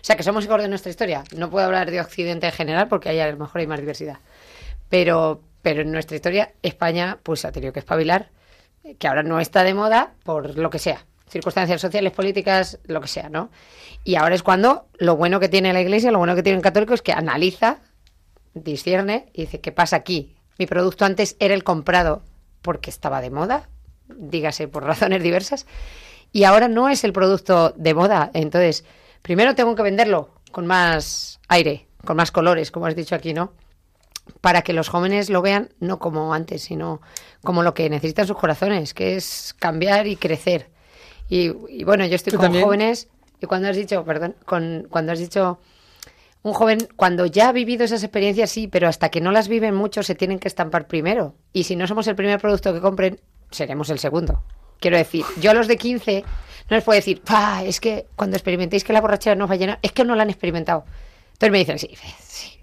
sea, 0.00 0.16
que 0.16 0.24
somos 0.24 0.44
hijos 0.44 0.60
de 0.60 0.66
nuestra 0.66 0.90
historia. 0.90 1.22
No 1.36 1.50
puedo 1.50 1.66
hablar 1.66 1.88
de 1.92 2.00
Occidente 2.00 2.46
en 2.46 2.52
general 2.52 2.88
porque 2.88 3.10
ahí 3.10 3.20
a 3.20 3.30
lo 3.30 3.36
mejor 3.36 3.60
hay 3.60 3.68
más 3.68 3.78
diversidad. 3.78 4.18
Pero, 4.88 5.40
pero 5.62 5.82
en 5.82 5.92
nuestra 5.92 6.16
historia, 6.16 6.52
España 6.62 7.20
pues 7.22 7.44
ha 7.44 7.52
tenido 7.52 7.72
que 7.72 7.78
espabilar, 7.78 8.30
que 8.98 9.06
ahora 9.06 9.22
no 9.22 9.38
está 9.38 9.62
de 9.62 9.72
moda 9.72 10.14
por 10.24 10.58
lo 10.58 10.68
que 10.68 10.80
sea, 10.80 11.06
circunstancias 11.28 11.80
sociales, 11.80 12.12
políticas, 12.12 12.80
lo 12.86 13.00
que 13.00 13.06
sea, 13.06 13.28
¿no? 13.28 13.52
Y 14.02 14.16
ahora 14.16 14.34
es 14.34 14.42
cuando 14.42 14.88
lo 14.98 15.14
bueno 15.14 15.38
que 15.38 15.48
tiene 15.48 15.72
la 15.72 15.80
Iglesia, 15.80 16.10
lo 16.10 16.18
bueno 16.18 16.34
que 16.34 16.42
tiene 16.42 16.56
el 16.56 16.64
católico 16.64 16.92
es 16.92 17.02
que 17.02 17.12
analiza, 17.12 17.78
discierne 18.54 19.26
y 19.32 19.42
dice, 19.42 19.60
¿qué 19.60 19.70
pasa 19.70 19.94
aquí? 19.94 20.34
Mi 20.58 20.66
producto 20.66 21.04
antes 21.04 21.36
era 21.38 21.54
el 21.54 21.62
comprado 21.62 22.24
porque 22.62 22.90
estaba 22.90 23.20
de 23.20 23.30
moda, 23.30 23.68
dígase 24.16 24.68
por 24.68 24.84
razones 24.84 25.22
diversas, 25.22 25.66
y 26.32 26.44
ahora 26.44 26.68
no 26.68 26.88
es 26.88 27.04
el 27.04 27.12
producto 27.12 27.74
de 27.76 27.94
moda. 27.94 28.30
Entonces, 28.34 28.84
primero 29.22 29.54
tengo 29.54 29.74
que 29.74 29.82
venderlo 29.82 30.30
con 30.52 30.66
más 30.66 31.40
aire, 31.48 31.86
con 32.04 32.16
más 32.16 32.30
colores, 32.30 32.70
como 32.70 32.86
has 32.86 32.96
dicho 32.96 33.14
aquí, 33.14 33.34
¿no? 33.34 33.52
Para 34.40 34.62
que 34.62 34.72
los 34.72 34.88
jóvenes 34.88 35.28
lo 35.28 35.42
vean 35.42 35.70
no 35.80 35.98
como 35.98 36.32
antes, 36.32 36.62
sino 36.62 37.00
como 37.42 37.62
lo 37.62 37.74
que 37.74 37.90
necesitan 37.90 38.26
sus 38.26 38.36
corazones, 38.36 38.94
que 38.94 39.16
es 39.16 39.54
cambiar 39.58 40.06
y 40.06 40.16
crecer. 40.16 40.70
Y, 41.28 41.52
y 41.68 41.84
bueno, 41.84 42.06
yo 42.06 42.16
estoy 42.16 42.32
con 42.32 42.42
también. 42.42 42.64
jóvenes, 42.64 43.08
y 43.40 43.46
cuando 43.46 43.68
has 43.68 43.76
dicho, 43.76 44.04
perdón, 44.04 44.36
con, 44.44 44.86
cuando 44.90 45.12
has 45.12 45.18
dicho 45.18 45.58
un 46.42 46.52
joven, 46.52 46.88
cuando 46.96 47.26
ya 47.26 47.48
ha 47.48 47.52
vivido 47.52 47.84
esas 47.84 48.02
experiencias, 48.02 48.50
sí, 48.50 48.66
pero 48.66 48.88
hasta 48.88 49.10
que 49.10 49.20
no 49.20 49.30
las 49.30 49.48
viven 49.48 49.74
mucho, 49.74 50.02
se 50.02 50.14
tienen 50.14 50.38
que 50.38 50.48
estampar 50.48 50.86
primero. 50.86 51.34
Y 51.52 51.64
si 51.64 51.76
no 51.76 51.86
somos 51.86 52.06
el 52.06 52.16
primer 52.16 52.40
producto 52.40 52.72
que 52.72 52.80
compren, 52.80 53.20
seremos 53.50 53.90
el 53.90 53.98
segundo. 53.98 54.42
Quiero 54.78 54.96
decir, 54.96 55.24
yo 55.40 55.50
a 55.50 55.54
los 55.54 55.68
de 55.68 55.76
15 55.76 56.24
no 56.70 56.76
les 56.76 56.84
puedo 56.84 56.96
decir, 56.96 57.20
"Pa, 57.22 57.62
es 57.64 57.80
que 57.80 58.06
cuando 58.16 58.36
experimentéis 58.36 58.84
que 58.84 58.92
la 58.92 59.00
borrachera 59.00 59.36
no 59.36 59.46
va 59.46 59.54
a 59.54 59.58
llenar, 59.58 59.78
es 59.82 59.92
que 59.92 60.04
no 60.04 60.14
la 60.14 60.22
han 60.22 60.30
experimentado. 60.30 60.84
Entonces 61.32 61.50
me 61.52 61.58
dicen, 61.58 61.78
sí, 61.78 61.90
sí. 62.18 62.58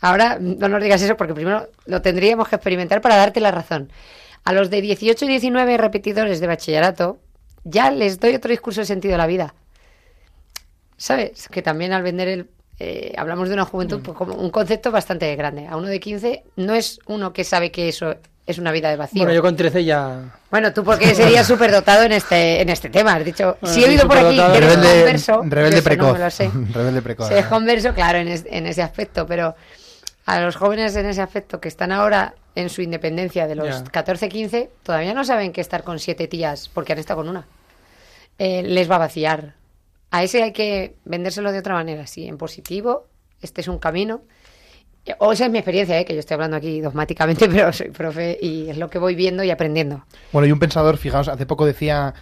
Ahora 0.00 0.38
no 0.38 0.68
nos 0.68 0.82
digas 0.82 1.00
eso 1.00 1.16
porque 1.16 1.34
primero 1.34 1.70
lo 1.86 2.02
tendríamos 2.02 2.48
que 2.48 2.56
experimentar 2.56 3.00
para 3.00 3.16
darte 3.16 3.40
la 3.40 3.50
razón. 3.50 3.90
A 4.44 4.52
los 4.52 4.68
de 4.68 4.82
18 4.82 5.24
y 5.24 5.28
19 5.28 5.78
repetidores 5.78 6.40
de 6.40 6.46
bachillerato, 6.46 7.18
ya 7.64 7.90
les 7.90 8.20
doy 8.20 8.34
otro 8.34 8.50
discurso 8.50 8.82
de 8.82 8.86
sentido 8.86 9.12
de 9.12 9.18
la 9.18 9.26
vida. 9.26 9.54
¿Sabes? 10.98 11.48
Que 11.48 11.62
también 11.62 11.92
al 11.92 12.02
vender 12.02 12.28
el... 12.28 12.50
eh, 12.78 13.14
hablamos 13.16 13.48
de 13.48 13.54
una 13.54 13.64
juventud 13.64 14.02
pues, 14.02 14.16
como 14.16 14.34
un 14.34 14.50
concepto 14.50 14.90
bastante 14.92 15.34
grande. 15.36 15.66
A 15.66 15.76
uno 15.76 15.88
de 15.88 15.98
15 16.00 16.44
no 16.56 16.74
es 16.74 16.98
uno 17.06 17.32
que 17.32 17.44
sabe 17.44 17.70
que 17.72 17.88
eso 17.88 18.16
es 18.46 18.58
una 18.58 18.72
vida 18.72 18.90
de 18.90 18.96
vacío. 18.96 19.20
Bueno, 19.22 19.32
yo 19.34 19.40
con 19.42 19.56
13 19.56 19.84
ya... 19.84 20.20
Bueno, 20.50 20.72
tú 20.72 20.84
porque 20.84 21.14
serías 21.14 21.46
superdotado 21.48 22.02
en 22.02 22.12
este, 22.12 22.60
en 22.60 22.68
este 22.68 22.90
tema. 22.90 23.14
Has 23.14 23.24
dicho, 23.24 23.56
Bueno, 23.60 23.74
si 23.74 23.84
he 23.84 23.88
oído 23.88 24.06
por 24.06 24.18
aquí 24.18 24.36
que 24.36 24.42
eres 24.58 24.60
Rebelde, 24.76 24.98
converso, 25.00 25.42
rebelde 25.44 25.82
precoz. 25.82 26.06
no 26.08 26.12
me 26.14 26.18
lo 26.20 26.30
sé. 26.30 26.50
rebelde 26.74 27.02
precoz. 27.02 27.28
Si 27.28 27.34
es 27.34 27.46
converso, 27.46 27.94
claro, 27.94 28.18
en, 28.18 28.28
es- 28.28 28.44
en 28.48 28.66
ese 28.66 28.82
aspecto, 28.82 29.26
pero 29.26 29.54
a 30.26 30.40
los 30.40 30.56
jóvenes 30.56 30.94
en 30.96 31.06
ese 31.06 31.22
aspecto 31.22 31.60
que 31.60 31.68
están 31.68 31.90
ahora 31.92 32.34
en 32.54 32.68
su 32.70 32.82
independencia 32.82 33.46
de 33.46 33.54
los 33.56 33.68
Ya. 33.68 33.84
14, 33.90 34.28
15, 34.28 34.70
todavía 34.82 35.12
no 35.14 35.24
saben 35.24 35.52
que 35.52 35.60
estar 35.60 35.82
con 35.82 35.98
siete 35.98 36.28
tías, 36.28 36.68
porque 36.72 36.92
han 36.92 36.98
estado 36.98 37.20
con 37.20 37.28
una, 37.28 37.46
eh, 38.38 38.62
les 38.62 38.90
va 38.90 38.96
a 38.96 38.98
vaciar. 38.98 39.54
A 40.10 40.22
ese 40.22 40.42
hay 40.42 40.52
que 40.52 40.94
vendérselo 41.04 41.50
de 41.50 41.58
otra 41.58 41.74
manera, 41.74 42.06
sí, 42.06 42.28
en 42.28 42.38
positivo, 42.38 43.06
este 43.42 43.60
es 43.62 43.68
un 43.68 43.78
camino, 43.78 44.20
O 45.18 45.32
esa 45.32 45.44
es 45.46 45.50
mi 45.50 45.58
experiencia, 45.58 45.98
¿eh? 46.00 46.04
que 46.06 46.14
yo 46.14 46.20
estoy 46.20 46.34
hablando 46.34 46.56
aquí 46.56 46.80
dogmáticamente, 46.80 47.46
pero 47.50 47.72
soy 47.72 47.90
profe 47.90 48.38
y 48.40 48.70
es 48.70 48.78
lo 48.78 48.88
que 48.88 48.98
voy 48.98 49.14
viendo 49.14 49.44
y 49.44 49.50
aprendiendo. 49.50 50.04
Bueno, 50.32 50.46
y 50.46 50.52
un 50.52 50.58
pensador, 50.58 50.96
fijaos, 50.96 51.28
hace 51.28 51.44
poco 51.44 51.66
decía, 51.66 52.14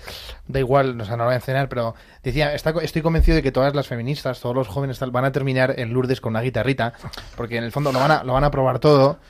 da 0.48 0.58
igual, 0.58 1.00
o 1.00 1.04
sea, 1.04 1.12
no 1.16 1.22
lo 1.22 1.28
voy 1.28 1.34
a 1.34 1.36
encenar, 1.36 1.68
pero 1.68 1.94
decía, 2.24 2.52
está, 2.54 2.74
estoy 2.82 3.00
convencido 3.02 3.36
de 3.36 3.42
que 3.42 3.52
todas 3.52 3.74
las 3.76 3.86
feministas, 3.86 4.40
todos 4.40 4.56
los 4.56 4.66
jóvenes 4.66 4.98
tal, 4.98 5.12
van 5.12 5.24
a 5.24 5.30
terminar 5.32 5.74
en 5.78 5.92
Lourdes 5.92 6.20
con 6.20 6.30
una 6.30 6.40
guitarrita, 6.40 6.92
porque 7.36 7.56
en 7.56 7.64
el 7.64 7.70
fondo 7.70 7.92
lo 7.92 8.00
van 8.00 8.10
a, 8.10 8.24
lo 8.24 8.32
van 8.32 8.42
a 8.44 8.50
probar 8.50 8.80
todo. 8.80 9.20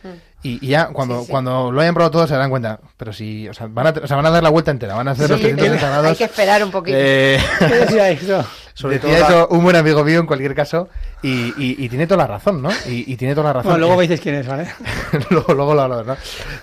Y, 0.42 0.58
y 0.64 0.70
ya 0.70 0.86
cuando, 0.88 1.20
Sí, 1.20 1.26
sí. 1.26 1.30
cuando 1.30 1.70
lo 1.70 1.80
hayan 1.80 1.94
probado 1.94 2.10
todo 2.10 2.26
se 2.26 2.32
darán 2.32 2.50
cuenta. 2.50 2.80
Pero 2.96 3.12
si, 3.12 3.48
o 3.48 3.54
sea, 3.54 3.68
van 3.70 3.86
a, 3.86 3.90
o 3.90 4.06
sea, 4.06 4.16
van 4.16 4.26
a 4.26 4.30
dar 4.30 4.42
la 4.42 4.48
vuelta 4.48 4.70
entera, 4.72 4.94
van 4.94 5.06
a 5.06 5.12
hacer 5.12 5.28
los 5.30 5.38
Sí, 5.38 5.44
360 5.44 5.88
grados. 5.88 6.10
hay 6.10 6.16
que 6.16 6.24
esperar 6.24 6.64
un 6.64 6.70
poquito. 6.70 6.96
Eh, 6.98 7.38
¿Qué 7.58 7.66
decía 7.66 8.10
eso? 8.10 8.44
Sobre 8.74 8.98
decía 8.98 9.26
todo 9.26 9.28
eso 9.44 9.48
un 9.54 9.62
buen 9.62 9.76
amigo 9.76 10.02
mío 10.04 10.20
en 10.20 10.26
cualquier 10.26 10.54
caso 10.54 10.88
y, 11.22 11.28
y- 11.56 11.76
y 11.84 11.88
tiene 11.88 12.06
toda 12.06 12.18
la 12.18 12.26
razón, 12.26 12.62
¿no? 12.62 12.70
Y, 12.86 13.12
y 13.12 13.16
tiene 13.16 13.34
toda 13.34 13.48
la 13.48 13.52
razón. 13.54 13.72
Bueno, 13.72 13.86
luego 13.86 14.00
dices 14.00 14.20
quién 14.20 14.34
es, 14.36 14.46
¿vale? 14.46 14.66
luego, 15.30 15.54
luego 15.54 15.74
lo 15.74 15.82
hablo, 15.82 16.04
¿no? 16.04 16.16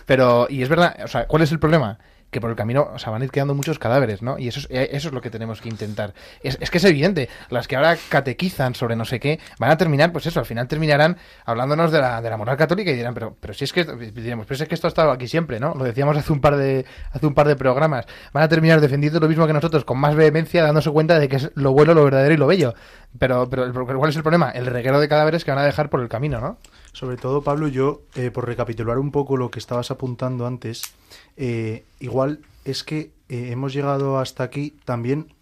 Pero, 0.05 0.47
y 0.49 0.62
es 0.64 0.70
verdad, 0.70 0.95
o 1.03 1.07
sea, 1.07 1.26
¿cuál 1.28 1.43
es 1.43 1.51
el 1.51 1.60
problema? 1.60 1.97
Que 2.32 2.39
por 2.39 2.49
el 2.49 2.55
camino, 2.55 2.89
o 2.93 2.99
sea, 2.99 3.11
van 3.11 3.21
a 3.21 3.25
ir 3.25 3.32
quedando 3.32 3.55
muchos 3.55 3.80
cadáveres, 3.80 4.21
¿no? 4.21 4.38
Y 4.38 4.47
eso 4.47 4.59
es, 4.59 4.67
eh, 4.69 4.89
eso 4.91 5.07
es 5.07 5.13
lo 5.13 5.21
que 5.21 5.30
tenemos 5.30 5.61
que 5.61 5.69
intentar. 5.69 6.13
Es, 6.43 6.57
es 6.59 6.69
que 6.69 6.77
es 6.77 6.84
evidente, 6.84 7.30
las 7.49 7.67
que 7.67 7.75
ahora 7.75 7.97
catequizan 8.09 8.75
sobre 8.75 8.95
no 8.95 9.05
sé 9.05 9.19
qué, 9.19 9.39
van 9.57 9.71
a 9.71 9.77
terminar, 9.77 10.11
pues 10.11 10.25
eso, 10.25 10.39
al 10.39 10.45
final 10.45 10.67
terminarán 10.67 11.17
hablándonos 11.45 11.91
de 11.91 11.99
la, 11.99 12.21
de 12.21 12.30
la 12.30 12.38
moral 12.38 12.57
católica 12.57 12.91
y 12.91 12.95
dirán, 12.95 13.13
pero, 13.13 13.36
pero 13.39 13.53
si 13.53 13.63
es 13.63 13.73
que, 13.73 13.84
diremos, 13.84 14.45
pero 14.45 14.61
es 14.61 14.67
que 14.67 14.75
esto 14.75 14.88
ha 14.88 14.89
estado 14.89 15.11
aquí 15.11 15.27
siempre, 15.27 15.59
¿no? 15.59 15.73
Lo 15.75 15.84
decíamos 15.84 16.17
hace 16.17 16.32
un 16.32 16.41
par 16.41 16.57
de, 16.57 16.86
hace 17.11 17.25
un 17.25 17.34
par 17.34 17.47
de 17.47 17.55
programas. 17.55 18.05
Van 18.34 18.43
a 18.43 18.47
terminar 18.47 18.82
defendiendo 18.82 19.19
lo 19.19 19.27
mismo 19.27 19.47
que 19.47 19.53
nosotros, 19.53 19.86
con 19.86 19.97
más 19.97 20.15
vehemencia, 20.15 20.63
dándose 20.63 20.91
cuenta 20.91 21.19
de 21.19 21.27
que 21.27 21.38
es 21.38 21.51
lo 21.55 21.71
bueno, 21.71 21.93
lo 21.93 22.03
verdadero 22.03 22.34
y 22.34 22.38
lo 22.38 22.47
bello. 22.47 22.73
Pero, 23.17 23.49
pero, 23.49 23.71
¿cuál 23.73 24.09
es 24.09 24.15
el 24.15 24.23
problema? 24.23 24.51
El 24.51 24.65
reguero 24.65 24.99
de 24.99 25.07
cadáveres 25.07 25.43
que 25.43 25.51
van 25.51 25.59
a 25.59 25.65
dejar 25.65 25.89
por 25.89 26.01
el 26.01 26.09
camino, 26.09 26.39
¿no? 26.39 26.57
Sobre 26.93 27.17
todo, 27.17 27.43
Pablo, 27.43 27.67
yo, 27.67 28.01
eh, 28.15 28.31
por 28.31 28.47
recapitular 28.47 28.97
un 28.97 29.11
poco 29.11 29.37
lo 29.37 29.51
que 29.51 29.59
estabas 29.59 29.91
apuntando 29.91 30.47
antes, 30.47 30.93
eh, 31.37 31.85
igual 31.99 32.41
es 32.65 32.83
que 32.83 33.11
eh, 33.29 33.49
hemos 33.51 33.73
llegado 33.73 34.19
hasta 34.19 34.43
aquí 34.43 34.75
también 34.85 35.33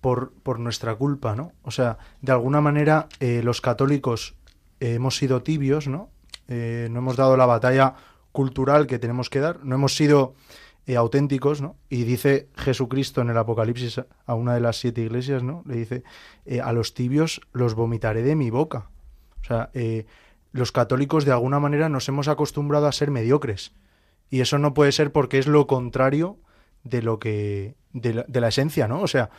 por, 0.00 0.32
por 0.42 0.58
nuestra 0.58 0.94
culpa, 0.96 1.36
¿no? 1.36 1.52
O 1.62 1.70
sea, 1.70 1.98
de 2.22 2.32
alguna 2.32 2.60
manera 2.60 3.08
los 3.20 3.60
católicos 3.60 4.34
hemos 4.80 5.16
sido 5.16 5.42
tibios, 5.42 5.88
¿no? 5.88 6.08
No 6.48 6.98
hemos 6.98 7.16
dado 7.16 7.36
la 7.36 7.44
batalla 7.44 7.94
cultural 8.32 8.86
que 8.86 8.98
tenemos 8.98 9.28
que 9.28 9.40
dar, 9.40 9.62
no 9.62 9.74
hemos 9.74 9.94
sido 9.94 10.34
auténticos, 10.96 11.60
¿no? 11.60 11.76
Y 11.90 12.04
dice 12.04 12.48
Jesucristo 12.56 13.20
en 13.20 13.28
el 13.28 13.36
Apocalipsis 13.36 14.00
a 14.24 14.34
una 14.34 14.54
de 14.54 14.60
las 14.60 14.78
siete 14.78 15.02
iglesias, 15.02 15.42
¿no? 15.42 15.62
Le 15.66 15.76
dice, 15.76 16.02
a 16.64 16.72
los 16.72 16.94
tibios 16.94 17.42
los 17.52 17.74
vomitaré 17.74 18.22
de 18.22 18.36
mi 18.36 18.48
boca. 18.48 18.88
O 19.42 19.44
sea, 19.44 19.70
los 20.52 20.72
católicos 20.72 21.24
de 21.24 21.32
alguna 21.32 21.60
manera 21.60 21.88
nos 21.88 22.08
hemos 22.08 22.28
acostumbrado 22.28 22.86
a 22.86 22.92
ser 22.92 23.10
mediocres. 23.10 23.72
Y 24.30 24.40
eso 24.40 24.58
no 24.58 24.74
puede 24.74 24.92
ser 24.92 25.12
porque 25.12 25.38
es 25.38 25.46
lo 25.46 25.66
contrario 25.66 26.38
de 26.84 27.02
lo 27.02 27.18
que. 27.18 27.74
de 27.92 28.40
la, 28.40 28.48
esencia, 28.48 28.88
¿no? 28.88 29.00
O 29.00 29.08
sea, 29.08 29.30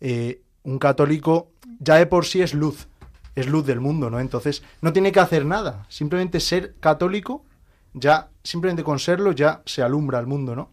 eh, 0.00 0.42
un 0.62 0.78
católico 0.78 1.52
ya 1.78 1.96
de 1.96 2.06
por 2.06 2.26
sí 2.26 2.42
es 2.42 2.54
luz. 2.54 2.88
Es 3.36 3.46
luz 3.46 3.64
del 3.64 3.80
mundo, 3.80 4.10
¿no? 4.10 4.18
Entonces, 4.18 4.62
no 4.80 4.92
tiene 4.92 5.12
que 5.12 5.20
hacer 5.20 5.46
nada. 5.46 5.86
Simplemente 5.88 6.40
ser 6.40 6.74
católico, 6.80 7.44
ya, 7.94 8.28
simplemente 8.42 8.82
con 8.82 8.98
serlo, 8.98 9.32
ya 9.32 9.62
se 9.66 9.82
alumbra 9.82 10.18
al 10.18 10.26
mundo, 10.26 10.56
¿no? 10.56 10.70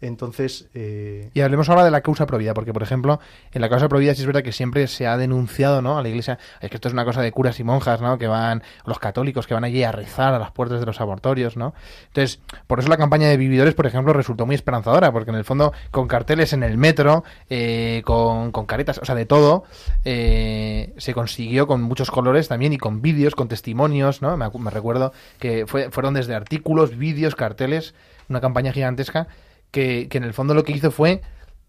Entonces, 0.00 0.68
eh, 0.74 1.30
Y 1.34 1.40
hablemos 1.40 1.68
ahora 1.68 1.84
de 1.84 1.90
la 1.90 2.00
causa 2.00 2.26
provida, 2.26 2.54
porque 2.54 2.72
por 2.72 2.82
ejemplo, 2.82 3.20
en 3.52 3.60
la 3.60 3.68
causa 3.68 3.88
provida 3.88 4.14
sí 4.14 4.22
es 4.22 4.26
verdad 4.26 4.42
que 4.42 4.52
siempre 4.52 4.86
se 4.86 5.06
ha 5.06 5.16
denunciado, 5.16 5.82
¿no? 5.82 5.98
A 5.98 6.02
la 6.02 6.08
iglesia, 6.08 6.38
es 6.60 6.70
que 6.70 6.76
esto 6.76 6.88
es 6.88 6.94
una 6.94 7.04
cosa 7.04 7.20
de 7.20 7.30
curas 7.32 7.60
y 7.60 7.64
monjas, 7.64 8.00
¿no? 8.00 8.16
Que 8.16 8.26
van, 8.26 8.62
los 8.86 8.98
católicos 8.98 9.46
que 9.46 9.52
van 9.54 9.64
allí 9.64 9.82
a 9.84 9.92
rezar 9.92 10.32
a 10.32 10.38
las 10.38 10.52
puertas 10.52 10.80
de 10.80 10.86
los 10.86 11.00
abortorios, 11.00 11.56
¿no? 11.56 11.74
Entonces, 12.08 12.40
por 12.66 12.80
eso 12.80 12.88
la 12.88 12.96
campaña 12.96 13.28
de 13.28 13.36
vividores, 13.36 13.74
por 13.74 13.86
ejemplo, 13.86 14.12
resultó 14.14 14.46
muy 14.46 14.54
esperanzadora, 14.54 15.12
porque 15.12 15.30
en 15.30 15.36
el 15.36 15.44
fondo, 15.44 15.72
con 15.90 16.08
carteles 16.08 16.54
en 16.54 16.62
el 16.62 16.78
metro, 16.78 17.24
eh, 17.50 18.02
con, 18.06 18.52
con 18.52 18.64
caretas, 18.64 18.98
o 18.98 19.04
sea, 19.04 19.14
de 19.14 19.26
todo, 19.26 19.64
eh, 20.06 20.94
se 20.96 21.12
consiguió 21.12 21.66
con 21.66 21.82
muchos 21.82 22.10
colores 22.10 22.48
también 22.48 22.72
y 22.72 22.78
con 22.78 23.02
vídeos, 23.02 23.34
con 23.34 23.48
testimonios, 23.48 24.22
¿no? 24.22 24.36
Me, 24.36 24.70
recuerdo 24.70 25.12
que 25.38 25.66
fue, 25.66 25.90
fueron 25.90 26.14
desde 26.14 26.34
artículos, 26.34 26.96
vídeos, 26.96 27.34
carteles, 27.34 27.94
una 28.28 28.40
campaña 28.40 28.72
gigantesca 28.72 29.28
que, 29.70 30.08
que 30.08 30.18
en 30.18 30.24
el 30.24 30.34
fondo 30.34 30.54
lo 30.54 30.64
que 30.64 30.72
hizo 30.72 30.90
fue 30.90 31.22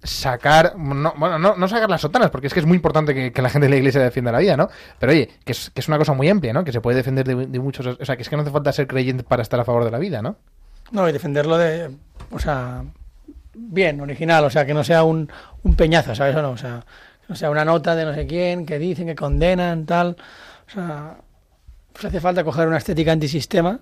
sacar, 0.03 0.75
no, 0.77 1.13
bueno, 1.15 1.37
no, 1.37 1.55
no 1.55 1.67
sacar 1.67 1.89
las 1.89 2.01
sotanas, 2.01 2.31
porque 2.31 2.47
es 2.47 2.53
que 2.53 2.59
es 2.59 2.65
muy 2.65 2.75
importante 2.75 3.31
que, 3.31 3.41
la 3.41 3.49
gente 3.49 3.67
de 3.67 3.69
la 3.69 3.77
iglesia 3.77 4.01
defienda 4.01 4.31
la 4.31 4.39
vida, 4.39 4.57
¿no? 4.57 4.69
Pero 4.99 5.11
oye, 5.11 5.29
que 5.45 5.51
es, 5.51 5.69
que 5.69 5.81
es 5.81 5.87
una 5.87 5.97
cosa 5.97 6.13
muy 6.13 6.27
amplia, 6.27 6.53
¿no? 6.53 6.63
Que 6.63 6.71
se 6.71 6.81
puede 6.81 6.97
defender 6.97 7.27
de, 7.27 7.59
muchos, 7.59 7.85
o 7.99 8.05
sea, 8.05 8.15
que 8.15 8.23
es 8.23 8.29
que 8.29 8.35
no 8.35 8.41
hace 8.41 8.51
falta 8.51 8.71
ser 8.73 8.87
creyente 8.87 9.23
para 9.23 9.43
estar 9.43 9.59
a 9.59 9.65
favor 9.65 9.85
de 9.85 9.91
la 9.91 9.99
vida, 9.99 10.21
¿no? 10.21 10.37
No, 10.91 11.07
y 11.07 11.11
defenderlo 11.11 11.57
de, 11.57 11.91
o 12.31 12.39
sea, 12.39 12.83
bien, 13.53 14.01
original, 14.01 14.43
o 14.43 14.49
sea, 14.49 14.65
que 14.65 14.73
no 14.73 14.83
sea 14.83 15.03
un, 15.03 15.31
un 15.63 15.75
peñazo, 15.75 16.15
¿sabes 16.15 16.35
o 16.35 16.41
no? 16.41 16.51
O 16.51 16.57
sea, 16.57 16.83
no 17.27 17.35
sea 17.35 17.49
una 17.49 17.63
nota 17.63 17.95
de 17.95 18.05
no 18.05 18.13
sé 18.13 18.25
quién, 18.25 18.65
que 18.65 18.79
dicen, 18.79 19.05
que 19.05 19.15
condenan, 19.15 19.85
tal. 19.85 20.17
O 20.67 20.71
sea, 20.71 21.17
pues 21.93 22.05
hace 22.05 22.19
falta 22.19 22.43
coger 22.43 22.67
una 22.67 22.77
estética 22.77 23.11
antisistema, 23.11 23.79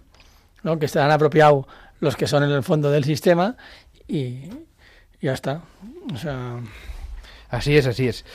¿no? 0.64 0.78
Que 0.78 0.86
estarán 0.86 1.12
apropiado 1.12 1.66
los 2.00 2.16
que 2.16 2.28
son 2.28 2.44
en 2.44 2.52
el 2.52 2.64
fondo 2.64 2.92
del 2.92 3.04
sistema 3.04 3.56
y 4.10 4.50
ya 5.22 5.34
está. 5.34 5.62
O 6.14 6.18
sea, 6.18 6.58
Así 7.50 7.76
es, 7.78 7.88
así 7.88 8.08
es. 8.08 8.26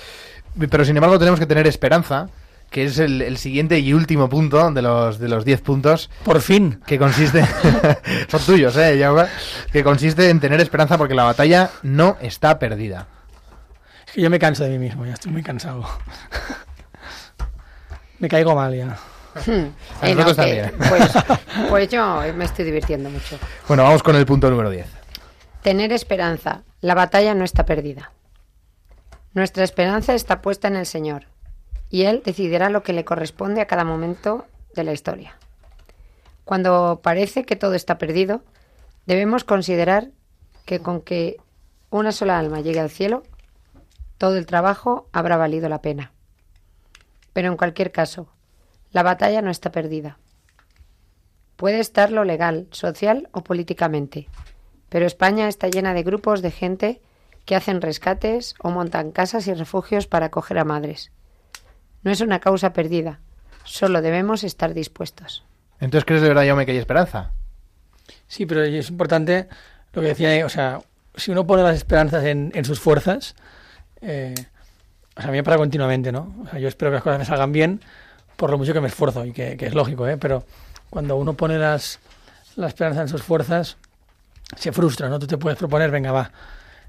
Pero 0.70 0.84
sin 0.84 0.96
embargo 0.96 1.18
tenemos 1.18 1.38
que 1.38 1.46
tener 1.46 1.66
esperanza, 1.68 2.28
que 2.70 2.84
es 2.84 2.98
el, 2.98 3.22
el 3.22 3.36
siguiente 3.38 3.78
y 3.78 3.92
último 3.92 4.28
punto 4.28 4.70
de 4.72 4.82
los 4.82 5.18
de 5.20 5.28
los 5.28 5.44
10 5.44 5.60
puntos, 5.60 6.10
por 6.24 6.40
fin. 6.40 6.80
que 6.86 6.98
consiste 6.98 7.44
son 8.28 8.40
tuyos, 8.44 8.76
eh, 8.76 8.98
Jaume, 9.00 9.26
que 9.72 9.84
consiste 9.84 10.30
en 10.30 10.40
tener 10.40 10.60
esperanza 10.60 10.98
porque 10.98 11.14
la 11.14 11.22
batalla 11.24 11.70
no 11.82 12.16
está 12.20 12.58
perdida. 12.58 13.06
Es 14.06 14.12
que 14.14 14.20
yo 14.22 14.30
me 14.30 14.38
canso 14.40 14.64
de 14.64 14.70
mí 14.70 14.78
mismo, 14.78 15.06
ya 15.06 15.12
estoy 15.14 15.30
muy 15.30 15.42
cansado. 15.44 15.84
me 18.18 18.28
caigo 18.28 18.54
mal 18.54 18.74
ya. 18.74 18.96
A 20.00 20.08
nosotros 20.08 20.26
que- 20.26 20.34
también. 20.34 20.72
pues, 20.88 21.12
pues 21.68 21.88
yo 21.88 22.22
me 22.36 22.44
estoy 22.44 22.64
divirtiendo 22.64 23.10
mucho. 23.10 23.38
Bueno, 23.68 23.82
vamos 23.82 24.02
con 24.02 24.14
el 24.16 24.24
punto 24.26 24.48
número 24.50 24.70
10. 24.70 24.86
Tener 25.64 25.94
esperanza. 25.94 26.62
La 26.82 26.94
batalla 26.94 27.34
no 27.34 27.42
está 27.42 27.64
perdida. 27.64 28.12
Nuestra 29.32 29.64
esperanza 29.64 30.14
está 30.14 30.42
puesta 30.42 30.68
en 30.68 30.76
el 30.76 30.84
Señor, 30.84 31.24
y 31.88 32.02
Él 32.02 32.20
decidirá 32.22 32.68
lo 32.68 32.82
que 32.82 32.92
le 32.92 33.06
corresponde 33.06 33.62
a 33.62 33.66
cada 33.66 33.82
momento 33.82 34.44
de 34.74 34.84
la 34.84 34.92
historia. 34.92 35.38
Cuando 36.44 37.00
parece 37.02 37.46
que 37.46 37.56
todo 37.56 37.72
está 37.72 37.96
perdido, 37.96 38.42
debemos 39.06 39.44
considerar 39.44 40.10
que 40.66 40.80
con 40.80 41.00
que 41.00 41.38
una 41.88 42.12
sola 42.12 42.38
alma 42.38 42.60
llegue 42.60 42.80
al 42.80 42.90
cielo, 42.90 43.22
todo 44.18 44.36
el 44.36 44.44
trabajo 44.44 45.08
habrá 45.12 45.38
valido 45.38 45.70
la 45.70 45.80
pena. 45.80 46.12
Pero 47.32 47.48
en 47.48 47.56
cualquier 47.56 47.90
caso, 47.90 48.28
la 48.90 49.02
batalla 49.02 49.40
no 49.40 49.50
está 49.50 49.72
perdida. 49.72 50.18
Puede 51.56 51.80
estar 51.80 52.12
lo 52.12 52.24
legal, 52.24 52.68
social 52.70 53.30
o 53.32 53.42
políticamente, 53.42 54.28
pero 54.94 55.06
España 55.06 55.48
está 55.48 55.66
llena 55.66 55.92
de 55.92 56.04
grupos 56.04 56.40
de 56.40 56.52
gente 56.52 57.00
que 57.46 57.56
hacen 57.56 57.80
rescates 57.80 58.54
o 58.60 58.70
montan 58.70 59.10
casas 59.10 59.48
y 59.48 59.52
refugios 59.52 60.06
para 60.06 60.26
acoger 60.26 60.56
a 60.56 60.64
madres. 60.64 61.10
No 62.04 62.12
es 62.12 62.20
una 62.20 62.38
causa 62.38 62.72
perdida, 62.72 63.18
solo 63.64 64.02
debemos 64.02 64.44
estar 64.44 64.72
dispuestos. 64.72 65.42
Entonces, 65.80 66.04
¿crees 66.04 66.22
de 66.22 66.28
verdad, 66.28 66.46
Jaume, 66.46 66.64
que 66.64 66.70
hay 66.70 66.78
esperanza? 66.78 67.32
Sí, 68.28 68.46
pero 68.46 68.62
es 68.62 68.88
importante 68.88 69.48
lo 69.94 70.00
que 70.00 70.06
decía, 70.06 70.46
o 70.46 70.48
sea, 70.48 70.78
si 71.16 71.32
uno 71.32 71.44
pone 71.44 71.64
las 71.64 71.76
esperanzas 71.76 72.22
en, 72.26 72.52
en 72.54 72.64
sus 72.64 72.78
fuerzas, 72.78 73.34
eh, 74.00 74.36
o 75.16 75.20
sea, 75.20 75.28
a 75.28 75.32
mí 75.32 75.38
me 75.38 75.42
pasa 75.42 75.56
continuamente, 75.56 76.12
¿no? 76.12 76.36
O 76.44 76.48
sea, 76.48 76.60
yo 76.60 76.68
espero 76.68 76.92
que 76.92 76.94
las 76.94 77.02
cosas 77.02 77.18
me 77.18 77.24
salgan 77.24 77.50
bien 77.50 77.80
por 78.36 78.48
lo 78.50 78.58
mucho 78.58 78.72
que 78.72 78.80
me 78.80 78.86
esfuerzo 78.86 79.24
y 79.24 79.32
que, 79.32 79.56
que 79.56 79.66
es 79.66 79.74
lógico, 79.74 80.06
¿eh? 80.06 80.18
Pero 80.18 80.44
cuando 80.88 81.16
uno 81.16 81.32
pone 81.32 81.58
las, 81.58 81.98
la 82.54 82.68
esperanza 82.68 83.02
en 83.02 83.08
sus 83.08 83.24
fuerzas, 83.24 83.76
se 84.56 84.72
frustra, 84.72 85.08
¿no? 85.08 85.18
Tú 85.18 85.26
te 85.26 85.38
puedes 85.38 85.58
proponer, 85.58 85.90
venga, 85.90 86.12
va, 86.12 86.30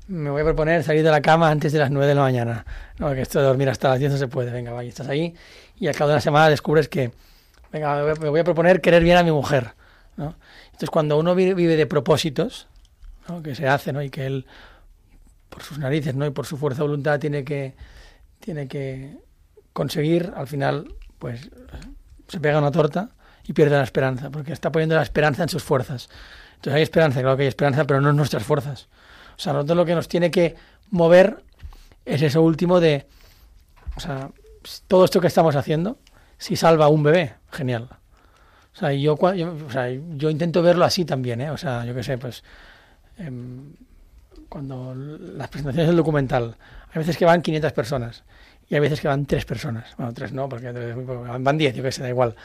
me 0.07 0.29
voy 0.29 0.41
a 0.41 0.45
proponer 0.45 0.83
salir 0.83 1.03
de 1.03 1.09
la 1.11 1.21
cama 1.21 1.49
antes 1.49 1.71
de 1.73 1.79
las 1.79 1.89
9 1.91 2.07
de 2.07 2.15
la 2.15 2.21
mañana. 2.21 2.65
No, 2.99 3.13
que 3.13 3.21
esto 3.21 3.39
de 3.39 3.45
dormir 3.45 3.69
hasta 3.69 3.89
las 3.89 3.99
10 3.99 4.11
no 4.11 4.17
se 4.17 4.27
puede, 4.27 4.51
venga, 4.51 4.71
va, 4.71 4.83
y 4.83 4.89
estás 4.89 5.07
ahí 5.07 5.33
y 5.77 5.87
al 5.87 5.95
cabo 5.95 6.09
de 6.09 6.15
una 6.15 6.21
semana 6.21 6.49
descubres 6.49 6.87
que, 6.87 7.11
venga, 7.71 7.95
me 8.19 8.29
voy 8.29 8.39
a- 8.39 8.43
proponer 8.43 8.81
querer 8.81 9.03
bien 9.03 9.17
a 9.17 9.23
mi 9.23 9.31
mujer, 9.31 9.71
¿no? 10.17 10.35
Entonces, 10.65 10.89
cuando 10.89 11.17
uno 11.17 11.33
vi- 11.35 11.53
vive 11.53 11.75
de 11.75 11.85
propósitos, 11.87 12.67
¿no? 13.27 13.41
que 13.41 13.55
se 13.55 13.67
hace, 13.67 13.91
¿no? 13.93 14.01
Y 14.03 14.09
que 14.09 14.25
él, 14.25 14.45
por 15.49 15.63
sus 15.63 15.77
narices, 15.79 16.15
¿no? 16.15 16.25
Y 16.25 16.29
por 16.31 16.45
su 16.45 16.57
fuerza 16.57 16.79
de 16.81 16.87
voluntad 16.87 17.19
tiene 17.19 17.43
que, 17.43 17.75
tiene 18.39 18.67
que 18.67 19.17
conseguir, 19.73 20.31
al 20.35 20.47
final, 20.47 20.93
pues, 21.19 21.49
se 22.27 22.39
pega 22.39 22.57
una 22.59 22.71
torta 22.71 23.09
y 23.47 23.53
pierde 23.53 23.75
la 23.77 23.83
esperanza, 23.83 24.29
porque 24.29 24.53
está 24.53 24.71
poniendo 24.71 24.95
la 24.95 25.01
esperanza 25.03 25.43
en 25.43 25.49
sus 25.49 25.63
fuerzas. 25.63 26.09
Entonces 26.65 26.77
hay 26.77 26.81
esperanza, 26.81 27.21
claro 27.21 27.37
que 27.37 27.43
hay 27.43 27.47
esperanza, 27.47 27.85
pero 27.85 28.01
no 28.01 28.09
en 28.09 28.15
nuestras 28.15 28.41
fuerzas. 28.41 28.87
O 29.37 29.39
sea, 29.39 29.53
nosotros 29.53 29.77
lo 29.77 29.85
que 29.85 29.93
nos 29.93 30.07
tiene 30.07 30.31
que 30.31 30.55
mover 30.89 31.43
es 32.05 32.23
eso 32.23 32.41
último 32.41 32.79
de, 32.79 33.05
o 33.95 33.99
sea, 33.99 34.31
todo 34.87 35.05
esto 35.05 35.21
que 35.21 35.27
estamos 35.27 35.55
haciendo, 35.55 35.99
si 36.39 36.55
salva 36.55 36.85
a 36.85 36.87
un 36.87 37.03
bebé, 37.03 37.35
genial. 37.51 37.87
O 38.73 38.79
sea, 38.79 38.91
yo, 38.93 39.15
yo, 39.35 39.55
o 39.63 39.69
sea, 39.69 39.91
yo 39.91 40.31
intento 40.31 40.63
verlo 40.63 40.85
así 40.85 41.05
también, 41.05 41.39
¿eh? 41.39 41.51
O 41.51 41.57
sea, 41.57 41.85
yo 41.85 41.93
qué 41.93 42.01
sé, 42.01 42.17
pues 42.17 42.43
em, 43.19 43.75
cuando 44.49 44.95
las 44.95 45.49
presentaciones 45.49 45.89
del 45.89 45.97
documental, 45.97 46.57
hay 46.91 46.97
veces 46.97 47.15
que 47.15 47.25
van 47.25 47.43
500 47.43 47.73
personas 47.73 48.23
y 48.67 48.73
hay 48.73 48.81
veces 48.81 48.99
que 49.01 49.07
van 49.07 49.27
3 49.27 49.45
personas. 49.45 49.93
Bueno, 49.97 50.15
3 50.15 50.33
no, 50.33 50.49
porque 50.49 50.71
van 50.71 51.57
10, 51.59 51.75
yo 51.75 51.83
qué 51.83 51.91
sé, 51.91 52.01
da 52.01 52.09
igual. 52.09 52.35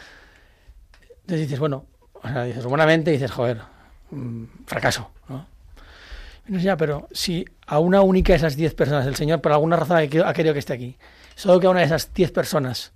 Entonces 1.23 1.41
dices, 1.47 1.59
bueno, 1.59 1.87
o 2.13 2.29
sea, 2.29 2.45
dices 2.45 2.67
humanamente, 2.67 3.13
dices, 3.13 3.31
joder, 3.31 3.63
fracaso, 4.67 5.11
¿no? 5.29 5.47
Ya, 6.49 6.77
pero 6.77 7.07
si 7.13 7.45
a 7.67 7.79
una 7.79 8.01
única 8.03 8.33
de 8.33 8.39
esas 8.39 8.57
10 8.57 8.75
personas 8.75 9.07
el 9.07 9.15
Señor 9.15 9.41
por 9.41 9.53
alguna 9.53 9.77
razón 9.77 9.99
ha 9.99 10.33
querido, 10.33 10.53
que 10.53 10.59
esté 10.59 10.73
aquí, 10.73 10.97
solo 11.37 11.61
que 11.61 11.67
a 11.67 11.71
una 11.71 11.81
de 11.81 11.87
esas 11.87 12.13
10 12.13 12.33
personas 12.33 12.93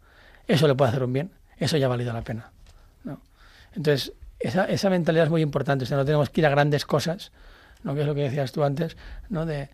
eso 0.48 0.66
le 0.66 0.74
puede 0.74 0.90
hacer 0.90 1.04
un 1.04 1.12
bien, 1.12 1.30
eso 1.58 1.76
ya 1.76 1.86
ha 1.86 1.88
valido 1.88 2.12
la 2.12 2.22
pena. 2.22 2.50
¿no? 3.04 3.20
Entonces, 3.74 4.12
esa, 4.40 4.64
esa 4.64 4.90
mentalidad 4.90 5.26
es 5.26 5.30
muy 5.30 5.40
importante, 5.42 5.84
o 5.84 5.86
sea, 5.86 5.96
no 5.96 6.04
tenemos 6.04 6.30
que 6.30 6.40
ir 6.40 6.46
a 6.46 6.50
grandes 6.50 6.84
cosas, 6.84 7.30
¿no? 7.84 7.94
que 7.94 8.00
es 8.00 8.06
lo 8.06 8.14
que 8.14 8.22
decías 8.22 8.50
tú 8.50 8.64
antes, 8.64 8.96
¿no? 9.28 9.46
De, 9.46 9.68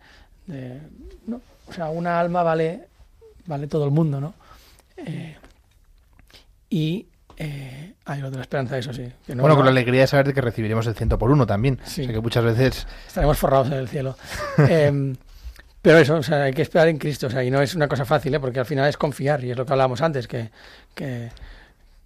de- 0.45 0.79
¿no? 1.25 1.41
O 1.67 1.73
sea, 1.73 1.89
una 1.89 2.19
alma 2.19 2.43
vale, 2.43 2.87
vale 3.47 3.67
todo 3.67 3.85
el 3.85 3.91
mundo, 3.91 4.21
¿no? 4.21 4.33
Eh, 4.97 5.37
y 6.69 7.07
eh, 7.43 7.93
hay 8.05 8.21
otra 8.21 8.41
esperanza, 8.41 8.77
eso 8.77 8.93
sí. 8.93 9.11
que 9.25 9.35
no- 9.35 9.41
bueno, 9.41 9.55
con 9.55 9.65
la 9.65 9.71
alegría 9.71 10.01
de 10.01 10.07
saber 10.07 10.27
de 10.27 10.33
que 10.33 10.41
recibiremos 10.41 10.85
el 10.87 10.95
ciento 10.95 11.17
por 11.17 11.31
uno 11.31 11.45
también. 11.47 11.79
Sí. 11.85 12.01
O 12.01 12.05
sea 12.05 12.13
que 12.13 12.19
muchas 12.21 12.43
veces 12.43 12.87
estaremos 13.07 13.37
forrados 13.37 13.67
en 13.67 13.73
el 13.73 13.87
cielo. 13.87 14.15
Em, 14.57 15.15
pero 15.81 15.97
eso, 15.97 16.15
o 16.17 16.23
sea, 16.23 16.43
hay 16.43 16.53
que 16.53 16.61
esperar 16.61 16.87
en 16.89 16.97
Cristo, 16.99 17.27
o 17.27 17.29
sea, 17.29 17.43
y 17.43 17.49
no 17.49 17.61
es 17.61 17.73
una 17.73 17.87
cosa 17.87 18.05
fácil, 18.05 18.35
¿eh? 18.35 18.39
porque 18.39 18.59
al 18.59 18.65
final 18.65 18.87
es 18.87 18.97
confiar, 18.97 19.43
y 19.43 19.51
es 19.51 19.57
lo 19.57 19.65
que 19.65 19.73
hablábamos 19.73 20.01
antes, 20.01 20.27
que, 20.27 20.51
que, 20.93 21.29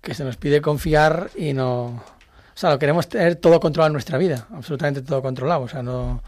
que 0.01 0.13
se 0.13 0.23
nos 0.23 0.37
pide 0.37 0.61
confiar 0.61 1.29
y 1.35 1.51
no... 1.53 1.85
O 1.87 2.57
sea, 2.57 2.69
lo 2.69 2.79
queremos 2.79 3.09
tener 3.09 3.35
todo 3.35 3.59
controlado 3.59 3.87
en 3.87 3.93
nuestra 3.93 4.17
vida, 4.17 4.47
absolutamente 4.53 5.01
todo 5.01 5.21
controlado, 5.21 5.63
o 5.63 5.67
sea, 5.67 5.83
no, 5.83 6.21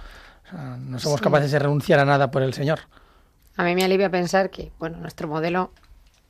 o 0.45 0.49
sea, 0.51 0.75
no 0.77 0.99
somos 0.99 1.19
Sí. 1.19 1.23
capaces 1.23 1.49
de 1.51 1.59
renunciar 1.59 1.99
a 2.01 2.05
nada 2.05 2.29
por 2.31 2.43
el 2.43 2.53
Señor. 2.53 2.79
A 3.55 3.63
mí 3.63 3.75
me 3.75 3.85
alivia 3.85 4.09
pensar 4.09 4.49
que, 4.49 4.73
bueno, 4.77 4.97
nuestro 4.97 5.29
modelo 5.29 5.71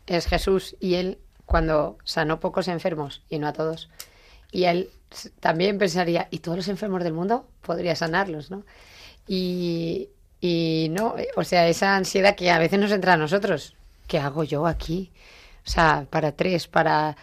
es 0.06 0.28
Jesús 0.28 0.76
y 0.80 0.94
él 0.96 1.18
cuando 1.48 1.98
sanó 2.04 2.40
pocos 2.40 2.68
enfermos 2.68 3.24
y 3.30 3.40
no 3.40 3.48
a 3.48 3.54
todos. 3.54 3.90
Y 4.52 4.66
él 4.66 4.90
también 5.40 5.80
pensaría, 5.80 6.28
¿y 6.30 6.40
todos 6.40 6.58
los 6.58 6.68
enfermos 6.68 7.04
del 7.04 7.14
mundo? 7.14 7.48
Podría 7.62 7.96
sanarlos, 7.96 8.52
¿no? 8.52 8.64
Y, 9.28 10.10
y 10.42 10.90
no, 10.92 11.18
eh, 11.18 11.30
o 11.38 11.44
sea, 11.44 11.68
esa 11.68 11.96
ansiedad 11.96 12.36
que 12.36 12.52
a 12.52 12.60
veces 12.60 12.80
nos 12.80 12.92
entra 12.92 13.14
a 13.14 13.18
nosotros. 13.18 13.76
¿Qué 14.08 14.20
hago 14.20 14.44
yo 14.44 14.68
aquí? 14.68 15.12
O 15.66 15.70
sea, 15.70 16.06
para 16.10 16.34
tres, 16.34 16.68
para... 16.68 17.16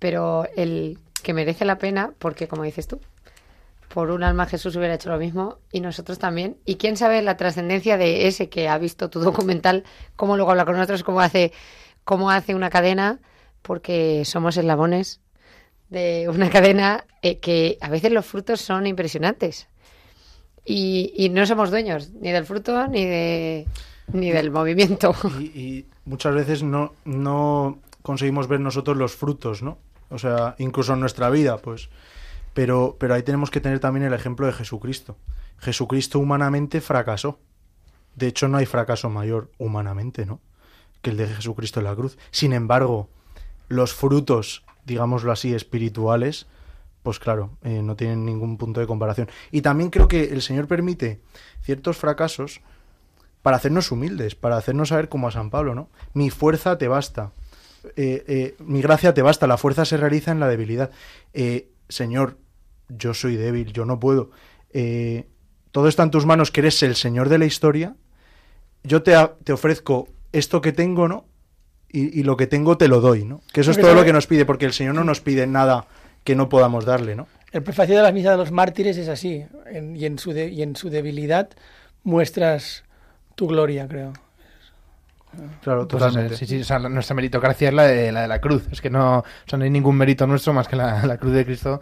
Pero 0.00 0.46
el 0.56 0.98
que 1.22 1.32
merece 1.32 1.64
la 1.64 1.78
pena, 1.78 2.12
porque 2.18 2.48
como 2.48 2.64
dices 2.64 2.88
tú, 2.88 3.00
por 3.88 4.10
un 4.10 4.22
alma 4.22 4.46
Jesús 4.46 4.76
hubiera 4.76 4.94
hecho 4.94 5.08
lo 5.08 5.18
mismo 5.18 5.58
y 5.72 5.80
nosotros 5.80 6.18
también. 6.18 6.56
Y 6.64 6.76
quién 6.76 6.96
sabe 6.96 7.22
la 7.22 7.36
trascendencia 7.36 7.96
de 7.96 8.26
ese 8.26 8.48
que 8.48 8.68
ha 8.68 8.78
visto 8.78 9.08
tu 9.08 9.20
documental, 9.20 9.84
cómo 10.16 10.36
luego 10.36 10.50
habla 10.50 10.64
con 10.64 10.74
nosotros, 10.74 11.04
cómo 11.04 11.20
hace, 11.20 11.52
cómo 12.04 12.30
hace 12.30 12.54
una 12.54 12.70
cadena, 12.70 13.20
porque 13.68 14.24
somos 14.24 14.56
eslabones 14.56 15.20
de 15.90 16.26
una 16.30 16.48
cadena 16.56 17.04
eh, 17.20 17.38
que 17.38 17.76
a 17.82 17.90
veces 17.90 18.10
los 18.10 18.24
frutos 18.24 18.62
son 18.62 18.86
impresionantes. 18.86 19.68
Y, 20.64 21.12
y 21.14 21.28
no 21.28 21.46
somos 21.46 21.70
dueños 21.70 22.10
ni 22.20 22.30
del 22.32 22.46
fruto 22.46 22.88
ni 22.88 23.04
de 23.04 23.66
ni 24.12 24.30
del 24.30 24.50
movimiento. 24.50 25.14
Y, 25.38 25.44
y 25.44 25.86
muchas 26.06 26.34
veces 26.34 26.62
no, 26.62 26.94
no 27.04 27.78
conseguimos 28.00 28.48
ver 28.48 28.60
nosotros 28.60 28.96
los 28.96 29.14
frutos, 29.14 29.62
¿no? 29.62 29.76
O 30.08 30.18
sea, 30.18 30.54
incluso 30.58 30.94
en 30.94 31.00
nuestra 31.00 31.28
vida, 31.28 31.58
pues. 31.58 31.90
Pero, 32.54 32.96
pero 32.98 33.14
ahí 33.14 33.22
tenemos 33.22 33.50
que 33.50 33.60
tener 33.60 33.80
también 33.80 34.06
el 34.06 34.14
ejemplo 34.14 34.46
de 34.46 34.54
Jesucristo. 34.54 35.18
Jesucristo 35.58 36.18
humanamente 36.18 36.80
fracasó. 36.80 37.38
De 38.16 38.28
hecho, 38.28 38.48
no 38.48 38.56
hay 38.56 38.64
fracaso 38.64 39.10
mayor 39.10 39.50
humanamente, 39.58 40.24
¿no? 40.24 40.40
Que 41.02 41.10
el 41.10 41.18
de 41.18 41.28
Jesucristo 41.28 41.80
en 41.80 41.84
la 41.84 41.94
cruz. 41.94 42.16
Sin 42.30 42.54
embargo, 42.54 43.10
los 43.68 43.94
frutos, 43.94 44.64
digámoslo 44.84 45.32
así, 45.32 45.54
espirituales, 45.54 46.46
pues 47.02 47.18
claro, 47.18 47.56
eh, 47.62 47.82
no 47.82 47.96
tienen 47.96 48.24
ningún 48.24 48.58
punto 48.58 48.80
de 48.80 48.86
comparación. 48.86 49.28
Y 49.50 49.62
también 49.62 49.90
creo 49.90 50.08
que 50.08 50.24
el 50.24 50.42
Señor 50.42 50.66
permite 50.66 51.20
ciertos 51.62 51.96
fracasos 51.96 52.60
para 53.42 53.56
hacernos 53.56 53.90
humildes, 53.92 54.34
para 54.34 54.56
hacernos 54.56 54.88
saber 54.88 55.08
como 55.08 55.28
a 55.28 55.30
San 55.30 55.50
Pablo, 55.50 55.74
¿no? 55.74 55.88
Mi 56.12 56.30
fuerza 56.30 56.76
te 56.76 56.88
basta, 56.88 57.32
eh, 57.96 58.24
eh, 58.26 58.56
mi 58.58 58.82
gracia 58.82 59.14
te 59.14 59.22
basta, 59.22 59.46
la 59.46 59.56
fuerza 59.56 59.84
se 59.84 59.96
realiza 59.96 60.32
en 60.32 60.40
la 60.40 60.48
debilidad. 60.48 60.90
Señor, 61.88 62.36
yo 62.88 63.14
soy 63.14 63.36
débil, 63.36 63.72
yo 63.72 63.84
no 63.84 64.00
puedo. 64.00 64.30
Todo 65.70 65.88
está 65.88 66.02
en 66.02 66.10
tus 66.10 66.26
manos, 66.26 66.50
que 66.50 66.60
eres 66.60 66.82
el 66.82 66.96
Señor 66.96 67.28
de 67.28 67.38
la 67.38 67.46
historia. 67.46 67.96
Yo 68.82 69.02
te, 69.02 69.14
te 69.44 69.52
ofrezco 69.52 70.08
esto 70.32 70.60
que 70.60 70.72
tengo, 70.72 71.08
¿no? 71.08 71.27
Y, 71.90 72.20
y 72.20 72.22
lo 72.22 72.36
que 72.36 72.46
tengo 72.46 72.76
te 72.76 72.86
lo 72.88 73.00
doy, 73.00 73.24
¿no? 73.24 73.40
Que 73.52 73.62
eso 73.62 73.70
es 73.70 73.80
todo 73.80 73.94
lo 73.94 74.04
que 74.04 74.12
nos 74.12 74.26
pide, 74.26 74.44
porque 74.44 74.66
el 74.66 74.72
Señor 74.72 74.94
no 74.94 75.04
nos 75.04 75.20
pide 75.20 75.46
nada 75.46 75.86
que 76.24 76.34
no 76.36 76.48
podamos 76.48 76.84
darle, 76.84 77.14
¿no? 77.16 77.26
El 77.50 77.62
prefacio 77.62 77.96
de 77.96 78.02
las 78.02 78.12
misas 78.12 78.32
de 78.32 78.36
los 78.36 78.52
mártires 78.52 78.98
es 78.98 79.08
así, 79.08 79.44
en- 79.70 79.96
y, 79.96 80.04
en 80.04 80.18
su 80.18 80.32
de- 80.32 80.48
y 80.48 80.62
en 80.62 80.76
su 80.76 80.90
debilidad 80.90 81.48
muestras 82.04 82.84
tu 83.34 83.46
gloria, 83.46 83.88
creo. 83.88 84.12
Claro, 85.62 85.86
Pues, 85.86 86.02
totalmente. 86.02 86.36
sí, 86.36 86.46
sí, 86.46 86.60
o 86.60 86.64
sea, 86.64 86.78
nuestra 86.78 87.14
meritocracia 87.14 87.68
es 87.68 87.74
la 87.74 87.84
de, 87.84 88.10
la 88.12 88.22
de 88.22 88.28
la 88.28 88.40
cruz. 88.40 88.64
Es 88.72 88.80
que 88.80 88.90
no, 88.90 89.18
o 89.18 89.24
sea, 89.46 89.58
no 89.58 89.64
hay 89.64 89.70
ningún 89.70 89.96
mérito 89.96 90.26
nuestro 90.26 90.52
más 90.52 90.68
que 90.68 90.76
la, 90.76 91.04
la 91.06 91.16
cruz 91.18 91.32
de 91.32 91.44
Cristo. 91.44 91.80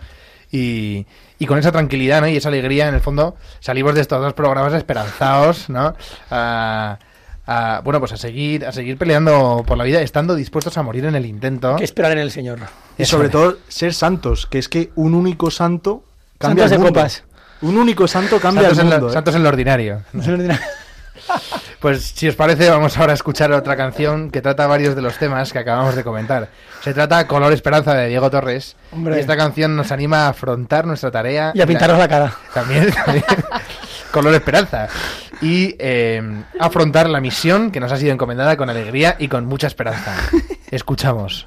Y, 0.51 1.07
y 1.39 1.47
con 1.47 1.59
esa 1.59 1.73
tranquilidad 1.73 2.21
¿no? 2.21 2.29
y 2.29 2.37
esa 2.37 2.49
alegría, 2.49 2.89
en 2.89 2.95
el 2.95 3.01
fondo, 3.01 3.37
salimos 3.61 3.95
de 3.95 4.01
estos 4.01 4.21
dos 4.21 4.33
programas 4.35 4.73
esperanzados, 4.75 5.69
¿no? 5.69 5.95
A, 6.31 6.99
a, 7.47 7.81
bueno, 7.85 8.01
pues 8.01 8.13
a 8.13 8.17
seguir, 8.17 8.67
a 8.67 8.73
seguir 8.73 8.97
peleando 8.99 9.63
por 9.67 9.79
la 9.79 9.85
vida, 9.85 10.01
estando 10.01 10.35
dispuestos 10.35 10.77
a 10.79 10.83
morir 10.83 11.05
en 11.05 11.15
el 11.15 11.27
intento. 11.27 11.77
Que 11.77 11.85
esperar 11.85 12.13
en 12.13 12.19
el 12.19 12.31
Señor. 12.31 12.59
Y 12.99 13.03
Eso 13.03 13.17
sobre 13.17 13.27
es. 13.29 13.33
todo 13.33 13.59
ser 13.69 13.95
santos, 13.95 14.47
que 14.47 14.59
es 14.59 14.69
que 14.69 14.91
un 14.97 15.15
único 15.15 15.51
santo 15.51 16.03
cambia 16.39 16.65
Santos 16.65 16.73
el 16.73 16.79
de 16.79 16.85
mundo. 16.85 17.01
copas. 17.01 17.25
Un 17.63 17.79
único 17.79 18.07
santo 18.09 18.39
cambia 18.41 18.63
Santos, 18.65 18.79
el 18.79 18.85
en 18.85 18.91
lo, 18.91 18.97
mundo. 18.97 19.11
¿eh? 19.11 19.13
santos 19.15 19.35
en 19.35 19.43
lo 19.43 19.49
ordinario. 19.49 20.03
Pues 21.81 22.13
si 22.17 22.27
os 22.27 22.35
parece, 22.35 22.69
vamos 22.71 22.97
ahora 22.99 23.13
a 23.13 23.15
escuchar 23.15 23.53
otra 23.53 23.77
canción 23.77 24.31
que 24.31 24.41
trata 24.41 24.67
varios 24.67 24.97
de 24.97 25.03
los 25.03 25.19
temas 25.19 25.53
que 25.53 25.59
acabamos 25.59 25.95
de 25.95 26.03
comentar. 26.03 26.49
Se 26.83 26.95
trata 26.95 27.27
Color 27.27 27.53
Esperanza 27.53 27.95
de 27.95 28.09
Diego 28.09 28.31
Torres. 28.31 28.77
Hombre. 28.91 29.17
Y 29.17 29.21
esta 29.21 29.37
canción 29.37 29.77
nos 29.77 29.93
anima 29.93 30.27
a 30.27 30.29
afrontar 30.31 30.87
nuestra 30.87 31.11
tarea. 31.11 31.53
Y 31.55 31.61
a 31.61 31.67
pintaros 31.67 31.99
la 31.99 32.09
cara. 32.09 32.33
También, 32.55 32.91
también. 32.93 33.25
Color 34.11 34.35
Esperanza. 34.35 34.89
Y 35.43 35.77
eh, 35.79 36.23
afrontar 36.59 37.11
la 37.11 37.21
misión 37.21 37.71
que 37.71 37.79
nos 37.79 37.93
ha 37.93 37.99
sido 37.99 38.13
encomendada 38.13 38.57
con 38.57 38.71
alegría 38.71 39.17
y 39.19 39.29
con 39.29 39.45
mucha 39.45 39.67
esperanza. 39.67 40.17
Escuchamos. 40.71 41.47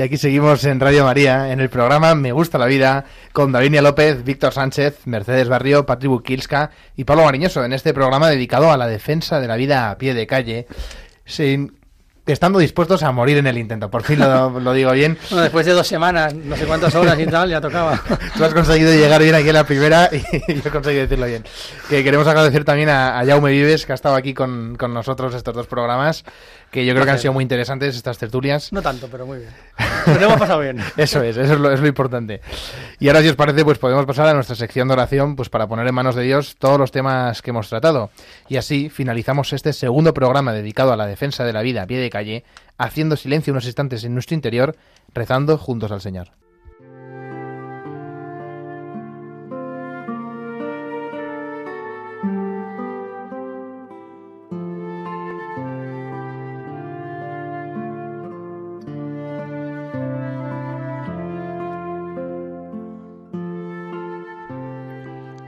Y 0.00 0.02
aquí 0.02 0.16
seguimos 0.16 0.64
en 0.64 0.80
Radio 0.80 1.04
María, 1.04 1.52
en 1.52 1.60
el 1.60 1.68
programa 1.68 2.14
Me 2.14 2.32
Gusta 2.32 2.56
la 2.56 2.64
Vida, 2.64 3.04
con 3.34 3.52
Davinia 3.52 3.82
López, 3.82 4.24
Víctor 4.24 4.54
Sánchez, 4.54 5.00
Mercedes 5.04 5.50
Barrio, 5.50 5.84
Patrick 5.84 6.10
Bukilska 6.10 6.70
y 6.96 7.04
Pablo 7.04 7.24
Mariñoso, 7.24 7.62
en 7.64 7.74
este 7.74 7.92
programa 7.92 8.30
dedicado 8.30 8.72
a 8.72 8.78
la 8.78 8.86
defensa 8.86 9.40
de 9.40 9.46
la 9.46 9.56
vida 9.56 9.90
a 9.90 9.98
pie 9.98 10.14
de 10.14 10.26
calle, 10.26 10.66
sin, 11.26 11.78
estando 12.26 12.58
dispuestos 12.58 13.02
a 13.02 13.12
morir 13.12 13.36
en 13.36 13.46
el 13.46 13.58
intento. 13.58 13.90
Por 13.90 14.02
fin 14.02 14.20
lo, 14.20 14.58
lo 14.60 14.72
digo 14.72 14.92
bien. 14.92 15.18
Bueno, 15.28 15.42
después 15.42 15.66
de 15.66 15.72
dos 15.72 15.86
semanas, 15.86 16.34
no 16.34 16.56
sé 16.56 16.64
cuántas 16.64 16.94
horas 16.94 17.18
y 17.18 17.26
tal, 17.26 17.50
ya 17.50 17.60
tocaba. 17.60 18.02
Tú 18.36 18.44
has 18.44 18.54
conseguido 18.54 18.92
llegar 18.92 19.22
bien 19.22 19.34
aquí 19.34 19.48
en 19.48 19.54
la 19.54 19.64
primera 19.64 20.08
y 20.12 20.54
yo 20.54 20.62
he 20.64 20.70
conseguido 20.70 21.02
decirlo 21.02 21.26
bien. 21.26 21.44
Que 21.88 22.02
queremos 22.02 22.26
agradecer 22.26 22.64
también 22.64 22.88
a, 22.88 23.18
a 23.18 23.26
Jaume 23.26 23.50
Vives, 23.50 23.84
que 23.84 23.92
ha 23.92 23.96
estado 23.96 24.14
aquí 24.14 24.32
con, 24.32 24.76
con 24.76 24.94
nosotros 24.94 25.34
estos 25.34 25.54
dos 25.54 25.66
programas, 25.66 26.24
que 26.70 26.86
yo 26.86 26.94
creo 26.94 27.04
que 27.04 27.10
han 27.10 27.18
sido 27.18 27.32
muy 27.32 27.42
interesantes 27.42 27.96
estas 27.96 28.18
tertulias. 28.18 28.72
No 28.72 28.80
tanto, 28.80 29.08
pero 29.08 29.26
muy 29.26 29.38
bien. 29.38 29.50
Lo 30.06 30.26
hemos 30.26 30.38
pasado 30.38 30.60
bien. 30.60 30.78
Eso 30.96 31.22
es, 31.22 31.36
eso 31.36 31.54
es 31.54 31.60
lo, 31.60 31.70
es 31.72 31.80
lo 31.80 31.86
importante. 31.86 32.40
Y 32.98 33.08
ahora, 33.08 33.22
si 33.22 33.28
os 33.28 33.36
parece, 33.36 33.64
pues 33.64 33.78
podemos 33.78 34.06
pasar 34.06 34.28
a 34.28 34.34
nuestra 34.34 34.56
sección 34.56 34.88
de 34.88 34.94
oración, 34.94 35.36
pues 35.36 35.48
para 35.48 35.66
poner 35.66 35.86
en 35.86 35.94
manos 35.94 36.14
de 36.14 36.22
Dios 36.22 36.56
todos 36.58 36.78
los 36.78 36.90
temas 36.92 37.42
que 37.42 37.50
hemos 37.50 37.68
tratado. 37.68 38.10
Y 38.48 38.56
así 38.56 38.88
finalizamos 38.88 39.52
este 39.52 39.72
segundo 39.72 40.14
programa 40.14 40.52
dedicado 40.52 40.92
a 40.92 40.96
la 40.96 41.06
defensa 41.06 41.44
de 41.44 41.52
la 41.52 41.62
vida 41.62 41.82
a 41.82 41.86
pie 41.86 41.98
de 41.98 42.10
calle, 42.10 42.44
haciendo 42.78 43.16
silencio 43.16 43.52
unos 43.52 43.66
instantes 43.66 44.04
en 44.04 44.14
nuestro 44.14 44.34
interior, 44.34 44.76
rezando 45.12 45.58
juntos 45.58 45.92
al 45.92 46.00
Señor. 46.00 46.30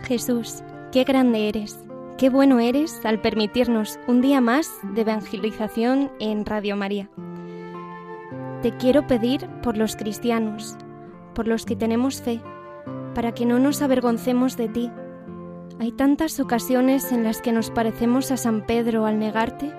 Jesús, 0.03 0.63
qué 0.91 1.05
grande 1.05 1.49
eres, 1.49 1.79
qué 2.19 2.29
bueno 2.29 2.59
eres 2.59 3.01
al 3.05 3.21
permitirnos 3.21 3.99
un 4.07 4.21
día 4.21 4.41
más 4.41 4.71
de 4.83 5.03
evangelización 5.03 6.11
en 6.19 6.45
Radio 6.45 6.77
María. 6.77 7.09
Te 8.63 8.77
quiero 8.77 9.07
pedir 9.07 9.49
por 9.63 9.77
los 9.77 9.97
cristianos, 9.97 10.77
por 11.35 11.49
los 11.49 11.65
que 11.65 11.77
tenemos 11.77 12.21
fe, 12.21 12.41
para 13.15 13.33
que 13.33 13.47
no 13.47 13.59
nos 13.59 13.81
avergoncemos 13.83 14.57
de 14.57 14.69
ti. 14.69 14.91
Hay 15.81 15.93
tantas 15.93 16.39
ocasiones 16.41 17.13
en 17.13 17.25
las 17.25 17.41
que 17.41 17.53
nos 17.53 17.71
parecemos 17.71 18.31
a 18.31 18.37
San 18.37 18.67
Pedro 18.67 19.07
al 19.07 19.19
negarte. 19.19 19.73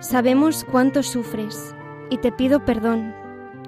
Sabemos 0.00 0.64
cuánto 0.70 1.02
sufres 1.02 1.74
y 2.10 2.18
te 2.18 2.32
pido 2.32 2.64
perdón. 2.64 3.14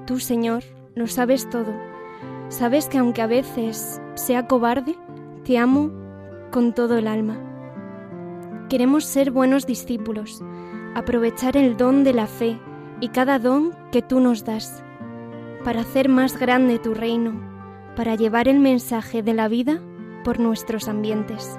Tú, 0.07 0.21
Señor, 0.21 0.63
lo 0.95 1.07
sabes 1.07 1.49
todo. 1.49 1.75
Sabes 2.49 2.87
que 2.89 2.99
aunque 2.99 3.23
a 3.23 3.27
veces 3.27 4.01
sea 4.15 4.47
cobarde, 4.47 4.97
te 5.49 5.57
amo 5.57 5.91
con 6.51 6.75
todo 6.75 6.99
el 6.99 7.09
alma. 7.09 7.39
Queremos 8.69 9.07
ser 9.07 9.31
buenos 9.31 9.65
discípulos, 9.65 10.43
aprovechar 10.95 11.57
el 11.57 11.79
don 11.79 12.05
de 12.05 12.13
la 12.13 12.27
fe 12.27 12.61
y 13.01 13.09
cada 13.09 13.39
don 13.39 13.75
que 13.91 14.03
tú 14.03 14.21
nos 14.21 14.45
das, 14.45 14.85
para 15.65 15.81
hacer 15.81 16.11
más 16.11 16.39
grande 16.39 16.79
tu 16.79 16.93
reino, 16.93 17.33
para 17.97 18.15
llevar 18.15 18.47
el 18.47 18.59
mensaje 18.59 19.23
de 19.23 19.33
la 19.33 19.49
vida 19.49 19.81
por 20.23 20.39
nuestros 20.39 20.87
ambientes. 20.87 21.59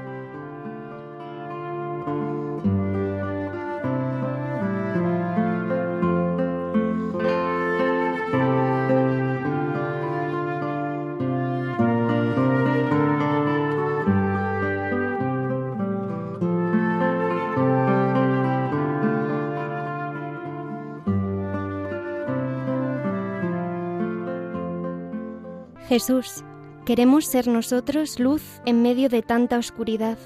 Jesús, 25.90 26.44
queremos 26.86 27.26
ser 27.26 27.48
nosotros 27.48 28.20
luz 28.20 28.62
en 28.68 28.84
medio 28.84 29.10
de 29.10 29.24
tanta 29.24 29.58
oscuridad, 29.58 30.20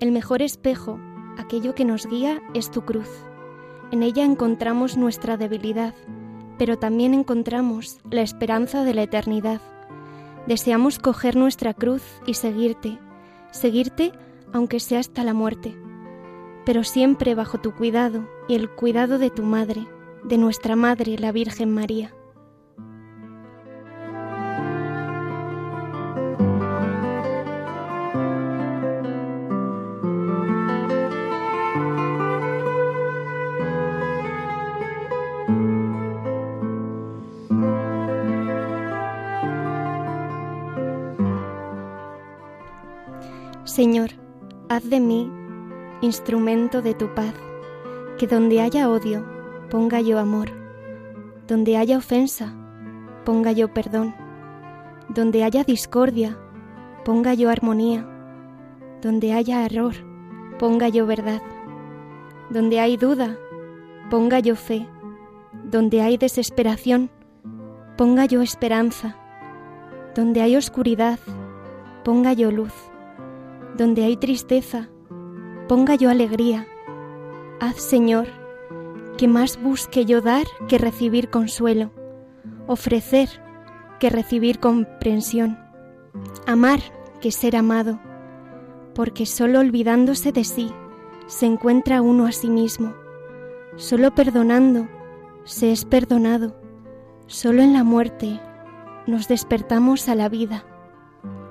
el 0.00 0.12
mejor 0.12 0.40
espejo 0.40 0.98
aquello 1.36 1.74
que 1.74 1.84
nos 1.84 2.06
guía 2.06 2.40
es 2.54 2.70
tu 2.70 2.80
cruz. 2.80 3.10
En 3.90 4.02
ella 4.02 4.24
encontramos 4.24 4.96
nuestra 4.96 5.36
debilidad, 5.36 5.92
pero 6.56 6.78
también 6.78 7.12
encontramos 7.12 7.98
la 8.10 8.22
esperanza 8.22 8.82
de 8.82 8.94
la 8.94 9.02
eternidad. 9.02 9.60
Deseamos 10.46 10.98
coger 10.98 11.36
nuestra 11.36 11.74
cruz 11.74 12.02
y 12.26 12.32
seguirte, 12.32 12.98
seguirte 13.50 14.12
aunque 14.54 14.80
sea 14.80 15.00
hasta 15.00 15.22
la 15.22 15.34
muerte, 15.34 15.76
pero 16.64 16.82
siempre 16.82 17.34
bajo 17.34 17.58
tu 17.58 17.74
cuidado 17.74 18.26
y 18.48 18.54
el 18.54 18.70
cuidado 18.70 19.18
de 19.18 19.28
tu 19.28 19.42
Madre, 19.42 19.86
de 20.24 20.38
nuestra 20.38 20.76
Madre, 20.76 21.18
la 21.18 21.30
Virgen 21.30 21.74
María. 21.74 22.14
Señor, 43.72 44.10
haz 44.68 44.84
de 44.90 45.00
mí 45.00 45.32
instrumento 46.02 46.82
de 46.82 46.92
tu 46.92 47.14
paz, 47.14 47.32
que 48.18 48.26
donde 48.26 48.60
haya 48.60 48.90
odio, 48.90 49.24
ponga 49.70 50.02
yo 50.02 50.18
amor, 50.18 50.50
donde 51.48 51.78
haya 51.78 51.96
ofensa, 51.96 52.54
ponga 53.24 53.50
yo 53.52 53.72
perdón, 53.72 54.14
donde 55.08 55.42
haya 55.42 55.64
discordia, 55.64 56.36
ponga 57.02 57.32
yo 57.32 57.48
armonía, 57.48 58.06
donde 59.00 59.32
haya 59.32 59.64
error, 59.64 59.94
ponga 60.58 60.90
yo 60.90 61.06
verdad, 61.06 61.40
donde 62.50 62.78
hay 62.78 62.98
duda, 62.98 63.38
ponga 64.10 64.40
yo 64.40 64.54
fe, 64.54 64.86
donde 65.64 66.02
hay 66.02 66.18
desesperación, 66.18 67.08
ponga 67.96 68.26
yo 68.26 68.42
esperanza, 68.42 69.16
donde 70.14 70.42
hay 70.42 70.56
oscuridad, 70.56 71.18
ponga 72.04 72.34
yo 72.34 72.50
luz 72.50 72.91
donde 73.76 74.04
hay 74.04 74.16
tristeza, 74.16 74.88
ponga 75.68 75.94
yo 75.94 76.10
alegría. 76.10 76.66
Haz, 77.60 77.76
Señor, 77.76 78.26
que 79.16 79.28
más 79.28 79.60
busque 79.62 80.04
yo 80.04 80.20
dar 80.20 80.46
que 80.68 80.78
recibir 80.78 81.30
consuelo, 81.30 81.90
ofrecer 82.66 83.28
que 83.98 84.10
recibir 84.10 84.58
comprensión, 84.58 85.58
amar 86.46 86.80
que 87.20 87.30
ser 87.30 87.56
amado, 87.56 88.00
porque 88.94 89.26
solo 89.26 89.60
olvidándose 89.60 90.32
de 90.32 90.44
sí 90.44 90.72
se 91.26 91.46
encuentra 91.46 92.02
uno 92.02 92.26
a 92.26 92.32
sí 92.32 92.50
mismo, 92.50 92.94
solo 93.76 94.14
perdonando 94.14 94.88
se 95.44 95.72
es 95.72 95.84
perdonado, 95.84 96.56
solo 97.26 97.62
en 97.62 97.72
la 97.72 97.84
muerte 97.84 98.40
nos 99.06 99.28
despertamos 99.28 100.08
a 100.08 100.14
la 100.14 100.28
vida. 100.28 100.64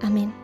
Amén. 0.01 0.40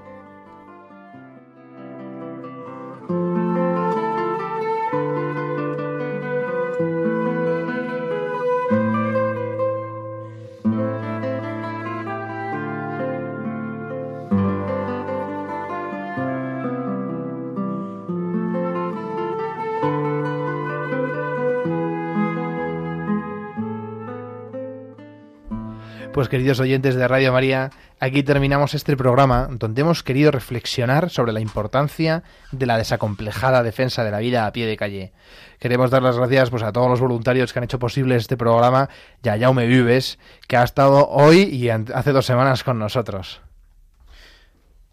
Pues 26.18 26.30
queridos 26.30 26.60
oyentes 26.60 26.96
de 26.96 27.08
Radio 27.08 27.32
María, 27.32 27.70
aquí 28.00 28.24
terminamos 28.24 28.74
este 28.74 28.98
programa 28.98 29.50
donde 29.52 29.82
hemos 29.82 30.02
querido 30.02 30.32
reflexionar 30.32 31.12
sobre 31.12 31.32
la 31.32 31.42
importancia 31.42 32.24
de 32.52 32.66
la 32.66 32.80
desacomplejada 32.80 33.62
defensa 33.62 34.04
de 34.04 34.10
la 34.10 34.18
vida 34.18 34.48
a 34.48 34.52
pie 34.52 34.66
de 34.66 34.78
calle. 34.78 35.14
Queremos 35.60 35.92
dar 35.92 36.02
las 36.02 36.18
gracias 36.18 36.50
pues, 36.50 36.64
a 36.64 36.72
todos 36.72 36.90
los 36.90 37.00
voluntarios 37.00 37.54
que 37.54 37.60
han 37.60 37.66
hecho 37.66 37.78
posible 37.78 38.16
este 38.16 38.36
programa 38.36 38.90
y 39.22 39.30
a 39.30 39.38
Jaume 39.38 39.68
Vives, 39.68 40.18
que 40.48 40.58
ha 40.58 40.64
estado 40.64 41.08
hoy 41.08 41.42
y 41.42 41.70
hace 41.70 42.12
dos 42.12 42.26
semanas 42.26 42.64
con 42.64 42.80
nosotros. 42.80 43.40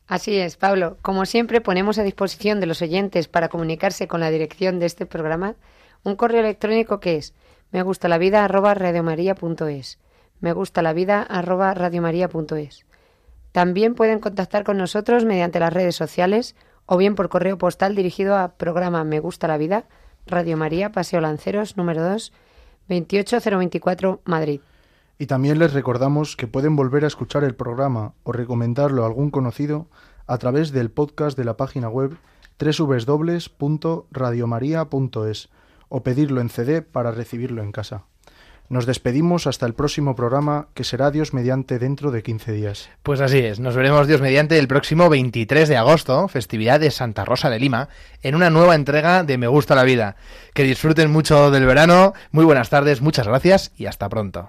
Así 0.07 0.37
es, 0.37 0.59
Pablo. 0.59 0.99
Como 1.01 1.25
siempre, 1.25 1.63
ponemos 1.63 1.99
a 1.99 2.03
disposición 2.03 2.61
de 2.61 2.67
los 2.67 2.83
oyentes 2.83 3.29
para 3.29 3.49
comunicarse 3.49 4.09
con 4.09 4.21
la 4.21 4.29
dirección 4.29 4.79
de 4.79 4.85
este 4.85 5.07
programa 5.07 5.55
un 6.03 6.17
correo 6.17 6.41
electrónico 6.41 7.01
que 7.01 7.17
es 7.17 7.33
me 7.73 7.83
gusta 7.83 8.09
me 10.45 10.53
gusta 10.53 10.83
la 10.83 10.93
vida 10.93 11.23
arroba 11.23 11.73
radiomaria.es. 11.73 12.85
También 13.53 13.95
pueden 13.95 14.19
contactar 14.19 14.63
con 14.63 14.77
nosotros 14.77 15.25
mediante 15.25 15.59
las 15.59 15.73
redes 15.73 15.97
sociales 15.97 16.55
o 16.85 16.99
bien 16.99 17.15
por 17.15 17.31
correo 17.31 17.57
postal 17.57 17.95
dirigido 17.95 18.37
a 18.37 18.49
programa 18.49 19.05
Me 19.05 19.21
gusta 19.21 19.49
la 19.49 19.57
vida, 19.57 19.87
Radio 20.27 20.59
María, 20.59 20.93
Paseo 20.93 21.23
Lanceros, 21.23 21.79
número 21.79 22.03
2, 22.03 22.31
28024, 22.89 24.21
Madrid. 24.27 24.61
Y 25.19 25.25
también 25.25 25.59
les 25.59 25.73
recordamos 25.73 26.37
que 26.37 26.47
pueden 26.47 26.77
volver 26.77 27.05
a 27.05 27.09
escuchar 27.09 27.43
el 27.43 27.55
programa 27.55 28.13
o 28.23 28.33
recomendarlo 28.33 29.05
a 29.05 29.07
algún 29.07 29.31
conocido 29.31 29.87
a 30.27 30.37
través 30.37 30.73
del 30.73 30.91
podcast 30.91 31.39
de 31.39 31.45
la 31.45 31.57
página 31.57 31.89
web 31.89 32.19
www.radiomaria.es 32.59 35.49
o 35.89 36.03
pedirlo 36.03 36.43
en 36.43 36.51
CD 36.51 36.83
para 36.83 37.13
recibirlo 37.13 37.63
en 37.63 37.73
casa. 37.73 38.05
Nos 38.69 38.87
despedimos 38.87 39.47
hasta 39.47 39.67
el 39.67 39.75
próximo 39.75 40.17
programa, 40.17 40.69
que 40.75 40.85
será 40.85 41.11
Dios 41.11 41.35
mediante 41.35 41.79
dentro 41.79 42.11
de 42.11 42.23
15 42.23 42.53
días. 42.53 42.89
Pues 43.03 43.21
así 43.21 43.39
es, 43.39 43.61
nos 43.61 43.77
veremos 43.77 44.07
Dios 44.07 44.23
mediante 44.23 44.59
el 44.59 44.69
próximo 44.69 45.11
23 45.11 45.69
de 45.69 45.77
agosto, 45.77 46.29
festividad 46.29 46.81
de 46.81 46.91
Santa 46.91 47.25
Rosa 47.25 47.51
de 47.51 47.61
Lima, 47.61 47.89
en 48.23 48.35
una 48.35 48.51
nueva 48.51 48.75
entrega 48.75 49.23
de 49.23 49.37
Me 49.37 49.49
Gusta 49.49 49.75
la 49.75 49.85
Vida. 49.85 50.17
Que 50.55 50.65
disfruten 50.65 51.11
mucho 51.11 51.51
del 51.51 51.67
verano, 51.67 52.15
muy 52.31 52.45
buenas 52.45 52.71
tardes, 52.71 53.03
muchas 53.03 53.29
gracias 53.29 53.73
y 53.77 53.87
hasta 53.87 54.09
pronto. 54.09 54.49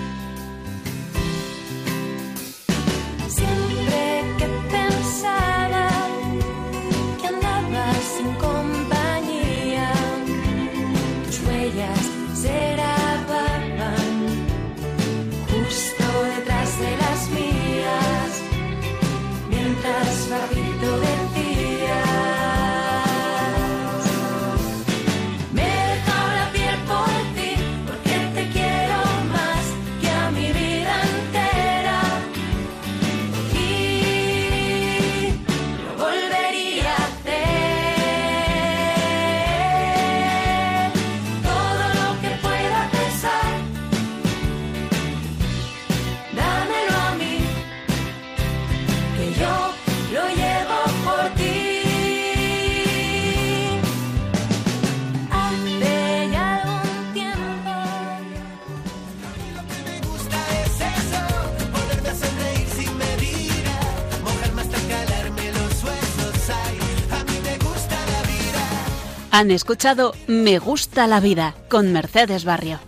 Han 69.31 69.49
escuchado 69.49 70.13
Me 70.27 70.59
gusta 70.59 71.07
la 71.07 71.21
vida 71.21 71.55
con 71.69 71.93
Mercedes 71.93 72.43
Barrio. 72.43 72.79